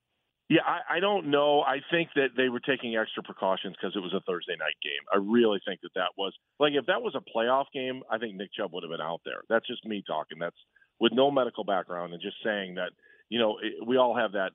Yeah, 0.50 0.62
I, 0.68 0.98
I 0.98 1.00
don't 1.00 1.32
know. 1.32 1.62
I 1.62 1.80
think 1.90 2.10
that 2.16 2.36
they 2.36 2.50
were 2.50 2.60
taking 2.60 2.96
extra 2.98 3.24
precautions 3.24 3.76
because 3.80 3.96
it 3.96 4.04
was 4.04 4.14
a 4.14 4.20
Thursday 4.28 4.56
night 4.60 4.76
game. 4.84 5.04
I 5.14 5.18
really 5.18 5.60
think 5.66 5.80
that 5.82 5.96
that 5.96 6.12
was 6.18 6.34
like 6.60 6.74
if 6.74 6.86
that 6.88 7.02
was 7.02 7.16
a 7.16 7.24
playoff 7.24 7.66
game, 7.74 8.04
I 8.12 8.18
think 8.18 8.36
Nick 8.36 8.54
Chubb 8.54 8.74
would 8.74 8.84
have 8.84 8.92
been 8.92 9.02
out 9.02 9.22
there. 9.24 9.42
That's 9.50 9.66
just 9.66 9.86
me 9.86 10.04
talking. 10.06 10.38
That's 10.40 10.60
with 11.00 11.14
no 11.14 11.32
medical 11.32 11.64
background 11.64 12.14
and 12.14 12.22
just 12.22 12.38
saying 12.44 12.76
that 12.76 12.92
you 13.30 13.40
know 13.40 13.58
it, 13.64 13.88
we 13.88 13.98
all 13.98 14.16
have 14.16 14.34
that 14.34 14.52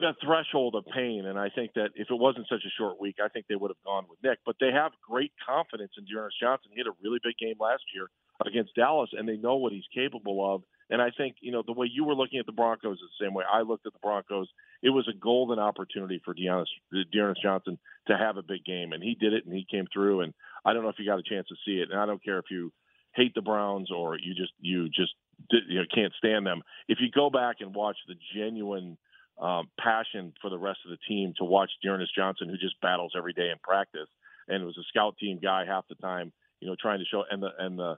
that 0.00 0.16
threshold 0.24 0.74
of 0.74 0.84
pain. 0.92 1.24
And 1.26 1.38
I 1.38 1.48
think 1.48 1.72
that 1.74 1.90
if 1.94 2.10
it 2.10 2.18
wasn't 2.18 2.48
such 2.48 2.66
a 2.66 2.76
short 2.76 3.00
week, 3.00 3.16
I 3.22 3.28
think 3.28 3.46
they 3.46 3.54
would 3.54 3.70
have 3.70 3.84
gone 3.86 4.06
with 4.10 4.18
Nick. 4.22 4.38
But 4.44 4.56
they 4.60 4.72
have 4.72 4.92
great 5.06 5.32
confidence 5.46 5.92
in 5.96 6.04
D'Ernest 6.04 6.40
Johnson. 6.40 6.72
He 6.74 6.80
had 6.80 6.90
a 6.90 6.98
really 7.02 7.20
big 7.22 7.38
game 7.38 7.56
last 7.60 7.84
year 7.94 8.10
against 8.44 8.74
Dallas, 8.74 9.10
and 9.12 9.28
they 9.28 9.36
know 9.36 9.56
what 9.56 9.72
he's 9.72 9.86
capable 9.94 10.42
of. 10.42 10.62
And 10.90 11.00
I 11.00 11.10
think, 11.16 11.36
you 11.40 11.50
know, 11.50 11.62
the 11.66 11.72
way 11.72 11.88
you 11.90 12.04
were 12.04 12.14
looking 12.14 12.38
at 12.38 12.46
the 12.46 12.52
Broncos 12.52 12.98
is 12.98 13.10
the 13.18 13.24
same 13.24 13.34
way 13.34 13.44
I 13.50 13.62
looked 13.62 13.86
at 13.86 13.92
the 13.92 13.98
Broncos. 14.02 14.48
It 14.82 14.90
was 14.90 15.08
a 15.08 15.16
golden 15.16 15.58
opportunity 15.58 16.20
for 16.24 16.34
D'Ernest, 16.34 16.70
D'Ernest 17.10 17.42
Johnson 17.42 17.78
to 18.08 18.16
have 18.16 18.36
a 18.36 18.42
big 18.42 18.64
game, 18.64 18.92
and 18.92 19.02
he 19.02 19.14
did 19.14 19.32
it, 19.32 19.46
and 19.46 19.54
he 19.54 19.66
came 19.70 19.86
through. 19.92 20.20
And 20.20 20.34
I 20.64 20.72
don't 20.72 20.82
know 20.82 20.90
if 20.90 20.98
you 20.98 21.06
got 21.06 21.18
a 21.18 21.22
chance 21.22 21.48
to 21.48 21.56
see 21.64 21.80
it, 21.80 21.90
and 21.90 21.98
I 21.98 22.06
don't 22.06 22.22
care 22.22 22.38
if 22.38 22.46
you 22.50 22.72
hate 23.14 23.34
the 23.34 23.42
Browns 23.42 23.90
or 23.90 24.18
you 24.18 24.34
just 24.34 24.52
you 24.60 24.88
just 24.88 25.14
you 25.50 25.78
know 25.78 25.86
can't 25.94 26.12
stand 26.18 26.46
them. 26.46 26.62
If 26.88 26.98
you 27.00 27.08
go 27.10 27.30
back 27.30 27.56
and 27.60 27.74
watch 27.74 27.96
the 28.06 28.14
genuine 28.36 28.98
um, 29.40 29.68
passion 29.80 30.32
for 30.40 30.50
the 30.50 30.58
rest 30.58 30.80
of 30.84 30.90
the 30.90 30.98
team 31.08 31.32
to 31.38 31.44
watch 31.44 31.70
D'Ernest 31.82 32.14
Johnson, 32.14 32.48
who 32.48 32.56
just 32.56 32.80
battles 32.80 33.12
every 33.16 33.32
day 33.32 33.50
in 33.50 33.56
practice, 33.62 34.08
and 34.48 34.64
was 34.64 34.78
a 34.78 34.84
scout 34.88 35.16
team 35.18 35.38
guy 35.42 35.64
half 35.64 35.88
the 35.88 35.94
time, 35.96 36.32
you 36.60 36.68
know, 36.68 36.76
trying 36.80 36.98
to 36.98 37.04
show 37.04 37.24
and 37.30 37.42
the 37.42 37.50
and 37.58 37.78
the 37.78 37.96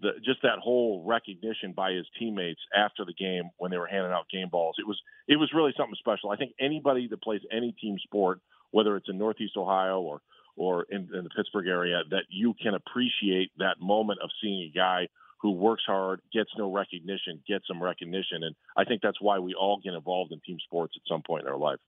the 0.00 0.12
just 0.24 0.42
that 0.42 0.58
whole 0.58 1.04
recognition 1.06 1.72
by 1.72 1.92
his 1.92 2.06
teammates 2.18 2.60
after 2.74 3.04
the 3.04 3.12
game 3.12 3.50
when 3.58 3.70
they 3.70 3.78
were 3.78 3.86
handing 3.86 4.12
out 4.12 4.28
game 4.30 4.48
balls. 4.48 4.76
It 4.78 4.86
was 4.86 5.00
it 5.26 5.36
was 5.36 5.50
really 5.54 5.72
something 5.76 5.96
special. 5.98 6.30
I 6.30 6.36
think 6.36 6.52
anybody 6.60 7.08
that 7.08 7.22
plays 7.22 7.40
any 7.52 7.72
team 7.72 7.96
sport, 8.02 8.40
whether 8.70 8.96
it's 8.96 9.08
in 9.08 9.18
Northeast 9.18 9.56
Ohio 9.56 10.00
or 10.00 10.20
or 10.56 10.86
in, 10.90 11.08
in 11.14 11.24
the 11.24 11.30
Pittsburgh 11.30 11.68
area, 11.68 12.02
that 12.10 12.24
you 12.28 12.54
can 12.60 12.74
appreciate 12.74 13.50
that 13.58 13.80
moment 13.80 14.20
of 14.22 14.30
seeing 14.42 14.62
a 14.62 14.76
guy 14.76 15.08
who 15.40 15.52
works 15.52 15.84
hard, 15.86 16.20
gets 16.32 16.50
no 16.58 16.72
recognition, 16.72 17.40
gets 17.46 17.64
some 17.68 17.80
recognition, 17.80 18.42
and 18.42 18.56
I 18.76 18.84
think 18.84 19.02
that's 19.02 19.20
why 19.20 19.38
we 19.38 19.54
all 19.54 19.80
get 19.82 19.94
involved 19.94 20.32
in 20.32 20.40
team 20.40 20.58
sports 20.64 20.94
at 20.96 21.08
some 21.08 21.22
point 21.22 21.44
in 21.44 21.48
our 21.48 21.58
life. 21.58 21.78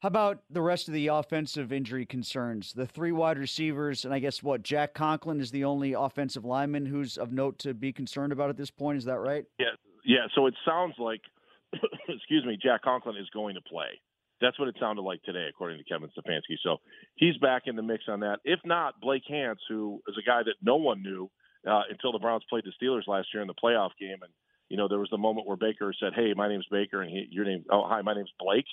How 0.00 0.08
about 0.08 0.42
the 0.50 0.60
rest 0.60 0.88
of 0.88 0.94
the 0.94 1.06
offensive 1.08 1.72
injury 1.72 2.04
concerns? 2.04 2.74
The 2.74 2.86
three 2.86 3.12
wide 3.12 3.38
receivers, 3.38 4.04
and 4.04 4.12
I 4.12 4.18
guess 4.18 4.42
what 4.42 4.62
Jack 4.62 4.92
Conklin 4.92 5.40
is 5.40 5.50
the 5.50 5.64
only 5.64 5.94
offensive 5.94 6.44
lineman 6.44 6.84
who's 6.84 7.16
of 7.16 7.32
note 7.32 7.58
to 7.60 7.72
be 7.72 7.92
concerned 7.92 8.32
about 8.32 8.50
at 8.50 8.58
this 8.58 8.70
point. 8.70 8.98
Is 8.98 9.06
that 9.06 9.18
right? 9.18 9.44
Yeah, 9.58 9.72
yeah. 10.04 10.26
So 10.34 10.46
it 10.46 10.54
sounds 10.66 10.94
like, 10.98 11.22
excuse 12.08 12.44
me, 12.44 12.58
Jack 12.62 12.82
Conklin 12.82 13.16
is 13.16 13.28
going 13.32 13.54
to 13.54 13.62
play. 13.62 14.00
That's 14.38 14.58
what 14.58 14.68
it 14.68 14.76
sounded 14.78 15.00
like 15.00 15.22
today, 15.22 15.46
according 15.48 15.78
to 15.78 15.84
Kevin 15.84 16.10
Stefanski. 16.10 16.56
So 16.62 16.76
he's 17.14 17.38
back 17.38 17.62
in 17.64 17.74
the 17.74 17.82
mix 17.82 18.04
on 18.06 18.20
that. 18.20 18.40
If 18.44 18.60
not, 18.66 19.00
Blake 19.00 19.22
Hance, 19.26 19.60
who 19.66 20.02
is 20.06 20.16
a 20.18 20.28
guy 20.28 20.42
that 20.42 20.56
no 20.60 20.76
one 20.76 21.02
knew 21.02 21.30
uh, 21.66 21.82
until 21.88 22.12
the 22.12 22.18
Browns 22.18 22.44
played 22.50 22.64
the 22.64 22.72
Steelers 22.84 23.08
last 23.08 23.28
year 23.32 23.40
in 23.40 23.48
the 23.48 23.54
playoff 23.54 23.92
game, 23.98 24.18
and 24.20 24.30
you 24.68 24.76
know 24.76 24.88
there 24.88 24.98
was 24.98 25.08
the 25.10 25.16
moment 25.16 25.46
where 25.46 25.56
Baker 25.56 25.94
said, 25.98 26.12
"Hey, 26.14 26.34
my 26.36 26.48
name's 26.48 26.66
Baker," 26.70 27.00
and 27.00 27.10
he, 27.10 27.26
your 27.30 27.46
name, 27.46 27.64
oh 27.72 27.86
hi, 27.88 28.02
my 28.02 28.12
name's 28.12 28.32
Blake 28.38 28.66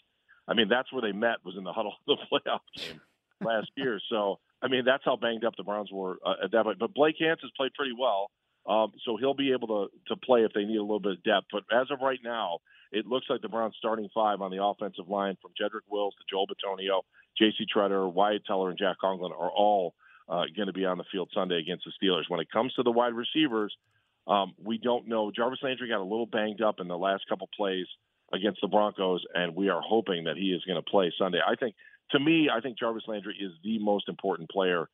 I 0.47 0.53
mean, 0.53 0.67
that's 0.69 0.91
where 0.91 1.01
they 1.01 1.11
met 1.11 1.37
was 1.45 1.55
in 1.57 1.63
the 1.63 1.73
huddle 1.73 1.93
of 2.07 2.17
the 2.17 2.25
playoff 2.31 2.59
game 2.75 2.99
last 3.41 3.69
year. 3.75 3.99
So, 4.09 4.39
I 4.61 4.67
mean, 4.67 4.83
that's 4.85 5.03
how 5.05 5.15
banged 5.15 5.45
up 5.45 5.55
the 5.57 5.63
Browns 5.63 5.89
were 5.91 6.17
uh, 6.25 6.43
at 6.43 6.51
that 6.51 6.63
point. 6.63 6.79
But 6.79 6.93
Blake 6.93 7.15
Hance 7.19 7.39
has 7.41 7.51
played 7.55 7.73
pretty 7.73 7.93
well, 7.97 8.29
um, 8.67 8.91
so 9.05 9.17
he'll 9.17 9.33
be 9.33 9.51
able 9.51 9.67
to 9.67 10.13
to 10.13 10.19
play 10.19 10.41
if 10.43 10.51
they 10.53 10.65
need 10.65 10.77
a 10.77 10.81
little 10.81 10.99
bit 10.99 11.13
of 11.13 11.23
depth. 11.23 11.47
But 11.51 11.63
as 11.71 11.87
of 11.91 11.99
right 12.01 12.19
now, 12.23 12.59
it 12.91 13.05
looks 13.05 13.27
like 13.29 13.41
the 13.41 13.49
Browns 13.49 13.75
starting 13.77 14.09
five 14.13 14.41
on 14.41 14.51
the 14.51 14.63
offensive 14.63 15.09
line 15.09 15.37
from 15.41 15.51
Jedrick 15.59 15.89
Wills 15.89 16.13
to 16.15 16.23
Joel 16.29 16.47
Bitonio, 16.47 17.01
J.C. 17.37 17.65
Tretter, 17.73 18.11
Wyatt 18.11 18.45
Teller, 18.45 18.69
and 18.69 18.77
Jack 18.77 18.97
Conklin 18.99 19.31
are 19.31 19.51
all 19.51 19.95
uh, 20.29 20.43
going 20.55 20.67
to 20.67 20.73
be 20.73 20.85
on 20.85 20.97
the 20.97 21.03
field 21.11 21.29
Sunday 21.33 21.59
against 21.59 21.85
the 21.85 21.91
Steelers. 21.91 22.29
When 22.29 22.39
it 22.39 22.51
comes 22.51 22.73
to 22.75 22.83
the 22.83 22.91
wide 22.91 23.13
receivers, 23.13 23.75
um, 24.27 24.53
we 24.63 24.77
don't 24.77 25.07
know. 25.07 25.31
Jarvis 25.35 25.59
Landry 25.61 25.89
got 25.89 25.99
a 25.99 26.03
little 26.03 26.25
banged 26.25 26.61
up 26.61 26.79
in 26.79 26.87
the 26.87 26.97
last 26.97 27.23
couple 27.27 27.49
plays 27.55 27.87
against 28.33 28.59
the 28.61 28.67
Broncos, 28.67 29.23
and 29.33 29.55
we 29.55 29.69
are 29.69 29.81
hoping 29.81 30.25
that 30.25 30.37
he 30.37 30.51
is 30.51 30.63
going 30.65 30.81
to 30.81 30.89
play 30.89 31.13
Sunday. 31.17 31.39
I 31.45 31.55
think, 31.55 31.75
to 32.11 32.19
me, 32.19 32.49
I 32.53 32.59
think 32.59 32.77
Jarvis 32.77 33.03
Landry 33.07 33.37
is 33.39 33.51
the 33.63 33.79
most 33.79 34.09
important 34.09 34.49
player. 34.49 34.89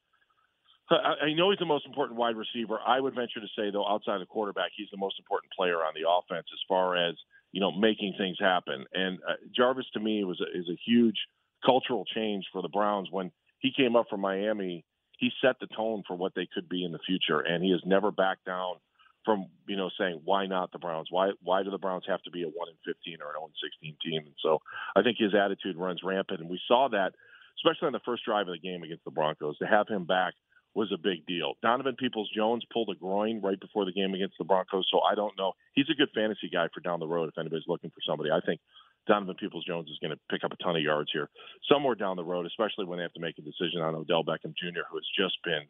I 0.91 1.33
know 1.33 1.51
he's 1.51 1.59
the 1.59 1.65
most 1.65 1.85
important 1.85 2.17
wide 2.17 2.35
receiver. 2.35 2.79
I 2.85 2.99
would 2.99 3.13
venture 3.13 3.39
to 3.39 3.47
say, 3.55 3.69
though, 3.71 3.87
outside 3.87 4.19
the 4.21 4.25
quarterback, 4.25 4.71
he's 4.75 4.87
the 4.91 4.97
most 4.97 5.19
important 5.19 5.51
player 5.53 5.77
on 5.77 5.93
the 5.93 6.09
offense 6.09 6.47
as 6.51 6.59
far 6.67 6.95
as 6.95 7.15
you 7.51 7.61
know 7.61 7.71
making 7.71 8.15
things 8.17 8.37
happen. 8.39 8.85
And 8.93 9.19
uh, 9.27 9.33
Jarvis, 9.55 9.85
to 9.93 9.99
me, 9.99 10.23
was 10.23 10.41
a, 10.41 10.57
is 10.57 10.67
a 10.67 10.77
huge 10.87 11.17
cultural 11.63 12.05
change 12.05 12.45
for 12.51 12.63
the 12.63 12.69
Browns 12.69 13.09
when 13.11 13.31
he 13.59 13.71
came 13.75 13.95
up 13.95 14.07
from 14.09 14.21
Miami. 14.21 14.83
He 15.19 15.29
set 15.43 15.57
the 15.59 15.67
tone 15.67 16.01
for 16.07 16.15
what 16.15 16.33
they 16.35 16.47
could 16.51 16.67
be 16.67 16.83
in 16.83 16.91
the 16.91 16.99
future, 17.05 17.39
and 17.39 17.63
he 17.63 17.71
has 17.71 17.81
never 17.85 18.09
backed 18.09 18.45
down 18.45 18.77
from 19.25 19.47
you 19.67 19.75
know 19.77 19.89
saying 19.99 20.21
why 20.23 20.45
not 20.45 20.71
the 20.71 20.79
Browns? 20.79 21.07
Why 21.09 21.31
why 21.41 21.63
do 21.63 21.71
the 21.71 21.77
Browns 21.77 22.05
have 22.07 22.21
to 22.23 22.31
be 22.31 22.43
a 22.43 22.47
one 22.47 22.69
in 22.69 22.75
fifteen 22.85 23.21
or 23.21 23.29
an 23.29 23.39
zero 23.39 23.45
in 23.47 23.53
sixteen 23.61 23.95
team? 24.03 24.25
And 24.25 24.35
so 24.41 24.59
I 24.95 25.01
think 25.01 25.17
his 25.19 25.35
attitude 25.35 25.77
runs 25.77 26.01
rampant, 26.03 26.39
and 26.39 26.49
we 26.49 26.59
saw 26.67 26.89
that 26.89 27.13
especially 27.59 27.87
on 27.87 27.93
the 27.93 28.05
first 28.05 28.23
drive 28.25 28.47
of 28.47 28.53
the 28.53 28.59
game 28.59 28.83
against 28.83 29.03
the 29.03 29.11
Broncos. 29.11 29.57
To 29.57 29.67
have 29.67 29.87
him 29.87 30.05
back 30.05 30.33
was 30.75 30.91
a 30.93 30.97
big 30.97 31.25
deal. 31.25 31.53
Donovan 31.61 31.95
Peoples 31.97 32.29
Jones 32.35 32.63
pulled 32.71 32.89
a 32.89 32.95
groin 32.95 33.41
right 33.41 33.59
before 33.59 33.85
the 33.85 33.91
game 33.91 34.13
against 34.13 34.37
the 34.37 34.45
Broncos, 34.45 34.87
so 34.91 35.01
I 35.01 35.15
don't 35.15 35.37
know. 35.37 35.53
He's 35.73 35.89
a 35.89 35.97
good 35.97 36.09
fantasy 36.13 36.49
guy 36.51 36.67
for 36.73 36.79
down 36.79 36.99
the 36.99 37.07
road 37.07 37.29
if 37.29 37.37
anybody's 37.37 37.67
looking 37.67 37.89
for 37.89 38.01
somebody. 38.05 38.29
I 38.31 38.39
think 38.45 38.61
Donovan 39.07 39.35
Peoples 39.35 39.65
Jones 39.65 39.89
is 39.89 39.97
going 39.99 40.11
to 40.11 40.19
pick 40.29 40.43
up 40.43 40.53
a 40.53 40.63
ton 40.63 40.75
of 40.75 40.83
yards 40.83 41.09
here 41.11 41.29
somewhere 41.67 41.95
down 41.95 42.17
the 42.17 42.23
road, 42.23 42.45
especially 42.45 42.85
when 42.85 42.99
they 42.99 43.03
have 43.03 43.13
to 43.13 43.19
make 43.19 43.37
a 43.39 43.41
decision 43.41 43.81
on 43.81 43.95
Odell 43.95 44.23
Beckham 44.23 44.53
Jr., 44.53 44.85
who 44.89 44.97
has 44.97 45.09
just 45.17 45.37
been 45.43 45.65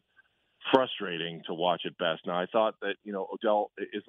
frustrating 0.72 1.42
to 1.46 1.54
watch 1.54 1.82
at 1.86 1.98
best. 1.98 2.26
Now 2.26 2.40
I 2.40 2.46
thought 2.46 2.74
that 2.82 2.96
you 3.04 3.12
know 3.12 3.26
Odell 3.32 3.70
is 3.78 4.02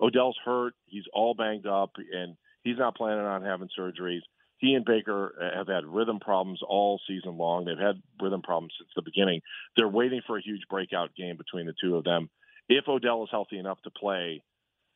Odell's 0.00 0.38
hurt. 0.44 0.74
He's 0.86 1.04
all 1.12 1.34
banged 1.34 1.66
up, 1.66 1.92
and 1.96 2.36
he's 2.62 2.78
not 2.78 2.96
planning 2.96 3.24
on 3.24 3.42
having 3.42 3.68
surgeries. 3.78 4.20
He 4.58 4.74
and 4.74 4.84
Baker 4.84 5.34
uh, 5.40 5.56
have 5.56 5.68
had 5.68 5.84
rhythm 5.86 6.18
problems 6.18 6.60
all 6.66 7.00
season 7.06 7.36
long. 7.38 7.64
They've 7.64 7.78
had 7.78 8.02
rhythm 8.20 8.42
problems 8.42 8.74
since 8.78 8.90
the 8.96 9.02
beginning. 9.02 9.40
They're 9.76 9.88
waiting 9.88 10.20
for 10.26 10.36
a 10.36 10.42
huge 10.42 10.62
breakout 10.68 11.14
game 11.14 11.36
between 11.36 11.66
the 11.66 11.74
two 11.80 11.96
of 11.96 12.04
them. 12.04 12.28
If 12.68 12.88
Odell 12.88 13.22
is 13.22 13.30
healthy 13.30 13.58
enough 13.58 13.80
to 13.82 13.90
play, 13.90 14.42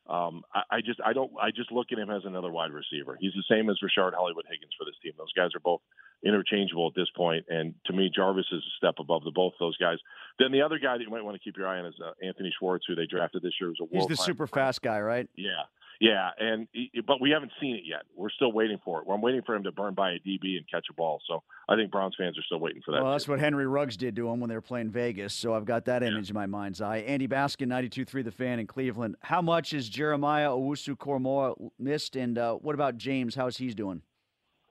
um, 0.07 0.43
I, 0.53 0.77
I 0.77 0.81
just 0.81 0.99
I 1.03 1.13
don't 1.13 1.31
I 1.41 1.51
just 1.51 1.71
look 1.71 1.87
at 1.91 1.97
him 1.97 2.09
as 2.09 2.23
another 2.25 2.51
wide 2.51 2.71
receiver. 2.71 3.17
He's 3.19 3.33
the 3.33 3.43
same 3.49 3.69
as 3.69 3.77
Rashard 3.83 4.13
Hollywood 4.13 4.45
Higgins 4.49 4.73
for 4.77 4.85
this 4.85 4.95
team. 5.01 5.13
Those 5.17 5.31
guys 5.33 5.51
are 5.55 5.61
both 5.61 5.81
interchangeable 6.25 6.87
at 6.87 6.95
this 6.95 7.09
point, 7.15 7.45
and 7.47 7.73
to 7.85 7.93
me, 7.93 8.11
Jarvis 8.13 8.45
is 8.51 8.59
a 8.59 8.73
step 8.77 8.95
above 8.99 9.23
the 9.23 9.31
both 9.31 9.53
those 9.59 9.77
guys. 9.77 9.97
Then 10.39 10.51
the 10.51 10.61
other 10.61 10.77
guy 10.77 10.97
that 10.97 11.03
you 11.03 11.09
might 11.09 11.23
want 11.23 11.35
to 11.35 11.43
keep 11.43 11.55
your 11.57 11.67
eye 11.67 11.79
on 11.79 11.85
is 11.85 11.95
uh, 12.03 12.11
Anthony 12.25 12.53
Schwartz, 12.59 12.85
who 12.87 12.95
they 12.95 13.05
drafted 13.05 13.43
this 13.43 13.53
year. 13.61 13.71
A 13.71 13.73
He's 13.91 14.07
the 14.07 14.17
super 14.17 14.47
fast 14.47 14.81
guy, 14.81 14.99
right? 14.99 15.29
Yeah, 15.35 15.63
yeah, 15.99 16.29
and 16.39 16.67
but 17.05 17.21
we 17.21 17.31
haven't 17.31 17.51
seen 17.61 17.75
it 17.75 17.83
yet. 17.85 18.01
We're 18.15 18.29
still 18.29 18.51
waiting 18.51 18.79
for 18.83 19.01
it. 19.01 19.07
I'm 19.09 19.21
waiting 19.21 19.41
for 19.45 19.55
him 19.55 19.63
to 19.63 19.71
burn 19.71 19.93
by 19.93 20.11
a 20.11 20.19
DB 20.19 20.57
and 20.57 20.69
catch 20.69 20.85
a 20.89 20.93
ball. 20.93 21.21
So 21.27 21.43
I 21.69 21.75
think 21.75 21.91
Browns 21.91 22.15
fans 22.17 22.37
are 22.37 22.43
still 22.43 22.59
waiting 22.59 22.81
for 22.83 22.91
that. 22.91 23.03
Well, 23.03 23.11
that's 23.11 23.27
what 23.27 23.39
Henry 23.39 23.67
Ruggs 23.67 23.97
did 23.97 24.15
to 24.15 24.29
him 24.29 24.39
when 24.39 24.49
they 24.49 24.55
were 24.55 24.61
playing 24.61 24.89
Vegas. 24.89 25.33
So 25.33 25.53
I've 25.53 25.65
got 25.65 25.85
that 25.85 26.01
yeah. 26.01 26.09
image 26.09 26.29
in 26.29 26.33
my 26.33 26.45
mind's 26.45 26.81
eye. 26.81 26.97
Andy 26.97 27.27
Baskin, 27.27 27.67
92.3 27.67 28.23
The 28.23 28.31
Fan 28.31 28.59
in 28.59 28.67
Cleveland. 28.67 29.15
How 29.21 29.41
much 29.41 29.73
is 29.73 29.89
Jeremiah 29.89 30.49
Owusu-Koramoah 30.49 31.71
missed, 31.79 32.15
and 32.15 32.37
uh, 32.37 32.55
what 32.55 32.75
about 32.75 32.97
James? 32.97 33.35
How's 33.35 33.57
he 33.57 33.73
doing? 33.73 34.01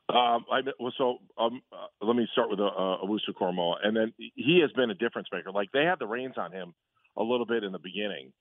Um, 0.09 0.45
I, 0.51 0.61
well, 0.79 0.93
so 0.99 1.19
um, 1.39 1.63
uh, 1.73 1.87
let 2.05 2.17
me 2.17 2.29
start 2.33 2.51
with 2.51 2.61
uh, 2.61 2.63
Owusu-Koramoah, 2.63 3.77
and 3.83 3.97
then 3.97 4.13
he 4.19 4.61
has 4.61 4.71
been 4.73 4.91
a 4.91 4.95
difference 4.95 5.29
maker. 5.33 5.51
Like 5.51 5.73
they 5.73 5.85
had 5.85 5.99
the 5.99 6.07
reins 6.07 6.35
on 6.37 6.53
him 6.53 6.75
a 7.17 7.23
little 7.23 7.47
bit 7.47 7.65
in 7.65 7.73
the 7.73 7.79
beginning, 7.79 8.33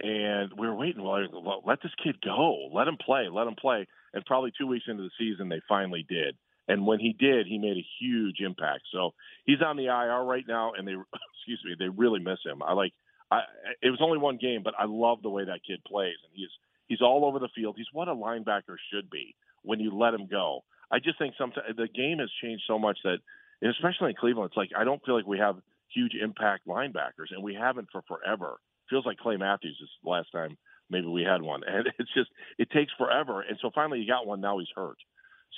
and 0.00 0.50
we 0.56 0.66
were 0.66 0.74
waiting. 0.74 1.02
Well, 1.02 1.62
let 1.66 1.82
this 1.82 1.92
kid 2.02 2.16
go. 2.24 2.68
Let 2.72 2.88
him 2.88 2.96
play. 2.96 3.28
Let 3.30 3.46
him 3.46 3.54
play. 3.54 3.86
And 4.14 4.24
probably 4.24 4.52
two 4.56 4.66
weeks 4.66 4.86
into 4.88 5.02
the 5.02 5.10
season, 5.18 5.48
they 5.48 5.60
finally 5.68 6.04
did. 6.08 6.36
And 6.68 6.86
when 6.86 7.00
he 7.00 7.12
did, 7.12 7.46
he 7.46 7.58
made 7.58 7.76
a 7.76 7.86
huge 8.00 8.40
impact. 8.40 8.82
So 8.92 9.10
he's 9.44 9.60
on 9.64 9.76
the 9.76 9.86
IR 9.86 10.24
right 10.24 10.44
now, 10.46 10.72
and 10.76 10.86
they 10.86 10.92
excuse 11.34 11.60
me, 11.64 11.74
they 11.78 11.88
really 11.88 12.20
miss 12.20 12.38
him. 12.44 12.62
I 12.62 12.72
like. 12.72 12.92
I, 13.32 13.42
it 13.80 13.90
was 13.90 14.00
only 14.02 14.18
one 14.18 14.38
game, 14.38 14.62
but 14.64 14.74
I 14.76 14.86
love 14.86 15.22
the 15.22 15.30
way 15.30 15.44
that 15.44 15.60
kid 15.64 15.84
plays, 15.86 16.16
and 16.24 16.32
he's 16.34 16.48
he's 16.88 17.00
all 17.00 17.24
over 17.24 17.38
the 17.38 17.48
field. 17.54 17.76
He's 17.78 17.86
what 17.92 18.08
a 18.08 18.14
linebacker 18.14 18.76
should 18.92 19.08
be 19.08 19.36
when 19.62 19.78
you 19.78 19.96
let 19.96 20.14
him 20.14 20.26
go. 20.28 20.64
I 20.90 20.98
just 20.98 21.18
think 21.18 21.34
sometimes 21.38 21.76
the 21.76 21.86
game 21.86 22.18
has 22.18 22.30
changed 22.42 22.64
so 22.66 22.76
much 22.78 22.98
that, 23.04 23.18
especially 23.62 24.10
in 24.10 24.16
Cleveland, 24.16 24.50
it's 24.50 24.56
like 24.56 24.70
I 24.76 24.82
don't 24.82 25.04
feel 25.04 25.14
like 25.14 25.26
we 25.26 25.38
have 25.38 25.56
huge 25.94 26.14
impact 26.20 26.66
linebackers, 26.66 27.30
and 27.30 27.42
we 27.42 27.54
haven't 27.54 27.88
for 27.92 28.02
forever. 28.02 28.58
Feels 28.90 29.06
like 29.06 29.18
Clay 29.18 29.36
Matthews 29.36 29.78
is 29.80 29.88
the 30.02 30.10
last 30.10 30.28
time 30.32 30.58
maybe 30.90 31.06
we 31.06 31.22
had 31.22 31.42
one, 31.42 31.62
and 31.66 31.86
it's 31.98 32.12
just 32.14 32.30
it 32.58 32.70
takes 32.70 32.92
forever. 32.98 33.40
And 33.40 33.58
so 33.62 33.70
finally, 33.74 34.00
you 34.00 34.06
got 34.06 34.26
one. 34.26 34.40
Now 34.40 34.58
he's 34.58 34.68
hurt, 34.74 34.98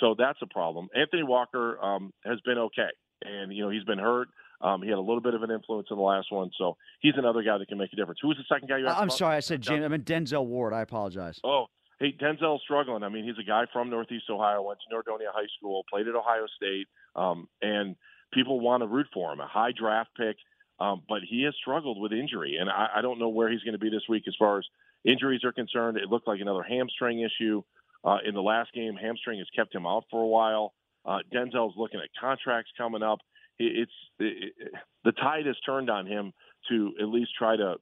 so 0.00 0.14
that's 0.16 0.38
a 0.42 0.46
problem. 0.46 0.88
Anthony 0.94 1.22
Walker 1.22 1.82
um, 1.82 2.12
has 2.24 2.40
been 2.44 2.58
okay, 2.58 2.90
and 3.22 3.52
you 3.52 3.64
know 3.64 3.70
he's 3.70 3.84
been 3.84 3.98
hurt. 3.98 4.28
Um, 4.60 4.80
he 4.80 4.88
had 4.88 4.98
a 4.98 5.00
little 5.00 5.20
bit 5.20 5.34
of 5.34 5.42
an 5.42 5.50
influence 5.50 5.88
in 5.90 5.96
the 5.96 6.02
last 6.02 6.30
one, 6.30 6.50
so 6.56 6.76
he's 7.00 7.14
another 7.16 7.42
guy 7.42 7.58
that 7.58 7.66
can 7.66 7.78
make 7.78 7.92
a 7.92 7.96
difference. 7.96 8.20
Who 8.22 8.28
was 8.28 8.36
the 8.36 8.44
second 8.54 8.68
guy 8.68 8.78
you 8.78 8.86
asked 8.86 8.96
I'm 8.96 9.04
about? 9.04 9.18
sorry, 9.18 9.36
I 9.36 9.40
said 9.40 9.60
James. 9.60 9.84
I 9.84 9.88
meant 9.88 10.04
Denzel 10.04 10.46
Ward. 10.46 10.72
I 10.72 10.82
apologize. 10.82 11.40
Oh, 11.42 11.66
hey, 11.98 12.14
Denzel's 12.20 12.62
struggling. 12.62 13.02
I 13.02 13.08
mean, 13.08 13.24
he's 13.24 13.38
a 13.40 13.46
guy 13.46 13.64
from 13.72 13.90
Northeast 13.90 14.24
Ohio, 14.30 14.62
went 14.62 14.78
to 14.88 14.94
Nordonia 14.94 15.32
High 15.32 15.48
School, 15.58 15.82
played 15.90 16.06
at 16.06 16.14
Ohio 16.14 16.46
State, 16.56 16.86
um, 17.16 17.48
and 17.60 17.96
people 18.32 18.60
want 18.60 18.82
to 18.82 18.86
root 18.86 19.06
for 19.12 19.32
him. 19.32 19.40
A 19.40 19.48
high 19.48 19.72
draft 19.76 20.10
pick, 20.16 20.36
um, 20.82 21.02
but 21.08 21.20
he 21.28 21.44
has 21.44 21.54
struggled 21.60 22.00
with 22.00 22.12
injury, 22.12 22.56
and 22.60 22.68
I, 22.68 22.88
I 22.96 23.02
don't 23.02 23.20
know 23.20 23.28
where 23.28 23.48
he's 23.48 23.62
going 23.62 23.74
to 23.74 23.78
be 23.78 23.90
this 23.90 24.08
week 24.08 24.24
as 24.26 24.34
far 24.36 24.58
as 24.58 24.64
injuries 25.04 25.44
are 25.44 25.52
concerned. 25.52 25.96
It 25.96 26.08
looked 26.08 26.26
like 26.26 26.40
another 26.40 26.64
hamstring 26.64 27.20
issue 27.20 27.62
uh, 28.04 28.18
in 28.26 28.34
the 28.34 28.42
last 28.42 28.72
game. 28.72 28.94
Hamstring 28.96 29.38
has 29.38 29.46
kept 29.54 29.72
him 29.72 29.86
out 29.86 30.04
for 30.10 30.20
a 30.20 30.26
while. 30.26 30.74
Uh, 31.04 31.18
Denzel's 31.32 31.74
looking 31.76 32.00
at 32.00 32.08
contracts 32.20 32.72
coming 32.76 33.02
up. 33.02 33.20
It, 33.60 33.76
it's 33.76 33.92
it, 34.18 34.52
it, 34.58 34.72
the 35.04 35.12
tide 35.12 35.46
has 35.46 35.56
turned 35.64 35.88
on 35.88 36.06
him 36.06 36.32
to 36.68 36.92
at 37.00 37.08
least 37.08 37.30
try 37.38 37.54
to 37.56 37.76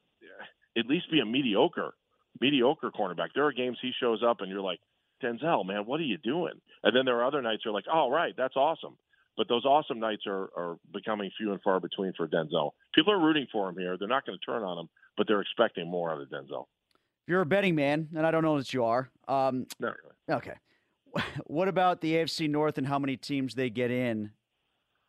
at 0.77 0.87
least 0.87 1.11
be 1.11 1.21
a 1.21 1.27
mediocre 1.27 1.95
mediocre 2.39 2.91
cornerback. 2.91 3.29
There 3.35 3.47
are 3.47 3.53
games 3.53 3.79
he 3.81 3.93
shows 3.99 4.23
up 4.27 4.41
and 4.41 4.51
you're 4.51 4.61
like, 4.61 4.81
Denzel, 5.23 5.67
man, 5.67 5.87
what 5.87 6.01
are 6.01 6.05
you 6.05 6.19
doing? 6.19 6.55
And 6.83 6.95
then 6.95 7.05
there 7.05 7.17
are 7.17 7.25
other 7.25 7.43
nights 7.43 7.63
you're 7.65 7.75
like, 7.75 7.85
oh, 7.93 8.11
right, 8.11 8.35
that's 8.37 8.57
awesome. 8.57 8.97
But 9.37 9.49
those 9.49 9.65
awesome 9.65 10.01
nights 10.01 10.23
are, 10.27 10.51
are 10.57 10.79
becoming 10.93 11.31
few 11.39 11.53
and 11.53 11.63
far 11.63 11.81
between 11.81 12.13
for 12.17 12.29
Denzel. 12.29 12.73
People 12.95 13.13
are 13.13 13.19
rooting 13.21 13.47
for 13.51 13.69
him 13.69 13.77
here. 13.79 13.97
They're 13.99 14.09
not 14.09 14.27
going 14.27 14.39
to 14.39 14.45
turn 14.45 14.63
on 14.63 14.79
him, 14.79 14.89
but 15.17 15.27
they're 15.27 15.41
expecting 15.41 15.91
more 15.91 16.13
out 16.13 16.21
of 16.21 16.29
Denzel. 16.29 16.67
If 17.27 17.29
you're 17.29 17.41
a 17.41 17.47
betting 17.47 17.75
man, 17.75 18.09
and 18.15 18.27
I 18.27 18.31
don't 18.31 18.43
know 18.43 18.59
that 18.59 18.73
you 18.75 18.85
are. 18.85 19.11
Um, 19.29 19.67
Not 19.79 19.95
really. 20.03 20.39
okay. 20.39 20.55
What 21.47 21.69
about 21.69 22.01
the 22.01 22.15
AFC 22.15 22.49
North 22.49 22.79
and 22.79 22.87
how 22.87 22.99
many 22.99 23.17
teams 23.17 23.55
they 23.55 23.69
get 23.71 23.91
in, 23.91 24.31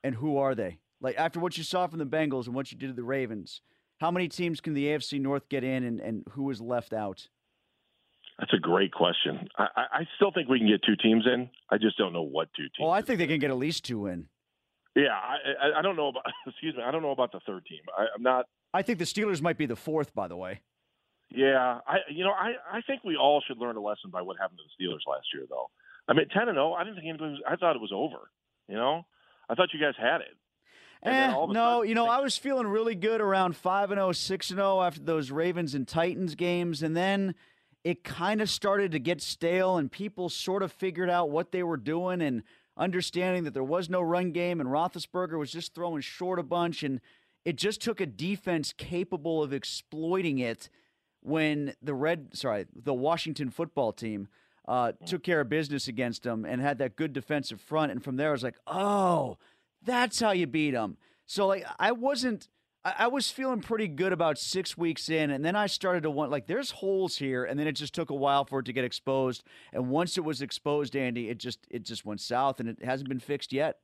and 0.03 0.15
who 0.15 0.37
are 0.37 0.55
they? 0.55 0.79
Like 0.99 1.15
after 1.17 1.39
what 1.39 1.57
you 1.57 1.63
saw 1.63 1.87
from 1.87 1.99
the 1.99 2.05
Bengals 2.05 2.45
and 2.45 2.55
what 2.55 2.71
you 2.71 2.77
did 2.77 2.87
to 2.87 2.93
the 2.93 3.03
Ravens, 3.03 3.61
how 3.99 4.09
many 4.11 4.27
teams 4.27 4.61
can 4.61 4.73
the 4.73 4.85
AFC 4.85 5.19
North 5.19 5.47
get 5.49 5.63
in, 5.63 5.83
and, 5.83 5.99
and 5.99 6.23
who 6.31 6.49
is 6.49 6.59
left 6.61 6.93
out? 6.93 7.27
That's 8.41 8.53
a 8.53 8.57
great 8.59 8.91
question. 8.91 9.47
I, 9.55 9.67
I 9.75 10.07
still 10.15 10.31
think 10.31 10.49
we 10.49 10.57
can 10.57 10.67
get 10.67 10.81
two 10.83 10.95
teams 10.95 11.25
in. 11.31 11.47
I 11.69 11.77
just 11.77 11.95
don't 11.95 12.11
know 12.11 12.23
what 12.23 12.49
two 12.55 12.63
teams. 12.63 12.77
Well, 12.79 12.89
I 12.89 13.03
think 13.03 13.19
they 13.19 13.27
can 13.27 13.37
get 13.39 13.51
at 13.51 13.57
least 13.57 13.85
two 13.85 14.07
in. 14.07 14.25
Yeah, 14.95 15.09
I, 15.13 15.67
I, 15.67 15.79
I 15.79 15.81
don't 15.83 15.95
know 15.95 16.07
about. 16.07 16.23
Excuse 16.47 16.75
me, 16.75 16.81
I 16.83 16.89
don't 16.89 17.03
know 17.03 17.11
about 17.11 17.31
the 17.31 17.39
third 17.45 17.65
team. 17.67 17.81
I, 17.95 18.07
I'm 18.15 18.23
not. 18.23 18.47
I 18.73 18.81
think 18.81 18.97
the 18.97 19.05
Steelers 19.05 19.43
might 19.43 19.59
be 19.59 19.67
the 19.67 19.75
fourth, 19.75 20.15
by 20.15 20.27
the 20.27 20.35
way. 20.35 20.61
Yeah, 21.29 21.81
I 21.87 21.97
you 22.09 22.23
know 22.25 22.31
I 22.31 22.53
I 22.69 22.81
think 22.81 23.03
we 23.03 23.15
all 23.15 23.43
should 23.47 23.59
learn 23.59 23.77
a 23.77 23.79
lesson 23.81 24.09
by 24.11 24.23
what 24.23 24.37
happened 24.39 24.57
to 24.57 24.63
the 24.65 24.83
Steelers 24.83 25.07
last 25.07 25.27
year, 25.35 25.45
though. 25.47 25.69
I 26.07 26.13
mean, 26.13 26.27
ten 26.29 26.49
and 26.49 26.55
zero. 26.55 26.73
I 26.73 26.83
didn't 26.83 26.95
think 26.95 27.07
anybody 27.09 27.33
was. 27.33 27.41
I 27.47 27.57
thought 27.57 27.75
it 27.75 27.81
was 27.81 27.91
over. 27.93 28.31
You 28.67 28.75
know, 28.75 29.05
I 29.47 29.53
thought 29.53 29.69
you 29.71 29.79
guys 29.79 29.93
had 30.01 30.21
it. 30.21 30.35
And 31.03 31.31
Eh, 31.31 31.35
all 31.35 31.43
of 31.45 31.49
a 31.51 31.53
no, 31.53 31.59
sudden, 31.77 31.89
you 31.89 31.95
know, 31.95 32.07
I 32.07 32.19
was 32.21 32.37
feeling 32.37 32.67
really 32.67 32.95
good 32.95 33.21
around 33.21 33.55
5 33.55 33.91
and 33.91 33.97
0, 33.97 34.11
6 34.11 34.49
and 34.51 34.57
0 34.57 34.81
after 34.81 35.01
those 35.01 35.31
Ravens 35.31 35.73
and 35.73 35.87
Titans 35.87 36.35
games 36.35 36.83
and 36.83 36.95
then 36.95 37.33
it 37.83 38.03
kind 38.03 38.41
of 38.41 38.49
started 38.49 38.91
to 38.91 38.99
get 38.99 39.21
stale 39.21 39.77
and 39.77 39.91
people 39.91 40.29
sort 40.29 40.63
of 40.63 40.71
figured 40.71 41.09
out 41.09 41.29
what 41.29 41.51
they 41.51 41.63
were 41.63 41.77
doing 41.77 42.21
and 42.21 42.43
understanding 42.77 43.43
that 43.43 43.53
there 43.53 43.63
was 43.63 43.89
no 43.89 44.01
run 44.01 44.31
game 44.31 44.59
and 44.59 44.69
Roethlisberger 44.69 45.37
was 45.37 45.51
just 45.51 45.73
throwing 45.73 46.01
short 46.01 46.39
a 46.39 46.43
bunch. 46.43 46.83
And 46.83 47.01
it 47.43 47.55
just 47.55 47.81
took 47.81 47.99
a 47.99 48.05
defense 48.05 48.73
capable 48.73 49.41
of 49.41 49.51
exploiting 49.51 50.39
it 50.39 50.69
when 51.21 51.75
the 51.81 51.93
red 51.93 52.29
sorry, 52.33 52.65
the 52.75 52.93
Washington 52.93 53.49
football 53.49 53.91
team 53.91 54.27
uh, 54.67 54.91
took 55.05 55.23
care 55.23 55.41
of 55.41 55.49
business 55.49 55.87
against 55.87 56.23
them 56.23 56.45
and 56.45 56.61
had 56.61 56.77
that 56.77 56.95
good 56.95 57.13
defensive 57.13 57.61
front. 57.61 57.91
And 57.91 58.03
from 58.03 58.15
there 58.15 58.29
I 58.29 58.31
was 58.31 58.43
like, 58.43 58.57
"Oh, 58.67 59.37
that's 59.83 60.19
how 60.19 60.31
you 60.31 60.47
beat 60.47 60.71
them. 60.71 60.97
So 61.25 61.47
like 61.47 61.65
I 61.79 61.91
wasn't 61.91 62.47
I, 62.83 62.93
I 62.99 63.07
was 63.07 63.29
feeling 63.29 63.61
pretty 63.61 63.87
good 63.87 64.13
about 64.13 64.37
six 64.37 64.77
weeks 64.77 65.09
in, 65.09 65.31
and 65.31 65.43
then 65.43 65.55
I 65.55 65.67
started 65.67 66.03
to 66.03 66.09
want 66.09 66.31
like 66.31 66.47
there's 66.47 66.71
holes 66.71 67.17
here, 67.17 67.43
and 67.43 67.59
then 67.59 67.67
it 67.67 67.73
just 67.73 67.93
took 67.93 68.09
a 68.09 68.15
while 68.15 68.45
for 68.45 68.59
it 68.59 68.65
to 68.65 68.73
get 68.73 68.83
exposed. 68.83 69.43
And 69.73 69.89
once 69.89 70.17
it 70.17 70.23
was 70.23 70.41
exposed, 70.41 70.95
Andy, 70.95 71.29
it 71.29 71.37
just 71.37 71.59
it 71.69 71.83
just 71.83 72.05
went 72.05 72.21
south, 72.21 72.59
and 72.59 72.69
it 72.69 72.83
hasn't 72.83 73.09
been 73.09 73.19
fixed 73.19 73.53
yet. 73.53 73.77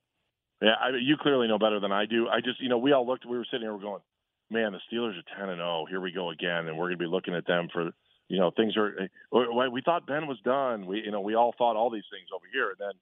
Yeah, 0.61 0.73
I, 0.81 0.89
you 0.99 1.17
clearly 1.21 1.47
know 1.47 1.59
better 1.59 1.79
than 1.79 1.91
I 1.91 2.05
do. 2.05 2.27
I 2.27 2.41
just, 2.41 2.59
you 2.59 2.69
know, 2.69 2.79
we 2.79 2.91
all 2.91 3.05
looked. 3.05 3.25
We 3.25 3.37
were 3.37 3.45
sitting 3.45 3.61
here, 3.61 3.73
we're 3.73 3.81
going, 3.81 4.01
man, 4.49 4.71
the 4.71 4.79
Steelers 4.91 5.13
are 5.17 5.37
ten 5.37 5.49
and 5.49 5.59
zero. 5.59 5.85
Here 5.87 6.01
we 6.01 6.11
go 6.11 6.31
again, 6.31 6.67
and 6.67 6.77
we're 6.77 6.85
going 6.87 6.97
to 6.97 7.03
be 7.03 7.05
looking 7.05 7.35
at 7.35 7.45
them 7.45 7.67
for, 7.71 7.91
you 8.27 8.39
know, 8.39 8.51
things 8.55 8.75
are. 8.75 9.01
Eh, 9.01 9.07
we 9.31 9.69
we 9.69 9.81
thought 9.81 10.07
Ben 10.07 10.25
was 10.25 10.39
done. 10.43 10.87
We, 10.87 11.03
you 11.05 11.11
know, 11.11 11.21
we 11.21 11.35
all 11.35 11.53
thought 11.57 11.75
all 11.75 11.91
these 11.91 12.09
things 12.11 12.29
over 12.33 12.45
here, 12.51 12.69
and 12.69 12.77
then 12.79 12.93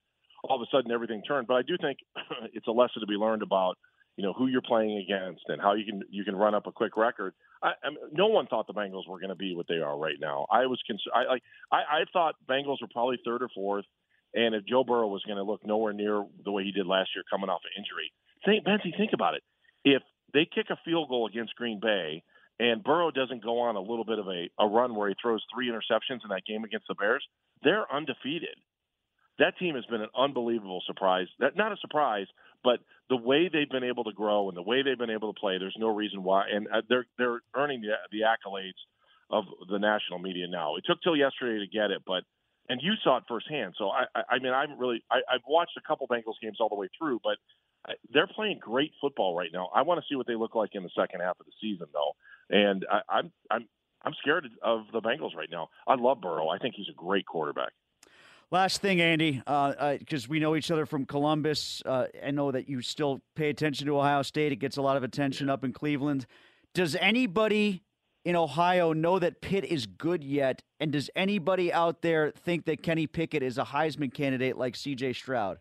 all 0.43 0.57
of 0.57 0.61
a 0.61 0.69
sudden 0.75 0.91
everything 0.91 1.23
turned. 1.23 1.47
But 1.47 1.55
I 1.55 1.61
do 1.61 1.77
think 1.79 1.99
it's 2.53 2.67
a 2.67 2.71
lesson 2.71 2.99
to 2.99 3.07
be 3.07 3.15
learned 3.15 3.41
about, 3.41 3.77
you 4.17 4.23
know, 4.23 4.33
who 4.33 4.47
you're 4.47 4.61
playing 4.61 4.97
against 4.97 5.43
and 5.47 5.61
how 5.61 5.73
you 5.73 5.85
can 5.85 6.01
you 6.09 6.23
can 6.23 6.35
run 6.35 6.55
up 6.55 6.67
a 6.67 6.71
quick 6.71 6.95
record. 6.97 7.33
I, 7.61 7.71
I 7.83 7.89
mean, 7.89 7.99
no 8.13 8.27
one 8.27 8.47
thought 8.47 8.67
the 8.67 8.73
Bengals 8.73 9.07
were 9.07 9.19
going 9.19 9.29
to 9.29 9.35
be 9.35 9.55
what 9.55 9.67
they 9.67 9.75
are 9.75 9.97
right 9.97 10.19
now. 10.19 10.45
I 10.51 10.65
was 10.67 10.81
cons- 10.87 11.03
I 11.13 11.25
like 11.25 11.43
I, 11.71 11.77
I 11.77 11.99
thought 12.13 12.35
Bengals 12.49 12.81
were 12.81 12.87
probably 12.91 13.19
third 13.25 13.41
or 13.41 13.49
fourth. 13.53 13.85
And 14.33 14.53
if 14.53 14.65
Joe 14.65 14.83
Burrow 14.83 15.07
was 15.07 15.23
going 15.25 15.37
to 15.37 15.43
look 15.43 15.65
nowhere 15.65 15.93
near 15.93 16.25
the 16.43 16.51
way 16.51 16.63
he 16.63 16.73
did 16.73 16.85
last 16.85 17.11
year, 17.15 17.23
coming 17.31 17.49
off 17.49 17.61
an 17.63 17.81
injury, 17.81 18.11
think, 18.43 18.65
Benzie, 18.65 18.95
think 18.97 19.11
about 19.13 19.35
it. 19.35 19.43
If 19.85 20.03
they 20.33 20.45
kick 20.45 20.67
a 20.69 20.77
field 20.83 21.07
goal 21.07 21.25
against 21.25 21.55
Green 21.55 21.79
Bay 21.79 22.21
and 22.59 22.83
Burrow 22.83 23.11
doesn't 23.11 23.43
go 23.43 23.59
on 23.59 23.75
a 23.77 23.81
little 23.81 24.03
bit 24.03 24.19
of 24.19 24.27
a, 24.27 24.49
a 24.59 24.67
run 24.67 24.95
where 24.95 25.07
he 25.07 25.15
throws 25.21 25.43
three 25.53 25.69
interceptions 25.69 26.23
in 26.23 26.29
that 26.29 26.45
game 26.45 26.63
against 26.63 26.87
the 26.87 26.95
Bears, 26.95 27.25
they're 27.63 27.91
undefeated. 27.91 28.57
That 29.39 29.57
team 29.57 29.75
has 29.75 29.85
been 29.85 30.01
an 30.01 30.09
unbelievable 30.17 30.81
surprise. 30.85 31.27
That 31.39 31.55
not 31.55 31.71
a 31.71 31.77
surprise, 31.77 32.27
but 32.63 32.79
the 33.09 33.17
way 33.17 33.49
they've 33.51 33.69
been 33.69 33.83
able 33.83 34.03
to 34.05 34.13
grow 34.13 34.47
and 34.49 34.57
the 34.57 34.61
way 34.61 34.81
they've 34.81 34.97
been 34.97 35.09
able 35.09 35.33
to 35.33 35.39
play, 35.39 35.57
there's 35.57 35.75
no 35.77 35.93
reason 35.93 36.23
why. 36.23 36.45
And 36.51 36.67
uh, 36.67 36.81
they're 36.89 37.05
they're 37.17 37.41
earning 37.55 37.81
the, 37.81 37.93
the 38.11 38.21
accolades 38.21 38.79
of 39.29 39.45
the 39.69 39.79
national 39.79 40.19
media 40.19 40.47
now. 40.47 40.75
It 40.75 40.83
took 40.87 41.01
till 41.01 41.15
yesterday 41.15 41.59
to 41.59 41.67
get 41.67 41.91
it, 41.91 42.03
but 42.05 42.23
and 42.69 42.81
you 42.81 42.93
saw 43.03 43.17
it 43.17 43.23
firsthand. 43.27 43.75
So 43.77 43.89
I, 43.89 44.05
I, 44.15 44.21
I 44.35 44.39
mean, 44.39 44.53
I 44.53 44.61
haven't 44.61 44.79
really. 44.79 45.03
I, 45.11 45.17
I've 45.31 45.45
watched 45.47 45.77
a 45.77 45.87
couple 45.87 46.07
Bengals 46.07 46.39
games 46.41 46.57
all 46.59 46.69
the 46.69 46.75
way 46.75 46.87
through, 46.97 47.19
but 47.23 47.37
they're 48.11 48.27
playing 48.27 48.59
great 48.59 48.91
football 48.99 49.35
right 49.35 49.49
now. 49.53 49.69
I 49.75 49.83
want 49.83 49.99
to 49.99 50.05
see 50.09 50.15
what 50.15 50.27
they 50.27 50.35
look 50.35 50.55
like 50.55 50.71
in 50.73 50.83
the 50.83 50.89
second 50.97 51.21
half 51.21 51.39
of 51.39 51.45
the 51.45 51.51
season, 51.61 51.87
though. 51.93 52.15
And 52.49 52.85
I, 52.91 53.01
I'm 53.09 53.31
I'm 53.51 53.67
I'm 54.03 54.13
scared 54.21 54.47
of 54.63 54.81
the 54.93 55.01
Bengals 55.01 55.35
right 55.35 55.49
now. 55.51 55.69
I 55.87 55.95
love 55.95 56.21
Burrow. 56.21 56.49
I 56.49 56.57
think 56.57 56.75
he's 56.75 56.89
a 56.89 56.95
great 56.95 57.25
quarterback. 57.25 57.73
Last 58.51 58.79
thing, 58.81 59.01
Andy, 59.01 59.41
because 59.45 60.29
we 60.29 60.39
know 60.39 60.55
each 60.55 60.69
other 60.69 60.85
from 60.85 61.05
Columbus. 61.05 61.81
Uh, 61.85 62.05
I 62.23 62.31
know 62.31 62.51
that 62.51 62.69
you 62.69 62.81
still 62.81 63.21
pay 63.35 63.49
attention 63.49 63.87
to 63.87 63.97
Ohio 63.97 64.21
State. 64.21 64.51
It 64.51 64.57
gets 64.57 64.77
a 64.77 64.81
lot 64.81 64.97
of 64.97 65.03
attention 65.03 65.49
up 65.49 65.63
in 65.63 65.73
Cleveland. 65.73 66.27
Does 66.73 66.95
anybody 66.95 67.83
in 68.23 68.35
Ohio 68.35 68.93
know 68.93 69.17
that 69.17 69.41
Pitt 69.41 69.65
is 69.65 69.87
good 69.87 70.23
yet? 70.23 70.61
And 70.79 70.91
does 70.91 71.09
anybody 71.15 71.73
out 71.73 72.01
there 72.01 72.31
think 72.31 72.65
that 72.65 72.83
Kenny 72.83 73.07
Pickett 73.07 73.41
is 73.41 73.57
a 73.57 73.63
Heisman 73.63 74.13
candidate 74.13 74.57
like 74.57 74.75
C.J. 74.75 75.13
Stroud? 75.13 75.57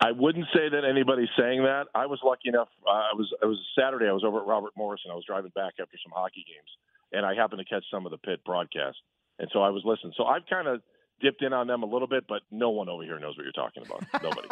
I 0.00 0.12
wouldn't 0.12 0.46
say 0.52 0.68
that 0.70 0.84
anybody's 0.84 1.28
saying 1.38 1.62
that. 1.62 1.86
I 1.94 2.06
was 2.06 2.20
lucky 2.24 2.48
enough. 2.48 2.68
Uh, 2.86 2.90
I 2.90 3.14
was 3.14 3.32
it 3.40 3.46
was 3.46 3.58
Saturday. 3.78 4.06
I 4.06 4.12
was 4.12 4.24
over 4.24 4.40
at 4.40 4.46
Robert 4.46 4.72
Morris 4.76 5.02
and 5.04 5.12
I 5.12 5.14
was 5.14 5.24
driving 5.24 5.52
back 5.54 5.74
after 5.80 5.96
some 6.02 6.12
hockey 6.12 6.44
games, 6.46 6.68
and 7.12 7.24
I 7.24 7.34
happened 7.34 7.60
to 7.60 7.64
catch 7.64 7.84
some 7.90 8.04
of 8.04 8.10
the 8.10 8.18
Pitt 8.18 8.44
broadcast, 8.44 8.98
and 9.38 9.48
so 9.52 9.62
I 9.62 9.70
was 9.70 9.82
listening. 9.84 10.12
So 10.16 10.24
I've 10.24 10.44
kind 10.50 10.66
of 10.66 10.82
dipped 11.24 11.42
in 11.42 11.52
on 11.54 11.66
them 11.66 11.82
a 11.82 11.86
little 11.86 12.06
bit, 12.06 12.24
but 12.28 12.42
no 12.50 12.68
one 12.70 12.88
over 12.88 13.02
here 13.02 13.18
knows 13.18 13.36
what 13.36 13.44
you're 13.44 13.52
talking 13.52 13.82
about. 13.84 14.04
Nobody. 14.22 14.48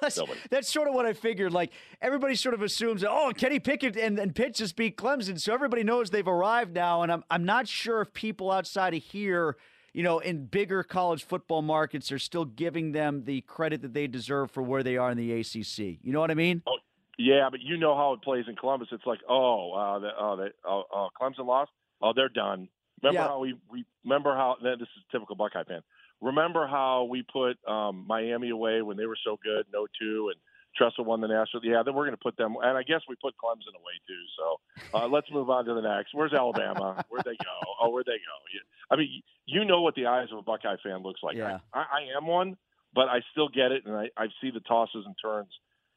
that's, 0.00 0.16
Nobody. 0.16 0.38
that's 0.50 0.72
sort 0.72 0.86
of 0.88 0.94
what 0.94 1.04
I 1.04 1.12
figured. 1.12 1.52
Like 1.52 1.72
everybody 2.00 2.36
sort 2.36 2.54
of 2.54 2.62
assumes, 2.62 3.02
oh, 3.04 3.32
Kenny 3.36 3.58
Pickett 3.58 3.96
and, 3.96 4.18
and 4.18 4.34
Pitt 4.34 4.54
just 4.54 4.76
beat 4.76 4.96
Clemson, 4.96 5.40
so 5.40 5.52
everybody 5.52 5.82
knows 5.82 6.10
they've 6.10 6.26
arrived 6.26 6.74
now. 6.74 7.02
And 7.02 7.10
I'm 7.12 7.24
I'm 7.30 7.44
not 7.44 7.66
sure 7.66 8.00
if 8.00 8.12
people 8.14 8.50
outside 8.52 8.94
of 8.94 9.02
here, 9.02 9.56
you 9.92 10.02
know, 10.04 10.20
in 10.20 10.46
bigger 10.46 10.82
college 10.84 11.24
football 11.24 11.62
markets, 11.62 12.12
are 12.12 12.18
still 12.20 12.44
giving 12.44 12.92
them 12.92 13.24
the 13.24 13.40
credit 13.42 13.82
that 13.82 13.92
they 13.94 14.06
deserve 14.06 14.50
for 14.52 14.62
where 14.62 14.82
they 14.84 14.96
are 14.96 15.10
in 15.10 15.18
the 15.18 15.32
ACC. 15.32 15.98
You 16.02 16.12
know 16.12 16.20
what 16.20 16.30
I 16.30 16.34
mean? 16.34 16.62
Oh, 16.66 16.78
yeah, 17.18 17.48
but 17.50 17.60
you 17.60 17.76
know 17.78 17.96
how 17.96 18.12
it 18.12 18.22
plays 18.22 18.44
in 18.48 18.54
Columbus. 18.56 18.88
It's 18.92 19.06
like, 19.06 19.20
oh, 19.28 19.72
uh, 19.72 19.98
the, 19.98 20.08
uh, 20.08 20.36
the, 20.36 20.50
uh, 20.68 21.08
Clemson 21.20 21.46
lost. 21.46 21.70
Oh, 22.02 22.12
they're 22.14 22.28
done. 22.28 22.68
Remember 23.02 23.20
Yeah. 23.20 23.26
how 23.28 23.38
we, 23.40 23.54
we 23.70 23.84
remember 24.04 24.34
how 24.34 24.56
this 24.62 24.80
is 24.80 24.88
typical 25.10 25.34
Buckeye 25.36 25.64
fan. 25.64 25.80
Remember 26.20 26.66
how 26.66 27.04
we 27.04 27.22
put 27.22 27.56
um, 27.68 28.04
Miami 28.06 28.50
away 28.50 28.82
when 28.82 28.96
they 28.96 29.06
were 29.06 29.18
so 29.24 29.38
good, 29.42 29.66
no 29.72 29.86
two, 30.00 30.30
and 30.32 30.40
Tressel 30.76 31.04
won 31.04 31.20
the 31.20 31.28
national. 31.28 31.64
Yeah, 31.64 31.82
then 31.82 31.94
we're 31.94 32.04
going 32.04 32.16
to 32.16 32.22
put 32.22 32.36
them, 32.36 32.56
and 32.62 32.76
I 32.76 32.82
guess 32.82 33.00
we 33.08 33.16
put 33.16 33.34
Clemson 33.42 33.74
away 33.74 33.96
too. 34.06 34.22
So 34.38 34.98
uh, 34.98 35.08
let's 35.08 35.26
move 35.32 35.50
on 35.50 35.64
to 35.64 35.74
the 35.74 35.80
next. 35.80 36.14
Where's 36.14 36.32
Alabama? 36.32 37.04
Where'd 37.08 37.24
they 37.24 37.36
go? 37.36 37.56
Oh, 37.80 37.90
where'd 37.90 38.06
they 38.06 38.12
go? 38.12 38.60
I 38.90 38.96
mean, 38.96 39.22
you 39.46 39.64
know 39.64 39.80
what 39.80 39.94
the 39.94 40.06
eyes 40.06 40.28
of 40.32 40.38
a 40.38 40.42
Buckeye 40.42 40.76
fan 40.82 41.02
looks 41.02 41.20
like. 41.22 41.36
Yeah. 41.36 41.58
I, 41.72 41.78
I 41.80 42.16
am 42.16 42.26
one, 42.26 42.56
but 42.94 43.08
I 43.08 43.20
still 43.32 43.48
get 43.48 43.72
it, 43.72 43.84
and 43.86 43.94
I, 43.94 44.10
I 44.16 44.26
see 44.40 44.50
the 44.50 44.60
tosses 44.60 45.04
and 45.06 45.14
turns. 45.20 45.52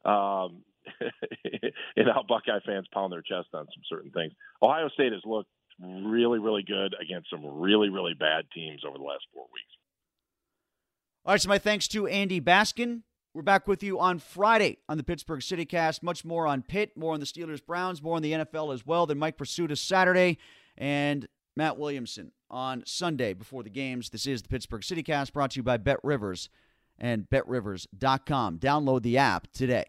Um, 0.05 0.63
and 1.95 2.07
how 2.07 2.24
Buckeye 2.28 2.59
fans 2.65 2.88
pound 2.91 3.11
their 3.11 3.22
chest 3.22 3.49
on 3.53 3.65
some 3.65 3.84
certain 3.88 4.11
things. 4.11 4.34
Ohio 4.61 4.89
State 4.89 5.11
has 5.11 5.22
looked 5.26 5.49
really, 5.80 6.39
really 6.39 6.63
good 6.63 6.95
against 6.99 7.30
some 7.30 7.45
really, 7.45 7.89
really 7.89 8.13
bad 8.13 8.45
teams 8.53 8.82
over 8.88 8.97
the 8.97 9.03
last 9.03 9.24
four 9.34 9.45
weeks. 9.53 9.78
All 11.30 11.34
right, 11.34 11.41
so 11.43 11.47
my 11.47 11.59
thanks 11.59 11.88
to 11.89 12.07
Andy 12.07 12.41
Baskin. 12.41 13.03
We're 13.36 13.43
back 13.43 13.67
with 13.67 13.84
you 13.84 13.99
on 13.99 14.17
Friday 14.17 14.80
on 14.89 14.97
the 14.97 15.03
Pittsburgh 15.03 15.41
CityCast. 15.41 16.01
Much 16.01 16.25
more 16.25 16.47
on 16.47 16.63
Pitt, 16.63 16.97
more 16.97 17.13
on 17.13 17.19
the 17.19 17.27
Steelers 17.27 17.63
Browns, 17.63 18.01
more 18.01 18.15
on 18.15 18.23
the 18.23 18.32
NFL 18.32 18.73
as 18.73 18.84
well. 18.84 19.05
Then 19.05 19.19
Mike 19.19 19.38
Prisuta 19.38 19.77
Saturday 19.77 20.39
and 20.75 21.27
Matt 21.55 21.77
Williamson 21.77 22.32
on 22.49 22.82
Sunday 22.88 23.36
before 23.36 23.61
the 23.61 23.69
games. 23.69 24.09
This 24.09 24.25
is 24.25 24.41
the 24.41 24.49
Pittsburgh 24.49 24.82
CityCast 24.82 25.32
brought 25.32 25.51
to 25.51 25.57
you 25.59 25.63
by 25.63 25.77
Bet 25.77 25.99
Rivers 26.03 26.49
and 26.97 27.30
betrivers.com. 27.30 28.57
Download 28.57 29.03
the 29.03 29.19
app 29.19 29.51
today. 29.53 29.86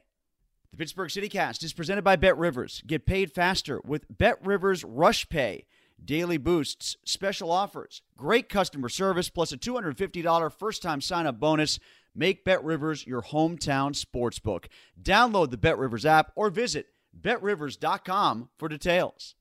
The 0.72 0.76
Pittsburgh 0.76 1.08
CityCast 1.08 1.64
is 1.64 1.72
presented 1.72 2.04
by 2.04 2.16
Bet 2.16 2.36
Rivers. 2.36 2.82
Get 2.86 3.06
paid 3.06 3.32
faster 3.32 3.80
with 3.82 4.04
Bet 4.10 4.44
Rivers 4.44 4.84
Rush 4.84 5.26
Pay. 5.30 5.64
Daily 6.04 6.38
boosts, 6.38 6.96
special 7.04 7.50
offers, 7.50 8.02
great 8.16 8.48
customer 8.48 8.88
service, 8.88 9.28
plus 9.28 9.52
a 9.52 9.58
$250 9.58 10.52
first 10.52 10.82
time 10.82 11.00
sign 11.00 11.26
up 11.26 11.38
bonus. 11.38 11.78
Make 12.14 12.44
Bet 12.44 12.64
Rivers 12.64 13.06
your 13.06 13.22
hometown 13.22 13.92
sportsbook. 13.94 14.66
Download 15.00 15.50
the 15.50 15.56
Bet 15.56 15.78
Rivers 15.78 16.06
app 16.06 16.32
or 16.34 16.50
visit 16.50 16.86
betrivers.com 17.18 18.48
for 18.58 18.68
details. 18.68 19.34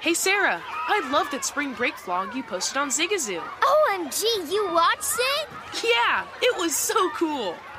Hey 0.00 0.14
Sarah, 0.14 0.62
I 0.64 1.10
love 1.10 1.28
that 1.32 1.44
spring 1.44 1.72
break 1.74 1.94
vlog 1.94 2.34
you 2.34 2.44
posted 2.44 2.76
on 2.76 2.88
Zigazoo. 2.88 3.40
OMG, 3.40 4.22
you 4.50 4.70
watched 4.72 5.18
it? 5.18 5.48
Yeah, 5.82 6.24
it 6.40 6.56
was 6.56 6.76
so 6.76 7.10
cool. 7.10 7.56